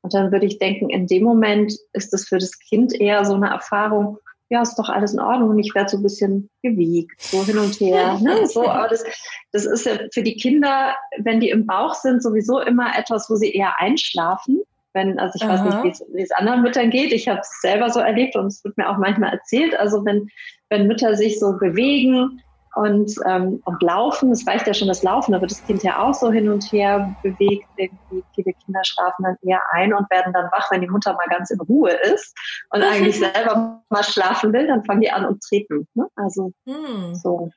Und 0.01 0.14
dann 0.14 0.32
würde 0.32 0.47
ich 0.47 0.59
denken, 0.59 0.88
in 0.88 1.07
dem 1.07 1.24
Moment 1.24 1.74
ist 1.93 2.14
es 2.14 2.26
für 2.26 2.38
das 2.38 2.59
Kind 2.59 2.99
eher 2.99 3.24
so 3.26 3.34
eine 3.34 3.51
Erfahrung, 3.51 4.18
ja, 4.49 4.62
ist 4.62 4.76
doch 4.76 4.88
alles 4.88 5.12
in 5.12 5.20
Ordnung 5.20 5.51
und 5.51 5.59
ich 5.61 5.74
werde 5.74 5.91
so 5.91 5.97
ein 5.99 6.03
bisschen 6.03 6.51
gewiegt, 6.62 7.20
so 7.20 7.45
hin 7.45 7.59
und 7.59 7.78
her. 7.78 8.18
Ne? 8.22 8.47
So, 8.47 8.68
aber 8.68 8.88
das, 8.88 9.05
das 9.53 9.64
ist 9.64 9.86
ja 9.86 9.93
für 10.12 10.22
die 10.22 10.36
Kinder, 10.36 10.97
wenn 11.18 11.38
die 11.38 11.51
im 11.51 11.66
Bauch 11.66 11.95
sind, 11.95 12.22
sowieso 12.22 12.61
immer 12.61 12.99
etwas, 12.99 13.30
wo 13.30 13.36
sie 13.36 13.53
eher 13.53 13.78
einschlafen. 13.78 14.62
Wenn, 14.93 15.18
also 15.18 15.34
ich 15.36 15.45
Aha. 15.45 15.64
weiß 15.64 15.84
nicht, 15.84 16.03
wie 16.12 16.22
es 16.22 16.32
anderen 16.32 16.62
Müttern 16.62 16.91
geht. 16.91 17.12
Ich 17.12 17.28
habe 17.28 17.41
es 17.41 17.61
selber 17.61 17.91
so 17.91 18.01
erlebt 18.01 18.36
und 18.36 18.47
es 18.47 18.64
wird 18.64 18.76
mir 18.76 18.88
auch 18.88 18.99
manchmal 18.99 19.32
erzählt. 19.32 19.78
Also 19.78 20.05
wenn, 20.05 20.28
wenn 20.68 20.86
Mütter 20.86 21.14
sich 21.14 21.38
so 21.38 21.57
bewegen 21.59 22.43
und, 22.74 23.14
ähm, 23.26 23.61
und 23.64 23.82
laufen, 23.82 24.32
es 24.32 24.47
reicht 24.47 24.66
ja 24.66 24.74
schon 24.74 24.88
das 24.88 25.03
Laufen, 25.03 25.32
da 25.32 25.41
wird 25.41 25.51
das 25.51 25.62
Kind 25.64 25.82
ja 25.82 26.03
auch 26.03 26.14
so 26.14 26.30
hin 26.32 26.49
und 26.49 26.64
her 26.72 27.14
bewegt. 27.22 27.68
Irgendwie 27.76 28.24
viele 28.34 28.53
Kinder 28.64 28.80
schlafen 28.84 29.24
dann 29.24 29.36
eher 29.43 29.61
ein 29.72 29.93
und 29.93 30.11
werden 30.11 30.32
dann 30.32 30.51
wach, 30.53 30.70
wenn 30.70 30.80
die 30.80 30.88
Mutter 30.88 31.12
mal 31.12 31.26
ganz 31.28 31.51
in 31.51 31.61
Ruhe 31.61 31.93
ist 31.93 32.36
und 32.70 32.82
eigentlich 32.82 33.18
selber 33.18 33.82
mal 33.91 34.05
schlafen 34.05 34.53
will, 34.53 34.66
dann 34.66 34.84
fangen 34.84 35.03
die 35.03 35.11
an 35.11 35.24
und 35.24 35.41
treten. 35.43 35.86
Ne? 35.95 36.07
Also 36.16 36.53
hm. 36.66 37.14
so. 37.14 37.51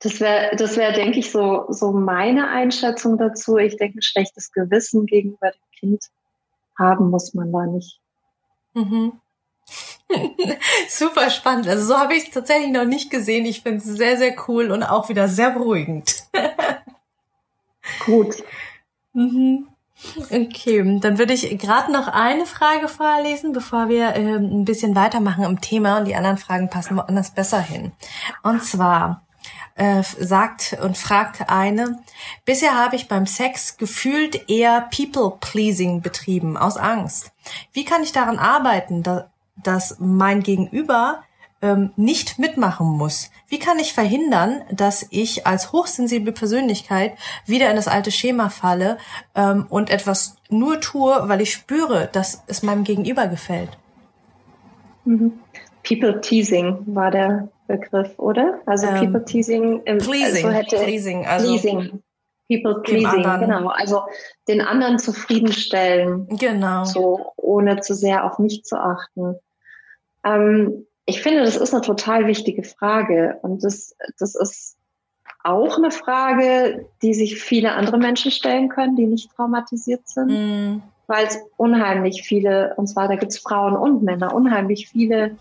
Das 0.00 0.20
wäre, 0.20 0.54
das 0.56 0.76
wäre, 0.76 0.92
denke 0.92 1.18
ich, 1.18 1.30
so, 1.30 1.64
so 1.68 1.92
meine 1.92 2.48
Einschätzung 2.48 3.16
dazu. 3.16 3.56
Ich 3.56 3.76
denke, 3.76 3.98
ein 3.98 4.02
schlechtes 4.02 4.52
Gewissen 4.52 5.06
gegenüber 5.06 5.50
dem 5.50 5.78
Kind 5.78 6.04
haben 6.78 7.10
muss 7.10 7.32
man 7.32 7.52
da 7.52 7.66
nicht. 7.66 8.00
Mhm. 8.74 9.20
Super 10.88 11.30
spannend. 11.30 11.68
Also 11.68 11.86
so 11.86 11.98
habe 11.98 12.14
ich 12.14 12.24
es 12.24 12.30
tatsächlich 12.30 12.70
noch 12.70 12.84
nicht 12.84 13.10
gesehen. 13.10 13.46
Ich 13.46 13.62
finde 13.62 13.78
es 13.78 13.84
sehr, 13.84 14.16
sehr 14.16 14.36
cool 14.48 14.70
und 14.70 14.82
auch 14.82 15.08
wieder 15.08 15.28
sehr 15.28 15.50
beruhigend. 15.50 16.14
Gut. 18.04 18.36
Mhm. 19.12 19.68
Okay, 20.30 20.98
dann 21.00 21.18
würde 21.18 21.32
ich 21.32 21.58
gerade 21.58 21.90
noch 21.90 22.06
eine 22.08 22.44
Frage 22.44 22.86
vorlesen, 22.86 23.52
bevor 23.52 23.88
wir 23.88 24.14
äh, 24.14 24.36
ein 24.36 24.66
bisschen 24.66 24.94
weitermachen 24.94 25.44
im 25.44 25.62
Thema 25.62 25.98
und 25.98 26.04
die 26.04 26.14
anderen 26.14 26.36
Fragen 26.36 26.68
passen 26.68 26.98
woanders 26.98 27.32
besser 27.32 27.60
hin. 27.60 27.92
Und 28.42 28.62
zwar, 28.62 29.25
äh, 29.76 30.02
sagt 30.02 30.76
und 30.82 30.96
fragt 30.96 31.48
eine, 31.48 32.02
bisher 32.44 32.74
habe 32.74 32.96
ich 32.96 33.08
beim 33.08 33.26
Sex 33.26 33.76
gefühlt 33.76 34.48
eher 34.48 34.88
People-Pleasing 34.94 36.00
betrieben, 36.00 36.56
aus 36.56 36.76
Angst. 36.76 37.32
Wie 37.72 37.84
kann 37.84 38.02
ich 38.02 38.12
daran 38.12 38.38
arbeiten, 38.38 39.02
da, 39.02 39.30
dass 39.62 39.96
mein 39.98 40.42
Gegenüber 40.42 41.22
ähm, 41.62 41.92
nicht 41.96 42.38
mitmachen 42.38 42.86
muss? 42.86 43.30
Wie 43.48 43.58
kann 43.58 43.78
ich 43.78 43.92
verhindern, 43.92 44.62
dass 44.70 45.06
ich 45.10 45.46
als 45.46 45.72
hochsensible 45.72 46.32
Persönlichkeit 46.32 47.16
wieder 47.44 47.70
in 47.70 47.76
das 47.76 47.88
alte 47.88 48.10
Schema 48.10 48.48
falle 48.48 48.98
ähm, 49.34 49.66
und 49.68 49.90
etwas 49.90 50.36
nur 50.48 50.80
tue, 50.80 51.28
weil 51.28 51.40
ich 51.42 51.52
spüre, 51.52 52.08
dass 52.10 52.42
es 52.46 52.62
meinem 52.62 52.84
Gegenüber 52.84 53.26
gefällt? 53.26 53.76
Mhm. 55.04 55.38
People 55.86 56.20
Teasing 56.20 56.82
war 56.86 57.10
der 57.10 57.48
Begriff, 57.68 58.18
oder? 58.18 58.60
Also 58.66 58.86
ähm, 58.86 58.96
People 58.96 59.24
Teasing 59.24 59.82
im 59.84 59.98
pleasing, 59.98 60.46
also 60.46 60.50
hätte 60.50 60.76
pleasing, 60.76 61.26
also 61.26 61.46
pleasing. 61.46 62.02
People 62.48 62.80
pleasing, 62.82 63.22
genau. 63.22 63.68
Also 63.68 64.02
den 64.46 64.60
anderen 64.60 64.98
zufriedenstellen. 64.98 66.28
Genau. 66.38 66.84
So, 66.84 67.32
ohne 67.36 67.80
zu 67.80 67.94
sehr 67.94 68.24
auf 68.24 68.38
mich 68.38 68.62
zu 68.64 68.76
achten. 68.76 69.36
Ähm, 70.24 70.86
ich 71.06 71.22
finde, 71.22 71.42
das 71.44 71.56
ist 71.56 71.72
eine 71.72 71.82
total 71.82 72.26
wichtige 72.26 72.62
Frage. 72.62 73.38
Und 73.42 73.64
das, 73.64 73.96
das 74.18 74.34
ist 74.34 74.76
auch 75.42 75.78
eine 75.78 75.90
Frage, 75.90 76.86
die 77.02 77.14
sich 77.14 77.40
viele 77.40 77.72
andere 77.72 77.98
Menschen 77.98 78.30
stellen 78.30 78.68
können, 78.68 78.96
die 78.96 79.06
nicht 79.06 79.30
traumatisiert 79.34 80.06
sind. 80.08 80.28
Mm. 80.28 80.82
Weil 81.08 81.26
es 81.26 81.38
unheimlich 81.56 82.22
viele, 82.22 82.74
und 82.76 82.88
zwar 82.88 83.06
da 83.06 83.14
gibt 83.14 83.30
es 83.30 83.38
Frauen 83.38 83.76
und 83.76 84.02
Männer, 84.02 84.34
unheimlich 84.34 84.88
viele 84.88 85.36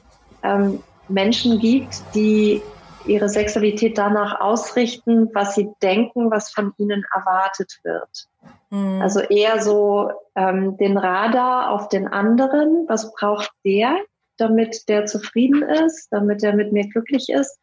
ähm, 0.46 0.84
Menschen 1.08 1.60
gibt, 1.60 2.02
die 2.14 2.62
ihre 3.08 3.30
Sexualität 3.30 3.98
danach 3.98 4.40
ausrichten, 4.40 5.30
was 5.34 5.56
sie 5.56 5.70
denken, 5.82 6.32
was 6.32 6.52
von 6.52 6.74
ihnen 6.78 7.04
erwartet 7.14 7.80
wird. 7.84 8.28
Mhm. 8.70 9.02
Also 9.02 9.20
eher 9.22 9.62
so 9.62 10.12
ähm, 10.36 10.78
den 10.78 10.98
Radar 10.98 11.72
auf 11.72 11.90
den 11.90 12.08
anderen. 12.08 12.86
Was 12.88 13.14
braucht 13.14 13.52
der, 13.64 13.98
damit 14.38 14.90
der 14.90 15.06
zufrieden 15.06 15.62
ist, 15.62 16.08
damit 16.12 16.44
er 16.44 16.56
mit 16.56 16.72
mir 16.72 16.88
glücklich 16.90 17.30
ist? 17.30 17.60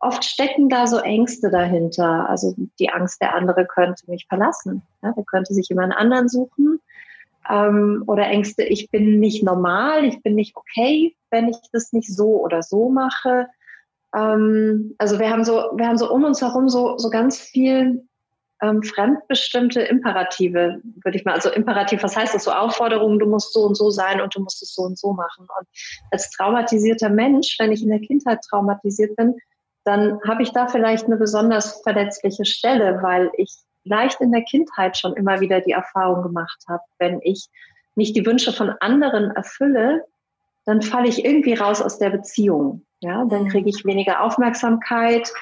Oft 0.00 0.24
stecken 0.24 0.68
da 0.68 0.86
so 0.86 0.98
Ängste 0.98 1.50
dahinter. 1.50 2.28
Also 2.28 2.54
die 2.78 2.90
Angst, 2.90 3.20
der 3.20 3.34
andere 3.34 3.66
könnte 3.66 4.08
mich 4.10 4.26
verlassen. 4.28 4.82
Ja, 5.02 5.12
der 5.12 5.24
könnte 5.24 5.52
sich 5.54 5.68
jemand 5.68 5.94
anderen 5.94 6.28
suchen. 6.28 6.80
Ähm, 7.48 8.04
oder 8.06 8.26
Ängste, 8.26 8.62
ich 8.64 8.90
bin 8.90 9.20
nicht 9.20 9.42
normal, 9.42 10.04
ich 10.04 10.22
bin 10.22 10.34
nicht 10.34 10.56
okay, 10.56 11.16
wenn 11.30 11.48
ich 11.48 11.56
das 11.72 11.92
nicht 11.92 12.14
so 12.14 12.42
oder 12.42 12.62
so 12.62 12.88
mache. 12.90 13.48
Ähm, 14.14 14.94
also 14.98 15.18
wir 15.18 15.30
haben 15.30 15.44
so, 15.44 15.70
wir 15.76 15.86
haben 15.86 15.98
so 15.98 16.12
um 16.12 16.24
uns 16.24 16.40
herum 16.40 16.68
so, 16.68 16.98
so 16.98 17.10
ganz 17.10 17.38
viel 17.38 18.06
ähm, 18.60 18.82
fremdbestimmte 18.82 19.82
Imperative, 19.82 20.80
würde 21.04 21.16
ich 21.16 21.24
mal, 21.24 21.34
also 21.34 21.50
Imperativ, 21.50 22.02
was 22.02 22.16
heißt 22.16 22.34
das? 22.34 22.44
So 22.44 22.50
Aufforderungen, 22.50 23.18
du 23.18 23.26
musst 23.26 23.52
so 23.52 23.60
und 23.60 23.76
so 23.76 23.90
sein 23.90 24.20
und 24.20 24.34
du 24.34 24.40
musst 24.40 24.62
es 24.62 24.74
so 24.74 24.82
und 24.82 24.98
so 24.98 25.12
machen. 25.12 25.46
Und 25.58 25.68
als 26.10 26.30
traumatisierter 26.30 27.08
Mensch, 27.08 27.56
wenn 27.58 27.72
ich 27.72 27.82
in 27.82 27.90
der 27.90 28.00
Kindheit 28.00 28.40
traumatisiert 28.48 29.14
bin, 29.16 29.36
dann 29.84 30.20
habe 30.26 30.42
ich 30.42 30.52
da 30.52 30.66
vielleicht 30.68 31.06
eine 31.06 31.16
besonders 31.16 31.80
verletzliche 31.82 32.44
Stelle, 32.44 33.00
weil 33.02 33.30
ich 33.36 33.54
vielleicht 33.88 34.20
in 34.20 34.32
der 34.32 34.42
Kindheit 34.42 34.96
schon 34.98 35.14
immer 35.14 35.40
wieder 35.40 35.60
die 35.60 35.72
Erfahrung 35.72 36.22
gemacht 36.22 36.62
habe, 36.68 36.82
wenn 36.98 37.20
ich 37.22 37.48
nicht 37.94 38.14
die 38.14 38.26
Wünsche 38.26 38.52
von 38.52 38.70
anderen 38.80 39.30
erfülle, 39.30 40.04
dann 40.66 40.82
falle 40.82 41.08
ich 41.08 41.24
irgendwie 41.24 41.54
raus 41.54 41.80
aus 41.80 41.98
der 41.98 42.10
Beziehung. 42.10 42.84
Ja, 43.00 43.24
dann 43.24 43.44
mhm. 43.44 43.48
kriege 43.48 43.70
ich 43.70 43.84
weniger 43.84 44.22
Aufmerksamkeit, 44.22 45.32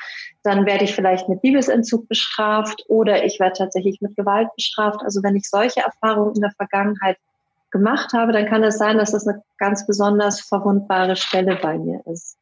dann 0.43 0.67
werde 0.67 0.85
ich 0.85 0.95
vielleicht 0.95 1.29
mit 1.29 1.43
Liebesentzug 1.43 2.07
bestraft 2.09 2.85
oder 2.87 3.25
ich 3.25 3.41
werde 3.41 3.59
tatsächlich 3.59 4.01
mit 4.01 4.15
Gewalt 4.15 4.49
bestraft. 4.55 5.01
Also 5.03 5.23
wenn 5.23 5.35
ich 5.37 5.49
solche 5.49 5.81
Erfahrungen 5.81 6.35
in 6.37 6.43
der 6.43 6.53
Vergangenheit 6.53 7.17
gemacht 7.71 8.13
habe, 8.13 8.33
dann 8.33 8.47
kann 8.47 8.63
es 8.63 8.79
sein, 8.79 8.99
dass 8.99 9.13
das 9.13 9.27
eine 9.27 9.43
ganz 9.59 9.87
besonders 9.87 10.41
verwundbare 10.41 11.17
Stelle 11.17 11.57
bei 11.57 11.79
mir 11.79 12.03
ist. 12.07 12.39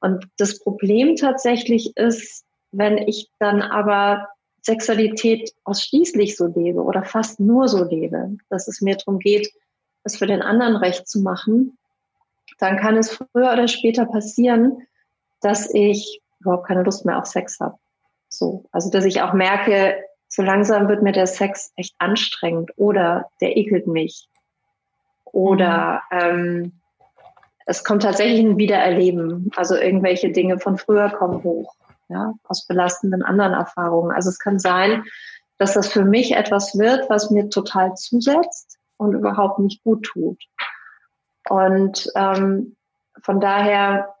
Und 0.00 0.26
das 0.36 0.58
Problem 0.58 1.16
tatsächlich 1.16 1.96
ist, 1.96 2.44
wenn 2.72 2.98
ich 2.98 3.30
dann 3.38 3.62
aber 3.62 4.28
Sexualität 4.64 5.54
ausschließlich 5.64 6.36
so 6.36 6.46
lebe 6.46 6.82
oder 6.82 7.04
fast 7.04 7.38
nur 7.38 7.68
so 7.68 7.84
lebe, 7.84 8.36
dass 8.48 8.66
es 8.66 8.80
mir 8.80 8.96
darum 8.96 9.18
geht, 9.18 9.52
es 10.04 10.16
für 10.16 10.26
den 10.26 10.42
anderen 10.42 10.76
recht 10.76 11.06
zu 11.06 11.20
machen, 11.20 11.76
dann 12.58 12.76
kann 12.78 12.96
es 12.96 13.10
früher 13.10 13.52
oder 13.52 13.68
später 13.68 14.06
passieren, 14.06 14.86
dass 15.40 15.72
ich 15.74 16.22
überhaupt 16.40 16.66
keine 16.66 16.82
Lust 16.82 17.04
mehr 17.04 17.18
auf 17.18 17.26
Sex 17.26 17.60
habe. 17.60 17.78
So, 18.28 18.64
also 18.72 18.90
dass 18.90 19.04
ich 19.04 19.20
auch 19.20 19.32
merke, 19.32 19.96
so 20.28 20.42
langsam 20.42 20.88
wird 20.88 21.02
mir 21.02 21.12
der 21.12 21.26
Sex 21.26 21.72
echt 21.76 21.94
anstrengend 21.98 22.72
oder 22.76 23.30
der 23.40 23.56
ekelt 23.56 23.86
mich 23.86 24.28
oder 25.24 26.02
mhm. 26.10 26.18
ähm, 26.18 26.72
es 27.66 27.82
kommt 27.82 28.02
tatsächlich 28.02 28.40
ein 28.40 28.58
Wiedererleben. 28.58 29.50
Also 29.56 29.76
irgendwelche 29.76 30.30
Dinge 30.30 30.58
von 30.58 30.76
früher 30.76 31.10
kommen 31.10 31.42
hoch, 31.42 31.74
ja, 32.08 32.34
aus 32.44 32.66
belastenden 32.66 33.22
anderen 33.22 33.52
Erfahrungen. 33.52 34.12
Also 34.12 34.30
es 34.30 34.38
kann 34.38 34.58
sein, 34.58 35.04
dass 35.58 35.74
das 35.74 35.88
für 35.88 36.04
mich 36.04 36.32
etwas 36.32 36.76
wird, 36.78 37.08
was 37.08 37.30
mir 37.30 37.48
total 37.48 37.94
zusetzt 37.94 38.78
und 38.96 39.14
überhaupt 39.14 39.58
nicht 39.58 39.82
gut 39.82 40.04
tut. 40.04 40.42
Und 41.48 42.10
ähm, 42.14 42.76
von 43.22 43.40
daher 43.40 44.14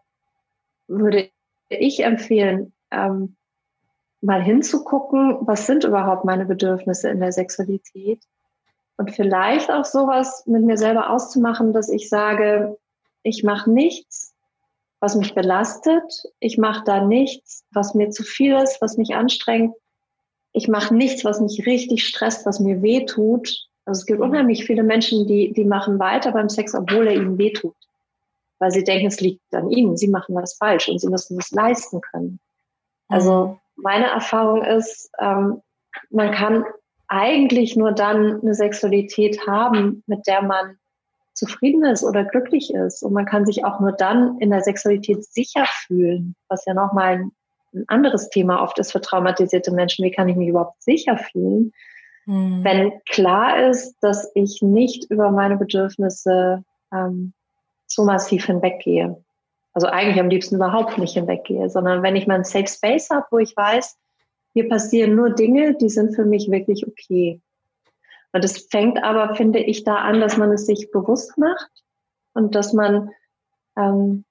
würde 0.86 1.30
ich 1.68 2.04
empfehlen, 2.04 2.72
ähm, 2.90 3.36
mal 4.20 4.42
hinzugucken, 4.42 5.38
was 5.42 5.66
sind 5.66 5.84
überhaupt 5.84 6.24
meine 6.24 6.46
Bedürfnisse 6.46 7.10
in 7.10 7.20
der 7.20 7.32
Sexualität 7.32 8.22
und 8.96 9.10
vielleicht 9.10 9.70
auch 9.70 9.84
sowas 9.84 10.44
mit 10.46 10.62
mir 10.62 10.78
selber 10.78 11.10
auszumachen, 11.10 11.72
dass 11.72 11.88
ich 11.88 12.08
sage, 12.08 12.78
ich 13.22 13.42
mache 13.42 13.70
nichts, 13.70 14.33
was 15.04 15.14
mich 15.16 15.34
belastet, 15.34 16.24
ich 16.40 16.58
mache 16.58 16.84
da 16.84 17.04
nichts, 17.04 17.64
was 17.72 17.94
mir 17.94 18.10
zu 18.10 18.22
viel 18.22 18.54
ist, 18.56 18.80
was 18.80 18.96
mich 18.96 19.14
anstrengt, 19.14 19.74
ich 20.52 20.68
mache 20.68 20.94
nichts, 20.94 21.24
was 21.24 21.40
mich 21.40 21.66
richtig 21.66 22.06
stresst, 22.06 22.46
was 22.46 22.58
mir 22.60 22.82
weh 22.82 23.04
tut 23.04 23.68
also 23.86 24.00
es 24.00 24.06
gibt 24.06 24.20
unheimlich 24.20 24.64
viele 24.64 24.82
Menschen, 24.82 25.26
die, 25.26 25.52
die 25.52 25.64
machen 25.64 25.98
weiter 25.98 26.32
beim 26.32 26.48
Sex, 26.48 26.74
obwohl 26.74 27.06
er 27.06 27.14
ihnen 27.14 27.38
wehtut. 27.38 27.76
Weil 28.58 28.70
sie 28.70 28.84
denken, 28.84 29.08
es 29.08 29.20
liegt 29.20 29.42
an 29.52 29.70
ihnen, 29.70 29.96
sie 29.96 30.08
machen 30.08 30.34
was 30.34 30.54
falsch 30.54 30.88
und 30.88 31.00
sie 31.00 31.08
müssen 31.08 31.38
es 31.38 31.50
leisten 31.50 32.00
können. 32.00 32.40
Also 33.08 33.46
mhm. 33.46 33.58
meine 33.76 34.06
Erfahrung 34.06 34.62
ist, 34.62 35.10
ähm, 35.18 35.60
man 36.10 36.32
kann 36.32 36.64
eigentlich 37.08 37.76
nur 37.76 37.92
dann 37.92 38.40
eine 38.40 38.54
Sexualität 38.54 39.46
haben, 39.46 40.02
mit 40.06 40.26
der 40.26 40.42
man 40.42 40.78
zufrieden 41.34 41.84
ist 41.84 42.04
oder 42.04 42.24
glücklich 42.24 42.72
ist. 42.72 43.02
Und 43.02 43.12
man 43.12 43.26
kann 43.26 43.44
sich 43.44 43.64
auch 43.64 43.80
nur 43.80 43.92
dann 43.92 44.38
in 44.38 44.50
der 44.50 44.62
Sexualität 44.62 45.24
sicher 45.24 45.66
fühlen, 45.66 46.34
was 46.48 46.64
ja 46.64 46.74
nochmal 46.74 47.14
ein, 47.14 47.32
ein 47.74 47.84
anderes 47.88 48.30
Thema 48.30 48.62
oft 48.62 48.78
ist 48.78 48.92
für 48.92 49.00
traumatisierte 49.00 49.72
Menschen. 49.72 50.04
Wie 50.04 50.12
kann 50.12 50.28
ich 50.28 50.36
mich 50.36 50.48
überhaupt 50.48 50.82
sicher 50.82 51.18
fühlen? 51.18 51.72
Mhm. 52.26 52.64
Wenn 52.64 52.92
klar 53.06 53.68
ist, 53.68 53.96
dass 54.00 54.30
ich 54.34 54.62
nicht 54.62 55.10
über 55.10 55.30
meine 55.30 55.56
Bedürfnisse 55.56 56.64
ähm, 56.92 57.32
so 57.86 58.04
massiv 58.04 58.46
hinweggehe. 58.46 59.22
Also 59.72 59.88
eigentlich 59.88 60.20
am 60.20 60.28
liebsten 60.28 60.54
überhaupt 60.54 60.98
nicht 60.98 61.14
hinweggehe, 61.14 61.68
sondern 61.68 62.02
wenn 62.02 62.16
ich 62.16 62.28
meinen 62.28 62.44
Safe 62.44 62.68
Space 62.68 63.10
habe, 63.10 63.26
wo 63.30 63.38
ich 63.38 63.56
weiß, 63.56 63.98
hier 64.52 64.68
passieren 64.68 65.16
nur 65.16 65.30
Dinge, 65.30 65.74
die 65.74 65.88
sind 65.88 66.14
für 66.14 66.24
mich 66.24 66.48
wirklich 66.48 66.86
okay. 66.86 67.40
Und 68.34 68.44
es 68.44 68.66
fängt 68.70 69.02
aber, 69.02 69.34
finde 69.34 69.60
ich, 69.60 69.84
da 69.84 69.96
an, 69.96 70.20
dass 70.20 70.36
man 70.36 70.52
es 70.52 70.66
sich 70.66 70.90
bewusst 70.90 71.38
macht 71.38 71.70
und 72.34 72.54
dass 72.54 72.74
man 72.74 73.10
ähm, 73.76 74.24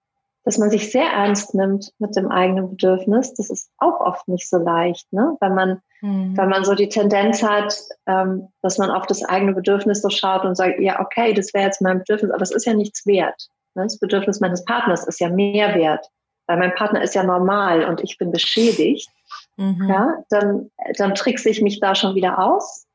dass 0.44 0.58
man 0.58 0.70
sich 0.70 0.92
sehr 0.92 1.10
ernst 1.10 1.56
nimmt 1.56 1.94
mit 2.00 2.16
dem 2.16 2.30
eigenen 2.30 2.72
Bedürfnis. 2.72 3.34
Das 3.34 3.50
ist 3.50 3.70
auch 3.78 4.02
oft 4.02 4.28
nicht 4.28 4.50
so 4.50 4.58
leicht, 4.58 5.12
ne? 5.14 5.38
Wenn 5.40 5.56
man, 5.56 5.82
mhm. 6.02 6.36
wenn 6.36 6.50
man 6.50 6.66
so 6.66 6.76
die 6.76 6.90
Tendenz 6.90 7.42
hat, 7.42 7.74
ähm, 8.08 8.50
dass 8.62 8.78
man 8.78 8.92
auf 8.92 9.06
das 9.06 9.24
eigene 9.24 9.54
Bedürfnis 9.54 10.02
so 10.02 10.10
schaut 10.10 10.44
und 10.44 10.56
sagt, 10.56 10.80
ja, 10.80 11.00
okay, 11.00 11.34
das 11.34 11.54
wäre 11.54 11.66
jetzt 11.66 11.82
mein 11.82 12.00
Bedürfnis, 12.00 12.32
aber 12.32 12.40
das 12.40 12.52
ist 12.52 12.66
ja 12.66 12.74
nichts 12.74 13.06
wert. 13.06 13.48
Ne? 13.76 13.84
Das 13.84 14.00
Bedürfnis 14.00 14.42
meines 14.42 14.66
Partners 14.66 15.08
ist 15.08 15.22
ja 15.22 15.30
mehr 15.30 15.76
wert, 15.76 16.06
weil 16.48 16.58
mein 16.58 16.76
Partner 16.76 17.02
ist 17.02 17.16
ja 17.16 17.24
normal 17.24 17.86
und 17.86 18.04
ich 18.04 18.18
bin 18.18 18.32
beschädigt. 18.32 19.10
Mhm. 19.56 19.88
Ja, 19.88 20.24
dann, 20.30 20.72
dann 20.98 21.16
trickse 21.16 21.50
ich 21.50 21.62
mich 21.62 21.80
da 21.80 21.96
schon 21.96 22.16
wieder 22.16 22.40
aus. 22.40 22.86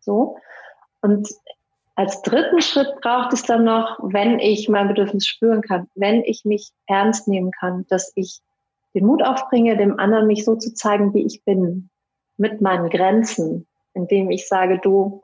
So. 0.00 0.38
Und 1.04 1.28
als 1.96 2.22
dritten 2.22 2.62
Schritt 2.62 2.98
braucht 3.02 3.34
es 3.34 3.42
dann 3.42 3.64
noch, 3.64 3.98
wenn 4.00 4.38
ich 4.38 4.70
mein 4.70 4.88
Bedürfnis 4.88 5.26
spüren 5.26 5.60
kann, 5.60 5.86
wenn 5.94 6.24
ich 6.24 6.46
mich 6.46 6.70
ernst 6.86 7.28
nehmen 7.28 7.50
kann, 7.50 7.84
dass 7.90 8.10
ich 8.14 8.40
den 8.94 9.04
Mut 9.04 9.22
aufbringe, 9.22 9.76
dem 9.76 10.00
anderen 10.00 10.26
mich 10.26 10.46
so 10.46 10.56
zu 10.56 10.72
zeigen, 10.72 11.12
wie 11.12 11.26
ich 11.26 11.44
bin, 11.44 11.90
mit 12.38 12.62
meinen 12.62 12.88
Grenzen, 12.88 13.66
indem 13.92 14.30
ich 14.30 14.48
sage, 14.48 14.78
du, 14.82 15.22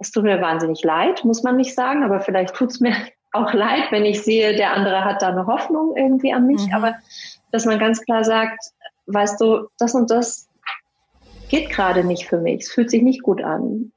es 0.00 0.10
tut 0.10 0.24
mir 0.24 0.40
wahnsinnig 0.40 0.82
leid, 0.82 1.24
muss 1.24 1.44
man 1.44 1.56
nicht 1.56 1.76
sagen, 1.76 2.02
aber 2.02 2.18
vielleicht 2.18 2.56
tut 2.56 2.70
es 2.70 2.80
mir 2.80 2.96
auch 3.32 3.52
leid, 3.52 3.92
wenn 3.92 4.04
ich 4.04 4.22
sehe, 4.22 4.56
der 4.56 4.72
andere 4.72 5.04
hat 5.04 5.22
da 5.22 5.28
eine 5.28 5.46
Hoffnung 5.46 5.96
irgendwie 5.96 6.32
an 6.32 6.48
mich, 6.48 6.66
mhm. 6.66 6.74
aber 6.74 6.96
dass 7.52 7.64
man 7.64 7.78
ganz 7.78 8.02
klar 8.04 8.24
sagt, 8.24 8.60
weißt 9.06 9.40
du, 9.40 9.68
das 9.78 9.94
und 9.94 10.10
das 10.10 10.48
geht 11.48 11.70
gerade 11.70 12.02
nicht 12.02 12.26
für 12.26 12.38
mich, 12.38 12.62
es 12.62 12.72
fühlt 12.72 12.90
sich 12.90 13.02
nicht 13.02 13.22
gut 13.22 13.40
an 13.40 13.92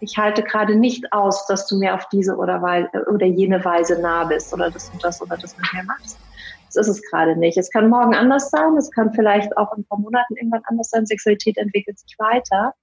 ich 0.00 0.16
halte 0.16 0.42
gerade 0.42 0.74
nicht 0.74 1.12
aus, 1.12 1.46
dass 1.46 1.66
du 1.66 1.78
mir 1.78 1.94
auf 1.94 2.08
diese 2.08 2.36
oder, 2.36 2.62
Weise, 2.62 2.88
oder 3.12 3.26
jene 3.26 3.64
Weise 3.64 4.00
nah 4.00 4.24
bist 4.24 4.52
oder 4.52 4.70
das 4.70 4.90
und 4.90 5.02
das 5.02 5.20
oder 5.20 5.36
das 5.36 5.56
mit 5.56 5.66
mir 5.72 5.84
machst. 5.84 6.18
Das 6.66 6.86
ist 6.86 6.96
es 6.96 7.10
gerade 7.10 7.36
nicht. 7.36 7.56
Es 7.56 7.70
kann 7.70 7.88
morgen 7.88 8.14
anders 8.14 8.50
sein, 8.50 8.76
es 8.76 8.90
kann 8.90 9.12
vielleicht 9.12 9.56
auch 9.56 9.72
in 9.72 9.80
ein 9.80 9.84
paar 9.86 9.98
Monaten 9.98 10.36
irgendwann 10.36 10.62
anders 10.64 10.90
sein. 10.90 11.06
Sexualität 11.06 11.56
entwickelt 11.56 11.98
sich 11.98 12.14
weiter. 12.18 12.74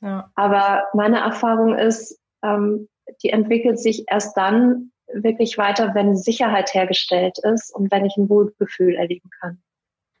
Ja. 0.00 0.30
Aber 0.34 0.84
meine 0.94 1.18
Erfahrung 1.18 1.76
ist, 1.76 2.20
ähm, 2.42 2.88
die 3.22 3.30
entwickelt 3.30 3.78
sich 3.78 4.04
erst 4.08 4.36
dann 4.36 4.92
wirklich 5.12 5.58
weiter, 5.58 5.94
wenn 5.94 6.16
Sicherheit 6.16 6.72
hergestellt 6.74 7.38
ist 7.38 7.74
und 7.74 7.90
wenn 7.90 8.04
ich 8.04 8.16
ein 8.16 8.28
Wohlgefühl 8.28 8.94
erleben 8.94 9.30
kann. 9.40 9.62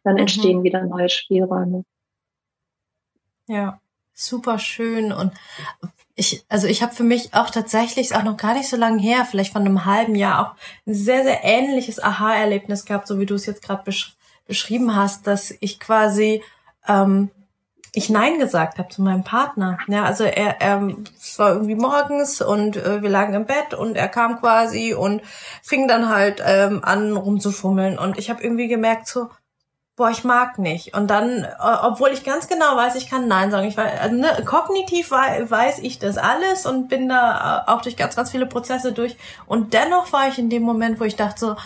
Dann 0.02 0.14
mhm. 0.14 0.20
entstehen 0.20 0.62
wieder 0.62 0.84
neue 0.84 1.08
Spielräume. 1.08 1.84
Ja, 3.46 3.80
super 4.12 4.58
schön. 4.58 5.12
Und 5.12 5.32
ich, 6.16 6.44
also 6.48 6.66
ich 6.66 6.82
habe 6.82 6.94
für 6.94 7.02
mich 7.02 7.34
auch 7.34 7.50
tatsächlich, 7.50 8.06
ist 8.06 8.16
auch 8.16 8.22
noch 8.22 8.36
gar 8.36 8.54
nicht 8.54 8.68
so 8.68 8.76
lange 8.76 9.00
her, 9.00 9.26
vielleicht 9.28 9.52
von 9.52 9.62
einem 9.62 9.84
halben 9.84 10.14
Jahr 10.14 10.40
auch 10.40 10.54
ein 10.86 10.94
sehr, 10.94 11.24
sehr 11.24 11.42
ähnliches 11.42 12.02
Aha-Erlebnis 12.02 12.84
gehabt, 12.84 13.08
so 13.08 13.18
wie 13.18 13.26
du 13.26 13.34
es 13.34 13.46
jetzt 13.46 13.62
gerade 13.62 13.82
besch 13.84 14.16
beschrieben 14.46 14.94
hast, 14.94 15.26
dass 15.26 15.54
ich 15.60 15.80
quasi 15.80 16.42
ähm, 16.86 17.30
ich 17.94 18.10
Nein 18.10 18.38
gesagt 18.38 18.78
habe 18.78 18.88
zu 18.88 19.02
meinem 19.02 19.22
Partner. 19.22 19.78
Ja, 19.86 20.04
also 20.04 20.24
er, 20.24 20.60
er 20.60 20.88
es 21.16 21.38
war 21.38 21.52
irgendwie 21.52 21.76
morgens 21.76 22.42
und 22.42 22.76
äh, 22.76 23.02
wir 23.02 23.08
lagen 23.08 23.34
im 23.34 23.46
Bett 23.46 23.72
und 23.72 23.96
er 23.96 24.08
kam 24.08 24.40
quasi 24.40 24.94
und 24.94 25.22
fing 25.62 25.86
dann 25.86 26.08
halt 26.08 26.42
ähm, 26.44 26.80
an 26.82 27.16
rumzufummeln 27.16 27.98
und 27.98 28.18
ich 28.18 28.30
habe 28.30 28.42
irgendwie 28.42 28.68
gemerkt 28.68 29.06
so, 29.06 29.28
boah, 29.96 30.10
ich 30.10 30.24
mag 30.24 30.58
nicht. 30.58 30.94
Und 30.96 31.08
dann, 31.08 31.46
obwohl 31.82 32.10
ich 32.10 32.24
ganz 32.24 32.48
genau 32.48 32.76
weiß, 32.76 32.96
ich 32.96 33.08
kann 33.08 33.28
Nein 33.28 33.50
sagen. 33.50 33.68
Ich 33.68 33.76
weiß, 33.76 34.00
also, 34.00 34.16
ne, 34.16 34.28
kognitiv 34.44 35.10
weiß 35.10 35.78
ich 35.80 35.98
das 35.98 36.18
alles 36.18 36.66
und 36.66 36.88
bin 36.88 37.08
da 37.08 37.64
äh, 37.66 37.70
auch 37.70 37.82
durch 37.82 37.96
ganz, 37.96 38.16
ganz 38.16 38.30
viele 38.30 38.46
Prozesse 38.46 38.92
durch. 38.92 39.16
Und 39.46 39.72
dennoch 39.72 40.12
war 40.12 40.28
ich 40.28 40.38
in 40.38 40.50
dem 40.50 40.62
Moment, 40.62 40.98
wo 40.98 41.04
ich 41.04 41.16
dachte 41.16 41.38
so, 41.38 41.56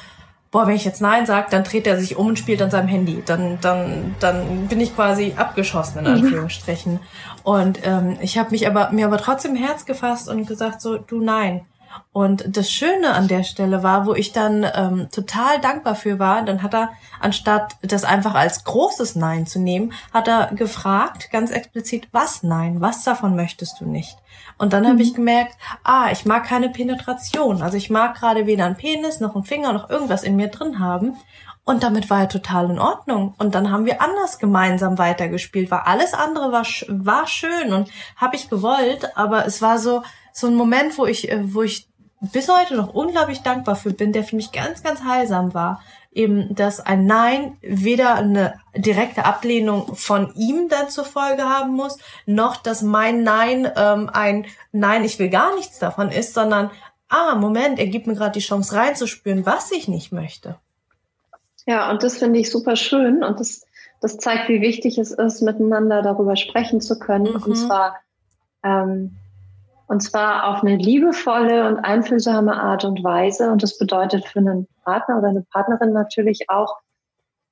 boah, 0.50 0.66
wenn 0.66 0.76
ich 0.76 0.84
jetzt 0.84 1.00
Nein 1.00 1.26
sage, 1.26 1.48
dann 1.50 1.64
dreht 1.64 1.86
er 1.86 1.98
sich 1.98 2.16
um 2.16 2.28
und 2.28 2.38
spielt 2.38 2.60
an 2.60 2.70
seinem 2.70 2.88
Handy. 2.88 3.22
Dann, 3.24 3.58
dann, 3.60 4.14
dann 4.20 4.66
bin 4.68 4.80
ich 4.80 4.94
quasi 4.94 5.34
abgeschossen, 5.36 5.98
in 5.98 6.04
mhm. 6.04 6.22
Anführungsstrichen. 6.22 6.94
Mhm. 6.94 7.00
Und 7.44 7.86
ähm, 7.86 8.18
ich 8.20 8.36
habe 8.36 8.50
mich 8.50 8.66
aber, 8.66 8.90
mir 8.90 9.06
aber 9.06 9.18
trotzdem 9.18 9.56
Herz 9.56 9.86
gefasst 9.86 10.28
und 10.28 10.46
gesagt 10.46 10.82
so, 10.82 10.98
du 10.98 11.22
nein. 11.22 11.64
Und 12.12 12.56
das 12.56 12.70
Schöne 12.70 13.12
an 13.14 13.28
der 13.28 13.44
Stelle 13.44 13.82
war, 13.82 14.06
wo 14.06 14.14
ich 14.14 14.32
dann 14.32 14.66
ähm, 14.74 15.08
total 15.10 15.60
dankbar 15.60 15.94
für 15.94 16.18
war, 16.18 16.42
dann 16.44 16.62
hat 16.62 16.74
er, 16.74 16.90
anstatt 17.20 17.76
das 17.82 18.04
einfach 18.04 18.34
als 18.34 18.64
großes 18.64 19.14
Nein 19.16 19.46
zu 19.46 19.58
nehmen, 19.60 19.92
hat 20.12 20.28
er 20.28 20.50
gefragt, 20.54 21.30
ganz 21.30 21.50
explizit, 21.50 22.08
was 22.12 22.42
Nein, 22.42 22.80
was 22.80 23.04
davon 23.04 23.36
möchtest 23.36 23.80
du 23.80 23.86
nicht? 23.86 24.16
Und 24.58 24.72
dann 24.72 24.84
mhm. 24.84 24.88
habe 24.88 25.02
ich 25.02 25.14
gemerkt, 25.14 25.56
ah, 25.84 26.08
ich 26.10 26.24
mag 26.24 26.44
keine 26.44 26.70
Penetration. 26.70 27.62
Also 27.62 27.76
ich 27.76 27.90
mag 27.90 28.16
gerade 28.16 28.46
weder 28.46 28.66
einen 28.66 28.76
Penis 28.76 29.20
noch 29.20 29.34
einen 29.34 29.44
Finger 29.44 29.72
noch 29.72 29.88
irgendwas 29.88 30.24
in 30.24 30.36
mir 30.36 30.48
drin 30.48 30.78
haben. 30.78 31.16
Und 31.64 31.82
damit 31.82 32.08
war 32.08 32.20
er 32.20 32.28
total 32.30 32.70
in 32.70 32.78
Ordnung. 32.78 33.34
Und 33.36 33.54
dann 33.54 33.70
haben 33.70 33.84
wir 33.84 34.00
anders 34.00 34.38
gemeinsam 34.38 34.96
weitergespielt, 34.96 35.70
weil 35.70 35.80
alles 35.80 36.14
andere 36.14 36.50
war, 36.50 36.64
war 36.88 37.26
schön 37.26 37.74
und 37.74 37.90
habe 38.16 38.36
ich 38.36 38.48
gewollt, 38.48 39.16
aber 39.16 39.44
es 39.44 39.60
war 39.60 39.78
so, 39.78 40.02
so 40.38 40.46
ein 40.46 40.54
Moment, 40.54 40.96
wo 40.98 41.06
ich, 41.06 41.30
äh, 41.30 41.52
wo 41.52 41.62
ich 41.62 41.88
bis 42.20 42.48
heute 42.48 42.76
noch 42.76 42.94
unglaublich 42.94 43.40
dankbar 43.40 43.76
für 43.76 43.92
bin, 43.92 44.12
der 44.12 44.24
für 44.24 44.36
mich 44.36 44.52
ganz, 44.52 44.82
ganz 44.82 45.02
heilsam 45.02 45.54
war. 45.54 45.82
Eben, 46.10 46.54
dass 46.54 46.80
ein 46.80 47.06
Nein 47.06 47.58
weder 47.60 48.14
eine 48.14 48.54
direkte 48.74 49.24
Ablehnung 49.24 49.94
von 49.94 50.32
ihm 50.34 50.68
dann 50.68 50.88
zur 50.88 51.04
Folge 51.04 51.42
haben 51.42 51.74
muss, 51.74 51.98
noch 52.24 52.56
dass 52.56 52.82
mein 52.82 53.22
Nein 53.22 53.70
ähm, 53.76 54.10
ein 54.12 54.46
Nein, 54.72 55.04
ich 55.04 55.18
will 55.18 55.28
gar 55.28 55.54
nichts 55.54 55.78
davon 55.78 56.10
ist, 56.10 56.34
sondern, 56.34 56.70
ah, 57.08 57.34
Moment, 57.34 57.78
er 57.78 57.86
gibt 57.88 58.06
mir 58.06 58.14
gerade 58.14 58.32
die 58.32 58.44
Chance 58.44 58.74
reinzuspüren, 58.74 59.44
was 59.44 59.70
ich 59.70 59.86
nicht 59.86 60.12
möchte. 60.12 60.56
Ja, 61.66 61.90
und 61.90 62.02
das 62.02 62.18
finde 62.18 62.38
ich 62.38 62.50
super 62.50 62.76
schön 62.76 63.22
und 63.22 63.38
das, 63.38 63.66
das 64.00 64.16
zeigt, 64.16 64.48
wie 64.48 64.60
wichtig 64.60 64.98
es 64.98 65.10
ist, 65.10 65.42
miteinander 65.42 66.02
darüber 66.02 66.36
sprechen 66.36 66.80
zu 66.80 66.98
können. 66.98 67.34
Mhm. 67.34 67.42
Und 67.42 67.54
zwar 67.56 67.96
ähm, 68.64 69.16
und 69.88 70.02
zwar 70.02 70.48
auf 70.48 70.62
eine 70.62 70.76
liebevolle 70.76 71.66
und 71.66 71.78
einfühlsame 71.78 72.54
Art 72.60 72.84
und 72.84 73.02
Weise. 73.02 73.50
Und 73.50 73.62
das 73.62 73.78
bedeutet 73.78 74.26
für 74.26 74.38
einen 74.38 74.68
Partner 74.84 75.18
oder 75.18 75.28
eine 75.28 75.46
Partnerin 75.50 75.94
natürlich 75.94 76.48
auch 76.48 76.76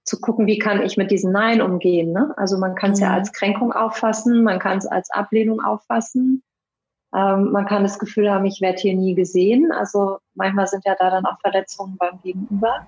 zu 0.04 0.20
gucken, 0.20 0.46
wie 0.46 0.58
kann 0.58 0.82
ich 0.82 0.98
mit 0.98 1.10
diesem 1.10 1.32
Nein 1.32 1.62
umgehen. 1.62 2.12
Ne? 2.12 2.34
Also 2.36 2.58
man 2.58 2.74
kann 2.74 2.92
es 2.92 3.00
mhm. 3.00 3.06
ja 3.06 3.14
als 3.14 3.32
Kränkung 3.32 3.72
auffassen, 3.72 4.44
man 4.44 4.58
kann 4.58 4.78
es 4.78 4.86
als 4.86 5.10
Ablehnung 5.10 5.62
auffassen. 5.62 6.42
Ähm, 7.14 7.52
man 7.52 7.64
kann 7.64 7.82
das 7.82 7.98
Gefühl 7.98 8.30
haben, 8.30 8.44
ich 8.44 8.60
werde 8.60 8.78
hier 8.78 8.94
nie 8.94 9.14
gesehen. 9.14 9.72
Also 9.72 10.18
manchmal 10.34 10.66
sind 10.66 10.84
ja 10.84 10.94
da 10.98 11.08
dann 11.08 11.24
auch 11.24 11.40
Verletzungen 11.40 11.96
beim 11.96 12.20
Gegenüber. 12.22 12.86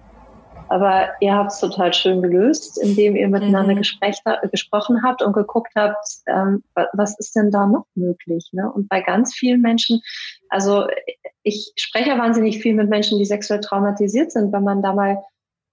Aber 0.69 1.09
ihr 1.21 1.35
habt 1.35 1.53
es 1.53 1.61
total 1.61 1.93
schön 1.93 2.21
gelöst, 2.23 2.79
indem 2.79 3.17
ihr 3.17 3.29
miteinander 3.29 3.73
mhm. 3.73 3.79
Gespräch, 3.79 4.19
gesprochen 4.51 5.03
habt 5.03 5.23
und 5.23 5.33
geguckt 5.33 5.73
habt, 5.75 6.07
ähm, 6.27 6.63
was 6.93 7.19
ist 7.19 7.35
denn 7.37 7.51
da 7.51 7.67
noch 7.67 7.87
möglich? 7.95 8.49
Ne? 8.53 8.71
Und 8.71 8.89
bei 8.89 9.01
ganz 9.01 9.35
vielen 9.35 9.61
Menschen, 9.61 10.03
also 10.49 10.87
ich 11.43 11.73
spreche 11.77 12.19
wahnsinnig 12.19 12.59
viel 12.61 12.75
mit 12.75 12.91
Menschen, 12.91 13.19
die 13.19 13.25
sexuell 13.25 13.61
traumatisiert 13.61 14.33
sind, 14.33 14.53
wenn 14.53 14.65
man 14.65 14.83
da 14.83 14.93
mal 14.93 15.23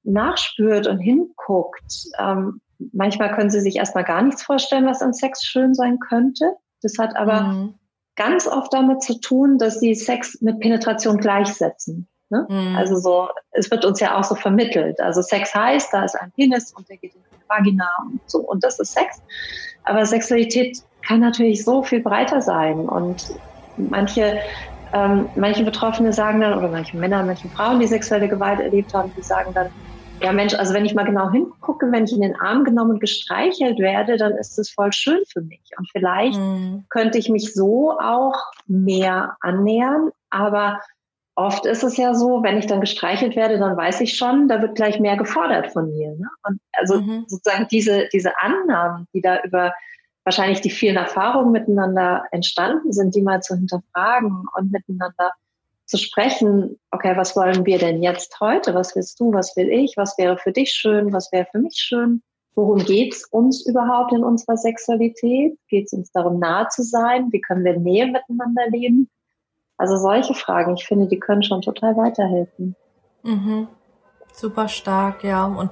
nachspürt 0.04 0.88
und 0.88 1.00
hinguckt. 1.00 2.08
Ähm, 2.18 2.62
manchmal 2.94 3.34
können 3.36 3.50
sie 3.50 3.62
sich 3.62 3.76
erstmal 3.76 4.04
gar 4.04 4.22
nichts 4.22 4.44
vorstellen, 4.44 4.86
was 4.86 5.02
an 5.02 5.14
Sex 5.14 5.44
schön 5.44 5.74
sein 5.74 6.00
könnte. 6.00 6.56
Das 6.82 6.98
hat 6.98 7.16
aber 7.16 7.42
mhm. 7.44 7.76
ganz 8.16 8.48
oft 8.48 8.74
damit 8.74 9.02
zu 9.02 9.20
tun, 9.20 9.58
dass 9.58 9.80
sie 9.80 9.96
Sex 9.96 10.40
mit 10.42 10.60
Penetration 10.60 11.18
gleichsetzen. 11.18 12.08
Ne? 12.30 12.46
Mhm. 12.50 12.76
Also 12.76 12.98
so, 12.98 13.30
es 13.52 13.70
wird 13.70 13.86
uns 13.86 14.00
ja 14.00 14.18
auch 14.18 14.24
so 14.24 14.36
vermittelt. 14.36 15.00
Also 15.00 15.22
Sex 15.22 15.54
heißt, 15.54 15.94
da 15.94 16.06
ist 16.06 16.16
ein 16.16 16.32
Penis 16.32 16.74
und 16.74 16.90
der 16.90 16.98
geht 16.98 17.14
in 17.14 17.22
die 17.22 17.50
Vagina 17.50 17.90
und 18.06 18.20
so 18.26 18.40
und 18.40 18.64
das 18.64 18.80
ist 18.80 18.94
Sex. 18.94 19.22
Aber 19.84 20.06
Sexualität 20.06 20.80
kann 21.06 21.20
natürlich 21.20 21.64
so 21.64 21.84
viel 21.84 22.02
breiter 22.02 22.42
sein 22.42 22.80
und 22.80 23.32
manche 23.78 24.40
ähm, 24.94 25.28
manche 25.36 25.64
Betroffene 25.64 26.14
sagen 26.14 26.40
dann, 26.40 26.58
oder 26.58 26.70
manche 26.70 26.96
Männer, 26.96 27.22
manche 27.24 27.50
Frauen, 27.50 27.80
die 27.80 27.88
sexuelle 27.88 28.30
Gewalt 28.30 28.62
erlebt 28.62 28.94
haben, 28.94 29.12
die 29.18 29.22
sagen 29.22 29.52
dann, 29.54 29.68
ja 30.22 30.32
Mensch, 30.32 30.54
also 30.54 30.74
wenn 30.74 30.86
ich 30.86 30.94
mal 30.94 31.04
genau 31.04 31.30
hingucke, 31.30 31.92
wenn 31.92 32.06
ich 32.06 32.14
in 32.14 32.22
den 32.22 32.36
Arm 32.40 32.64
genommen 32.64 32.92
und 32.92 33.00
gestreichelt 33.00 33.80
werde, 33.80 34.16
dann 34.16 34.34
ist 34.34 34.58
es 34.58 34.70
voll 34.70 34.94
schön 34.94 35.22
für 35.28 35.42
mich. 35.42 35.62
Und 35.78 35.90
vielleicht 35.92 36.40
mhm. 36.40 36.86
könnte 36.90 37.18
ich 37.18 37.30
mich 37.30 37.54
so 37.54 37.92
auch 38.00 38.36
mehr 38.68 39.36
annähern, 39.42 40.12
aber 40.30 40.80
oft 41.36 41.66
ist 41.66 41.84
es 41.84 41.98
ja 41.98 42.14
so, 42.14 42.44
wenn 42.44 42.58
ich 42.58 42.66
dann 42.66 42.82
gestreichelt 42.82 43.36
werde, 43.36 43.60
dann 43.60 43.78
weiß 43.78 44.02
ich 44.02 44.16
schon, 44.16 44.48
da 44.48 44.62
wird 44.62 44.76
gleich 44.76 45.00
mehr 45.00 45.18
gefordert 45.18 45.72
von 45.72 45.94
mir. 45.94 46.12
Ne? 46.12 46.28
Und 46.48 46.60
also 46.74 47.02
mhm. 47.02 47.26
sozusagen 47.28 47.68
diese, 47.70 48.08
diese 48.14 48.32
Annahmen, 48.40 49.08
die 49.14 49.22
da 49.22 49.42
über 49.44 49.74
wahrscheinlich 50.24 50.62
die 50.62 50.72
vielen 50.72 50.96
Erfahrungen 50.96 51.52
miteinander 51.52 52.24
entstanden 52.32 52.92
sind, 52.92 53.16
die 53.16 53.22
mal 53.22 53.42
zu 53.42 53.56
hinterfragen 53.56 54.46
und 54.58 54.72
miteinander 54.72 55.32
zu 55.86 55.98
sprechen, 55.98 56.80
okay, 56.90 57.16
was 57.16 57.36
wollen 57.36 57.66
wir 57.66 57.78
denn 57.78 58.02
jetzt 58.02 58.40
heute? 58.40 58.74
Was 58.74 58.96
willst 58.96 59.20
du? 59.20 59.32
Was 59.34 59.56
will 59.56 59.70
ich? 59.70 59.98
Was 59.98 60.18
wäre 60.18 60.38
für 60.38 60.52
dich 60.52 60.72
schön? 60.72 61.14
Was 61.14 61.32
wäre 61.32 61.48
für 61.52 61.60
mich 61.60 61.76
schön? 61.76 62.24
Worum 62.56 62.80
geht's 62.80 63.28
uns 63.30 63.68
überhaupt 63.68 64.14
in 64.14 64.24
unserer 64.24 64.58
Sexualität? 64.58 65.60
Geht 65.68 65.86
es 65.86 65.94
uns 65.94 66.12
darum, 66.12 66.40
nahe 66.40 66.68
zu 66.70 66.82
sein? 66.82 67.28
Wie 67.32 67.42
können 67.42 67.66
wir 67.66 67.78
Nähe 67.78 68.08
miteinander 68.08 68.68
leben? 68.70 69.10
Also 69.78 69.98
solche 69.98 70.34
Fragen, 70.34 70.76
ich 70.76 70.86
finde, 70.86 71.08
die 71.08 71.20
können 71.20 71.44
schon 71.44 71.62
total 71.62 71.98
weiterhelfen. 71.98 72.76
Mhm. 73.24 73.68
Super 74.34 74.68
stark, 74.68 75.24
ja. 75.24 75.46
Und 75.46 75.72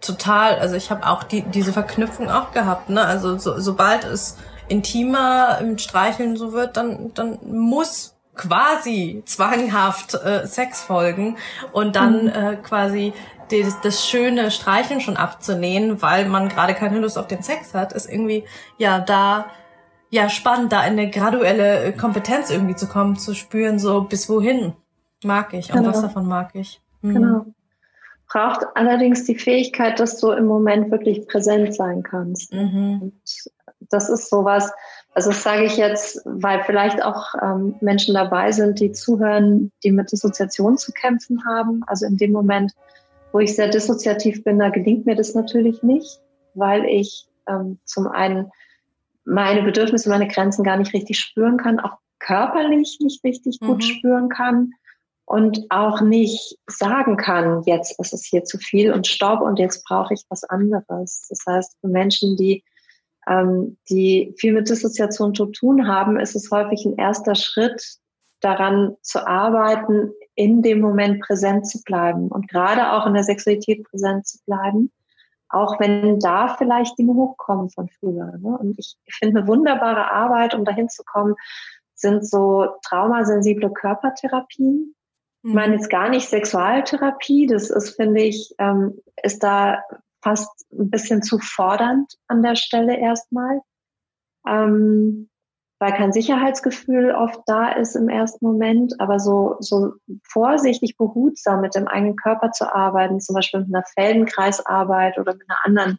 total, 0.00 0.58
also 0.58 0.74
ich 0.74 0.90
habe 0.90 1.06
auch 1.06 1.22
die, 1.22 1.42
diese 1.42 1.72
Verknüpfung 1.72 2.30
auch 2.30 2.52
gehabt, 2.52 2.90
ne? 2.90 3.04
Also 3.04 3.38
so, 3.38 3.58
sobald 3.58 4.04
es 4.04 4.38
intimer 4.68 5.58
im 5.60 5.78
Streicheln 5.78 6.36
so 6.36 6.52
wird, 6.52 6.76
dann, 6.76 7.12
dann 7.14 7.38
muss 7.44 8.16
quasi 8.34 9.22
zwanghaft 9.24 10.14
äh, 10.14 10.46
Sex 10.46 10.82
folgen 10.82 11.36
und 11.72 11.96
dann 11.96 12.24
mhm. 12.24 12.28
äh, 12.28 12.56
quasi 12.56 13.12
das, 13.50 13.80
das 13.80 14.06
schöne 14.06 14.50
Streicheln 14.50 15.00
schon 15.00 15.16
abzulehnen, 15.16 16.02
weil 16.02 16.26
man 16.26 16.48
gerade 16.48 16.74
keine 16.74 16.98
Lust 16.98 17.16
auf 17.16 17.28
den 17.28 17.42
Sex 17.42 17.74
hat, 17.74 17.92
ist 17.92 18.10
irgendwie 18.10 18.44
ja 18.76 18.98
da 18.98 19.46
ja 20.10 20.28
spannend, 20.28 20.72
da 20.72 20.84
in 20.84 20.92
eine 20.92 21.10
graduelle 21.10 21.92
Kompetenz 21.92 22.50
irgendwie 22.50 22.76
zu 22.76 22.86
kommen, 22.86 23.16
zu 23.16 23.34
spüren, 23.34 23.78
so 23.78 24.02
bis 24.02 24.28
wohin 24.28 24.74
mag 25.24 25.54
ich 25.54 25.72
und 25.72 25.78
genau. 25.78 25.90
was 25.90 26.02
davon 26.02 26.26
mag 26.26 26.50
ich. 26.54 26.80
Mhm. 27.02 27.14
Genau. 27.14 27.46
Braucht 28.28 28.66
allerdings 28.74 29.24
die 29.24 29.36
Fähigkeit, 29.36 30.00
dass 30.00 30.18
du 30.18 30.32
im 30.32 30.46
Moment 30.46 30.90
wirklich 30.90 31.26
präsent 31.28 31.74
sein 31.74 32.02
kannst. 32.02 32.52
Mhm. 32.52 33.12
das 33.88 34.08
ist 34.08 34.30
sowas, 34.30 34.72
also 35.14 35.30
das 35.30 35.42
sage 35.42 35.64
ich 35.64 35.78
jetzt, 35.78 36.20
weil 36.26 36.62
vielleicht 36.64 37.02
auch 37.02 37.34
ähm, 37.40 37.76
Menschen 37.80 38.14
dabei 38.14 38.52
sind, 38.52 38.80
die 38.80 38.92
zuhören, 38.92 39.72
die 39.82 39.92
mit 39.92 40.12
Dissoziation 40.12 40.76
zu 40.76 40.92
kämpfen 40.92 41.42
haben. 41.46 41.82
Also 41.86 42.04
in 42.04 42.18
dem 42.18 42.32
Moment, 42.32 42.72
wo 43.32 43.38
ich 43.38 43.54
sehr 43.54 43.68
dissoziativ 43.68 44.44
bin, 44.44 44.58
da 44.58 44.68
gelingt 44.68 45.06
mir 45.06 45.14
das 45.14 45.34
natürlich 45.34 45.82
nicht, 45.82 46.20
weil 46.54 46.84
ich 46.84 47.26
ähm, 47.48 47.78
zum 47.84 48.08
einen 48.08 48.50
meine 49.26 49.62
Bedürfnisse, 49.62 50.08
meine 50.08 50.28
Grenzen 50.28 50.64
gar 50.64 50.76
nicht 50.76 50.94
richtig 50.94 51.18
spüren 51.18 51.58
kann, 51.58 51.80
auch 51.80 51.98
körperlich 52.18 52.98
nicht 53.00 53.22
richtig 53.24 53.60
gut 53.60 53.78
mhm. 53.78 53.82
spüren 53.82 54.28
kann 54.28 54.72
und 55.26 55.66
auch 55.70 56.00
nicht 56.00 56.56
sagen 56.66 57.16
kann, 57.16 57.62
jetzt 57.66 57.98
ist 58.00 58.14
es 58.14 58.24
hier 58.24 58.44
zu 58.44 58.58
viel 58.58 58.92
und 58.92 59.06
Staub 59.06 59.40
und 59.40 59.58
jetzt 59.58 59.84
brauche 59.84 60.14
ich 60.14 60.24
was 60.28 60.44
anderes. 60.44 61.26
Das 61.28 61.40
heißt, 61.46 61.76
für 61.80 61.88
Menschen, 61.88 62.36
die, 62.36 62.64
ähm, 63.28 63.76
die 63.90 64.32
viel 64.38 64.52
mit 64.52 64.70
Dissoziation 64.70 65.34
zu 65.34 65.46
tun 65.46 65.88
haben, 65.88 66.18
ist 66.18 66.36
es 66.36 66.50
häufig 66.50 66.84
ein 66.84 66.96
erster 66.96 67.34
Schritt 67.34 67.98
daran 68.40 68.96
zu 69.02 69.26
arbeiten, 69.26 70.12
in 70.36 70.62
dem 70.62 70.80
Moment 70.80 71.20
präsent 71.20 71.66
zu 71.66 71.82
bleiben 71.82 72.28
und 72.28 72.48
gerade 72.48 72.92
auch 72.92 73.06
in 73.06 73.14
der 73.14 73.24
Sexualität 73.24 73.82
präsent 73.90 74.26
zu 74.26 74.38
bleiben 74.46 74.92
auch 75.48 75.78
wenn 75.80 76.18
da 76.18 76.48
vielleicht 76.56 76.98
Dinge 76.98 77.14
hochkommen 77.14 77.70
von 77.70 77.88
früher. 77.88 78.36
Ne? 78.38 78.58
Und 78.58 78.78
ich 78.78 78.96
finde 79.08 79.40
eine 79.40 79.48
wunderbare 79.48 80.10
Arbeit, 80.10 80.54
um 80.54 80.64
dahin 80.64 80.88
zu 80.88 81.04
kommen, 81.04 81.34
sind 81.94 82.28
so 82.28 82.66
traumasensible 82.82 83.70
Körpertherapien. 83.72 84.94
Ich 85.42 85.54
meine 85.54 85.74
mhm. 85.74 85.78
jetzt 85.78 85.90
gar 85.90 86.08
nicht 86.08 86.28
Sexualtherapie, 86.28 87.46
das 87.46 87.70
ist, 87.70 87.96
finde 87.96 88.22
ich, 88.22 88.54
ähm, 88.58 89.00
ist 89.22 89.42
da 89.42 89.82
fast 90.22 90.66
ein 90.72 90.90
bisschen 90.90 91.22
zu 91.22 91.38
fordernd 91.38 92.14
an 92.26 92.42
der 92.42 92.56
Stelle 92.56 92.98
erstmal. 92.98 93.60
Ähm, 94.46 95.28
weil 95.78 95.92
kein 95.92 96.12
Sicherheitsgefühl 96.12 97.10
oft 97.12 97.40
da 97.46 97.72
ist 97.72 97.96
im 97.96 98.08
ersten 98.08 98.46
Moment, 98.46 98.98
aber 98.98 99.20
so, 99.20 99.56
so 99.60 99.92
vorsichtig, 100.22 100.96
behutsam 100.96 101.60
mit 101.60 101.74
dem 101.74 101.86
eigenen 101.86 102.16
Körper 102.16 102.50
zu 102.52 102.72
arbeiten, 102.74 103.20
zum 103.20 103.34
Beispiel 103.34 103.60
mit 103.60 103.74
einer 103.74 103.84
Feldenkreisarbeit 103.84 105.18
oder 105.18 105.34
mit 105.34 105.44
einer 105.48 105.64
anderen, 105.64 105.98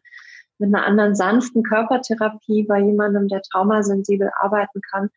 mit 0.57 0.73
einer 0.73 0.85
anderen 0.85 1.15
sanften 1.15 1.61
Körpertherapie 1.61 2.63
bei 2.63 2.79
jemandem, 2.79 3.27
der 3.27 3.43
traumasensibel 3.43 4.31
arbeiten 4.39 4.81
kann. 4.81 5.09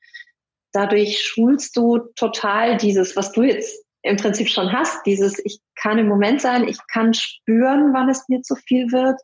Dadurch 0.72 1.22
schulst 1.22 1.76
du 1.76 1.98
total 2.14 2.76
dieses, 2.76 3.16
was 3.16 3.32
du 3.32 3.42
jetzt 3.42 3.84
im 4.02 4.16
Prinzip 4.16 4.48
schon 4.48 4.72
hast, 4.72 5.04
dieses, 5.06 5.42
ich 5.44 5.60
kann 5.74 5.98
im 5.98 6.08
Moment 6.08 6.42
sein, 6.42 6.68
ich 6.68 6.78
kann 6.92 7.14
spüren, 7.14 7.94
wann 7.94 8.10
es 8.10 8.28
mir 8.28 8.42
zu 8.42 8.56
viel 8.56 8.92
wird 8.92 9.20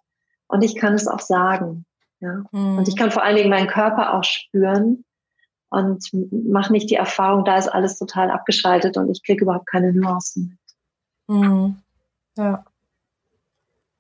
und 0.49 0.65
ich 0.65 0.77
kann 0.77 0.95
es 0.95 1.07
auch 1.07 1.21
sagen. 1.21 1.85
Ja? 2.21 2.43
Mhm. 2.53 2.79
Und 2.79 2.89
ich 2.89 2.97
kann 2.97 3.11
vor 3.11 3.23
allen 3.23 3.37
Dingen 3.37 3.51
meinen 3.51 3.69
Körper 3.69 4.15
auch 4.15 4.25
spüren 4.25 5.05
und 5.77 6.11
mache 6.51 6.73
nicht 6.73 6.91
die 6.91 6.95
Erfahrung, 6.95 7.45
da 7.45 7.59
ist 7.59 7.69
alles 7.69 7.99
total 7.99 8.31
abgeschaltet 8.31 8.97
und 8.97 9.11
ich 9.11 9.23
kriege 9.23 9.45
überhaupt 9.45 9.71
keine 9.71 9.93
Nuancen 9.93 10.59
mit. 11.29 11.37
Mhm. 11.37 11.77
Ja. 12.37 12.65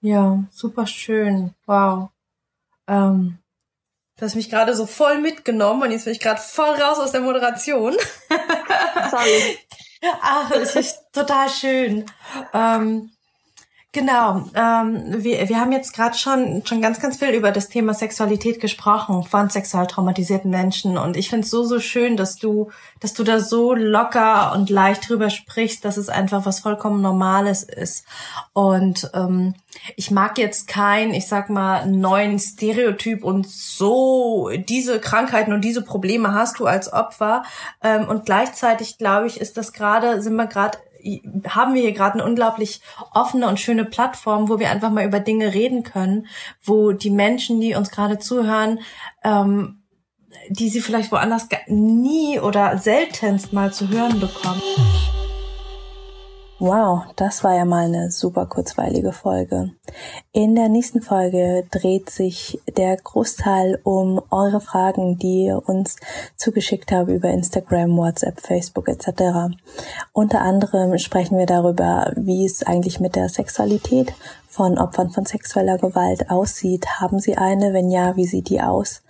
Ja, 0.01 0.45
super 0.51 0.87
schön. 0.87 1.55
Wow. 1.66 2.11
Ähm, 2.87 3.39
du 4.16 4.24
hast 4.24 4.37
mich 4.37 4.51
gerade 4.51 4.74
so 4.74 4.87
voll 4.87 5.20
mitgenommen 5.20 5.83
und 5.83 5.91
jetzt 5.91 6.05
bin 6.05 6.12
ich 6.12 6.20
gerade 6.20 6.41
voll 6.41 6.74
raus 6.81 6.99
aus 6.99 7.12
der 7.12 7.20
Moderation. 7.20 7.95
Sorry. 9.11 9.59
Ach, 10.22 10.51
das 10.51 10.77
ist 10.77 11.05
total 11.12 11.49
schön. 11.49 12.05
Ähm, 12.53 13.11
Genau. 13.97 14.45
Ähm, 14.55 15.25
wir, 15.25 15.49
wir 15.49 15.59
haben 15.59 15.73
jetzt 15.73 15.95
gerade 15.95 16.19
schon, 16.19 16.61
schon 16.67 16.83
ganz, 16.83 17.01
ganz 17.01 17.17
viel 17.17 17.31
über 17.31 17.51
das 17.51 17.71
Thema 17.71 17.95
Sexualität 17.95 18.61
gesprochen 18.61 19.23
von 19.23 19.49
sexual 19.49 19.87
traumatisierten 19.87 20.51
Menschen. 20.51 20.99
Und 20.99 21.17
ich 21.17 21.31
finde 21.31 21.45
es 21.47 21.51
so, 21.51 21.65
so 21.65 21.81
schön, 21.81 22.19
dass 22.19 22.37
du, 22.37 22.71
dass 23.01 23.15
du 23.15 23.25
da 23.25 23.41
so 23.41 23.73
locker 23.73 24.53
und 24.53 24.69
leicht 24.69 25.09
drüber 25.09 25.31
sprichst, 25.31 25.83
dass 25.83 25.97
es 25.97 26.11
einfach 26.11 26.45
was 26.45 26.61
vollkommen 26.61 27.01
Normales 27.01 27.63
ist. 27.63 28.05
Und 28.53 29.11
ähm, 29.15 29.55
ich 29.97 30.11
mag 30.11 30.37
jetzt 30.37 30.69
kein, 30.69 31.15
ich 31.15 31.27
sag 31.27 31.49
mal, 31.49 31.87
neuen 31.87 32.39
Stereotyp 32.39 33.25
und 33.25 33.49
so 33.49 34.51
diese 34.69 35.01
Krankheiten 35.01 35.55
und 35.55 35.63
diese 35.63 35.81
Probleme 35.81 36.35
hast 36.35 36.59
du 36.59 36.67
als 36.67 36.93
Opfer. 36.93 37.45
Ähm, 37.83 38.07
und 38.09 38.27
gleichzeitig 38.27 38.99
glaube 38.99 39.27
ich, 39.27 39.41
ist 39.41 39.57
das 39.57 39.73
gerade, 39.73 40.21
sind 40.21 40.37
wir 40.37 40.47
gerade 40.47 40.77
haben 41.49 41.75
wir 41.75 41.83
hier 41.83 41.93
gerade 41.93 42.15
eine 42.15 42.25
unglaublich 42.25 42.81
offene 43.13 43.49
und 43.49 43.61
schöne 43.61 43.85
Plattform, 43.85 44.49
wo 44.49 44.59
wir 44.59 44.71
einfach 44.71 44.91
mal 44.91 45.05
über 45.07 45.21
Dinge 45.21 45.55
reden 45.55 45.83
können, 45.83 46.27
wo 46.63 46.93
die 46.93 47.11
Menschen, 47.11 47.61
die 47.61 47.75
uns 47.75 47.91
gerade 47.91 48.19
zuhören, 48.19 48.81
ähm, 49.25 49.83
die 50.49 50.69
sie 50.69 50.81
vielleicht 50.81 51.13
woanders 51.13 51.49
nie 51.67 52.41
oder 52.41 52.79
seltenst 52.79 53.53
mal 53.53 53.73
zu 53.73 53.89
hören 53.89 54.21
bekommen. 54.21 54.63
Wow, 56.59 57.05
das 57.17 57.45
war 57.45 57.55
ja 57.55 57.67
mal 57.67 57.85
eine 57.85 58.11
super 58.11 58.47
kurzweilige 58.47 59.13
Folge. 59.13 59.73
In 60.33 60.55
der 60.55 60.71
nächsten 60.71 61.03
Folge 61.03 61.67
dreht 61.71 62.09
sich 62.09 62.59
der 62.79 62.97
Großteil 62.97 63.79
um 63.85 64.23
eure 64.31 64.63
Fragen, 64.63 65.19
die 65.19 65.45
ihr 65.45 65.69
uns 65.69 65.97
zugeschickt 66.37 66.93
habt 66.93 67.11
über 67.11 67.29
Instagram, 67.29 67.95
WhatsApp, 67.99 68.41
Facebook 68.41 68.89
etc. 68.89 69.55
Unter 70.15 70.41
anderem 70.41 70.97
sprechen 70.97 71.37
wir 71.37 71.45
darüber, 71.45 72.15
wie 72.17 72.47
es 72.47 72.63
eigentlich 72.63 73.01
mit 73.01 73.17
der 73.17 73.29
Sexualität 73.29 74.15
von 74.57 74.79
Opfern 74.79 75.11
von 75.11 75.27
sexueller 75.27 75.77
Gewalt 75.77 76.31
aussieht. 76.31 76.87
Haben 76.99 77.19
sie 77.19 77.37
eine? 77.37 77.75
Wenn 77.75 77.91
ja, 77.91 78.17
wie 78.17 78.25
sieht 78.25 78.49
die 78.49 78.63
aus? 78.63 79.03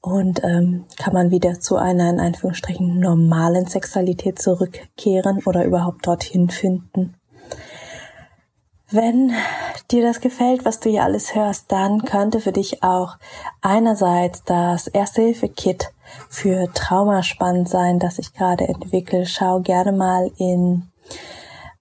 Und 0.00 0.42
ähm, 0.42 0.86
kann 0.96 1.12
man 1.12 1.30
wieder 1.30 1.60
zu 1.60 1.76
einer 1.76 2.08
in 2.08 2.18
Anführungsstrichen 2.18 2.98
normalen 2.98 3.66
Sexualität 3.66 4.40
zurückkehren 4.40 5.42
oder 5.44 5.64
überhaupt 5.64 6.06
dorthin 6.06 6.48
finden? 6.48 7.14
Wenn 8.90 9.32
dir 9.90 10.02
das 10.02 10.20
gefällt, 10.20 10.64
was 10.64 10.80
du 10.80 10.88
hier 10.88 11.02
alles 11.02 11.34
hörst, 11.34 11.70
dann 11.70 12.04
könnte 12.04 12.40
für 12.40 12.52
dich 12.52 12.82
auch 12.82 13.18
einerseits 13.60 14.44
das 14.44 14.86
Erste-Hilfe-Kit 14.86 15.92
für 16.30 16.72
Trauma 16.72 17.22
spannend 17.22 17.68
sein, 17.68 17.98
das 17.98 18.18
ich 18.18 18.32
gerade 18.32 18.66
entwickle. 18.66 19.26
Schau 19.26 19.60
gerne 19.60 19.92
mal 19.92 20.30
in 20.38 20.88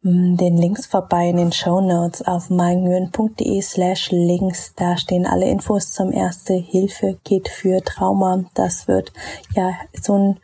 den 0.07 0.57
Links 0.57 0.85
vorbei 0.85 1.29
in 1.29 1.37
den 1.37 1.51
Show 1.51 1.81
Notes 1.81 2.21
auf 2.21 2.51
meingyön.de 2.51 3.59
slash 3.61 4.11
links. 4.11 4.73
Da 4.75 4.97
stehen 4.97 5.25
alle 5.25 5.49
Infos 5.49 5.93
zum 5.93 6.11
Erste-Hilfe-Kit 6.11 7.49
für 7.49 7.81
Trauma. 7.83 8.43
Das 8.53 8.87
wird 8.87 9.11
ja 9.55 9.73
so 9.99 10.15
ein, 10.15 10.39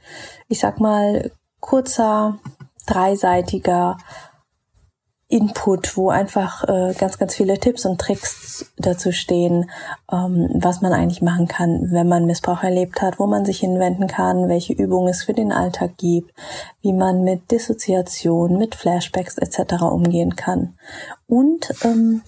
ich 0.47 0.59
sag 0.59 0.79
mal, 0.79 1.29
kurzer, 1.59 2.39
dreiseitiger 2.87 3.99
Input, 5.31 5.95
wo 5.95 6.09
einfach 6.09 6.63
äh, 6.67 6.93
ganz, 6.93 7.17
ganz 7.17 7.35
viele 7.35 7.57
Tipps 7.57 7.85
und 7.85 7.99
Tricks 7.99 8.71
dazu 8.77 9.11
stehen, 9.11 9.69
ähm, 10.11 10.49
was 10.53 10.81
man 10.81 10.91
eigentlich 10.91 11.21
machen 11.21 11.47
kann, 11.47 11.91
wenn 11.91 12.07
man 12.07 12.25
Missbrauch 12.25 12.63
erlebt 12.63 13.01
hat, 13.01 13.17
wo 13.17 13.27
man 13.27 13.45
sich 13.45 13.59
hinwenden 13.59 14.07
kann, 14.07 14.49
welche 14.49 14.73
Übungen 14.73 15.07
es 15.07 15.23
für 15.23 15.33
den 15.33 15.51
Alltag 15.51 15.97
gibt, 15.97 16.31
wie 16.81 16.93
man 16.93 17.23
mit 17.23 17.49
Dissoziation, 17.49 18.57
mit 18.57 18.75
Flashbacks 18.75 19.37
etc. 19.37 19.83
umgehen 19.83 20.35
kann. 20.35 20.75
Und 21.27 21.73
ähm, 21.83 22.23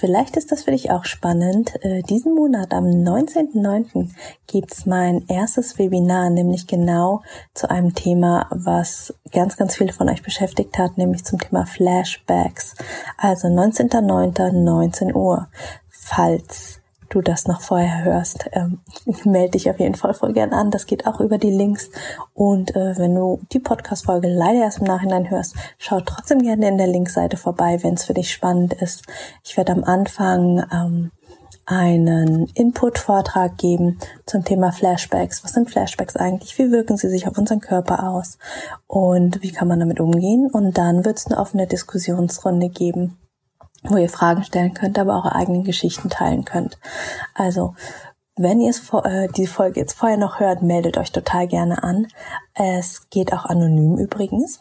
Vielleicht 0.00 0.38
ist 0.38 0.50
das 0.50 0.62
für 0.62 0.70
dich 0.70 0.90
auch 0.90 1.04
spannend. 1.04 1.74
Äh, 1.84 2.00
diesen 2.02 2.34
Monat 2.34 2.72
am 2.72 2.86
19.09. 2.86 4.08
gibt's 4.46 4.86
mein 4.86 5.26
erstes 5.28 5.78
Webinar, 5.78 6.30
nämlich 6.30 6.66
genau 6.66 7.20
zu 7.52 7.70
einem 7.70 7.94
Thema, 7.94 8.46
was 8.50 9.12
ganz, 9.30 9.58
ganz 9.58 9.76
viele 9.76 9.92
von 9.92 10.08
euch 10.08 10.22
beschäftigt 10.22 10.78
hat, 10.78 10.96
nämlich 10.96 11.26
zum 11.26 11.38
Thema 11.38 11.66
Flashbacks. 11.66 12.76
Also 13.18 13.48
19.09. 13.48 14.52
19 14.52 15.14
Uhr. 15.14 15.48
Falls 15.90 16.79
du 17.10 17.20
das 17.20 17.46
noch 17.46 17.60
vorher 17.60 18.04
hörst, 18.04 18.48
ähm, 18.52 18.80
melde 19.24 19.52
dich 19.52 19.68
auf 19.68 19.78
jeden 19.78 19.96
Fall 19.96 20.14
voll 20.14 20.32
gern 20.32 20.52
an. 20.52 20.70
Das 20.70 20.86
geht 20.86 21.06
auch 21.06 21.20
über 21.20 21.38
die 21.38 21.50
Links. 21.50 21.90
Und 22.32 22.74
äh, 22.74 22.96
wenn 22.96 23.14
du 23.14 23.40
die 23.52 23.58
Podcast-Folge 23.58 24.28
leider 24.28 24.60
erst 24.60 24.78
im 24.78 24.86
Nachhinein 24.86 25.28
hörst, 25.28 25.54
schau 25.76 26.00
trotzdem 26.00 26.40
gerne 26.40 26.68
in 26.68 26.78
der 26.78 26.86
Linkseite 26.86 27.36
vorbei, 27.36 27.78
wenn 27.82 27.94
es 27.94 28.04
für 28.04 28.14
dich 28.14 28.32
spannend 28.32 28.72
ist. 28.74 29.02
Ich 29.44 29.56
werde 29.56 29.72
am 29.72 29.84
Anfang 29.84 30.64
ähm, 30.72 31.10
einen 31.66 32.46
Input-Vortrag 32.54 33.58
geben 33.58 33.98
zum 34.26 34.44
Thema 34.44 34.72
Flashbacks. 34.72 35.44
Was 35.44 35.52
sind 35.52 35.70
Flashbacks 35.70 36.16
eigentlich? 36.16 36.58
Wie 36.58 36.70
wirken 36.72 36.96
sie 36.96 37.08
sich 37.08 37.28
auf 37.28 37.38
unseren 37.38 37.60
Körper 37.60 38.08
aus? 38.08 38.38
Und 38.86 39.42
wie 39.42 39.52
kann 39.52 39.68
man 39.68 39.80
damit 39.80 40.00
umgehen? 40.00 40.48
Und 40.50 40.78
dann 40.78 41.04
wird 41.04 41.18
es 41.18 41.26
eine 41.26 41.38
offene 41.38 41.66
Diskussionsrunde 41.66 42.70
geben 42.70 43.18
wo 43.82 43.96
ihr 43.96 44.08
Fragen 44.08 44.44
stellen 44.44 44.74
könnt, 44.74 44.98
aber 44.98 45.16
auch 45.16 45.24
eure 45.24 45.34
eigenen 45.34 45.64
Geschichten 45.64 46.10
teilen 46.10 46.44
könnt. 46.44 46.78
Also, 47.34 47.74
wenn 48.36 48.60
ihr 48.60 48.72
äh, 49.04 49.28
die 49.28 49.46
Folge 49.46 49.80
jetzt 49.80 49.94
vorher 49.94 50.16
noch 50.16 50.40
hört, 50.40 50.62
meldet 50.62 50.96
euch 50.98 51.12
total 51.12 51.46
gerne 51.46 51.82
an. 51.82 52.06
Es 52.54 53.10
geht 53.10 53.32
auch 53.32 53.44
anonym 53.44 53.98
übrigens. 53.98 54.60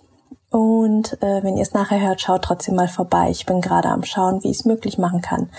Und 0.49 1.21
äh, 1.21 1.43
wenn 1.43 1.57
ihr 1.57 1.61
es 1.61 1.73
nachher 1.73 2.01
hört, 2.01 2.21
schaut 2.21 2.43
trotzdem 2.43 2.75
mal 2.75 2.87
vorbei. 2.87 3.29
Ich 3.29 3.45
bin 3.45 3.61
gerade 3.61 3.89
am 3.89 4.03
Schauen, 4.03 4.43
wie 4.43 4.49
ich 4.49 4.59
es 4.59 4.65
möglich 4.65 4.97
machen 4.97 5.21
kann, 5.21 5.49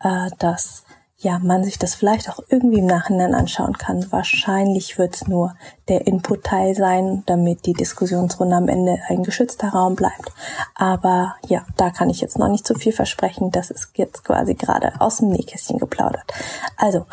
äh, 0.00 0.30
dass 0.38 0.84
ja, 1.22 1.38
man 1.38 1.62
sich 1.62 1.78
das 1.78 1.94
vielleicht 1.94 2.30
auch 2.30 2.40
irgendwie 2.48 2.78
im 2.78 2.86
Nachhinein 2.86 3.34
anschauen 3.34 3.76
kann. 3.76 4.10
Wahrscheinlich 4.10 4.96
wird 4.96 5.14
es 5.14 5.28
nur 5.28 5.54
der 5.88 6.06
Input-Teil 6.06 6.74
sein, 6.74 7.22
damit 7.26 7.66
die 7.66 7.74
Diskussionsrunde 7.74 8.56
am 8.56 8.68
Ende 8.68 8.98
ein 9.08 9.22
geschützter 9.22 9.68
Raum 9.68 9.96
bleibt. 9.96 10.32
Aber 10.74 11.36
ja, 11.46 11.66
da 11.76 11.90
kann 11.90 12.08
ich 12.08 12.22
jetzt 12.22 12.38
noch 12.38 12.48
nicht 12.48 12.66
zu 12.66 12.74
viel 12.74 12.92
versprechen. 12.92 13.50
Das 13.50 13.70
ist 13.70 13.90
jetzt 13.96 14.24
quasi 14.24 14.54
gerade 14.54 14.98
aus 14.98 15.18
dem 15.18 15.28
Nähkästchen 15.28 15.78
geplaudert. 15.78 16.32
Also, 16.78 17.04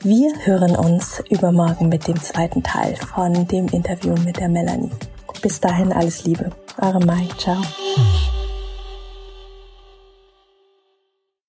wir 0.00 0.32
hören 0.44 0.76
uns 0.76 1.22
übermorgen 1.28 1.88
mit 1.88 2.06
dem 2.06 2.20
zweiten 2.20 2.62
Teil 2.62 2.94
von 2.96 3.48
dem 3.48 3.66
Interview 3.68 4.14
mit 4.24 4.38
der 4.38 4.48
Melanie. 4.48 4.92
Bis 5.42 5.60
dahin 5.60 5.92
alles 5.92 6.24
Liebe. 6.24 6.50
Eure 6.80 7.00
Mai. 7.00 7.28
Ciao. 7.38 7.60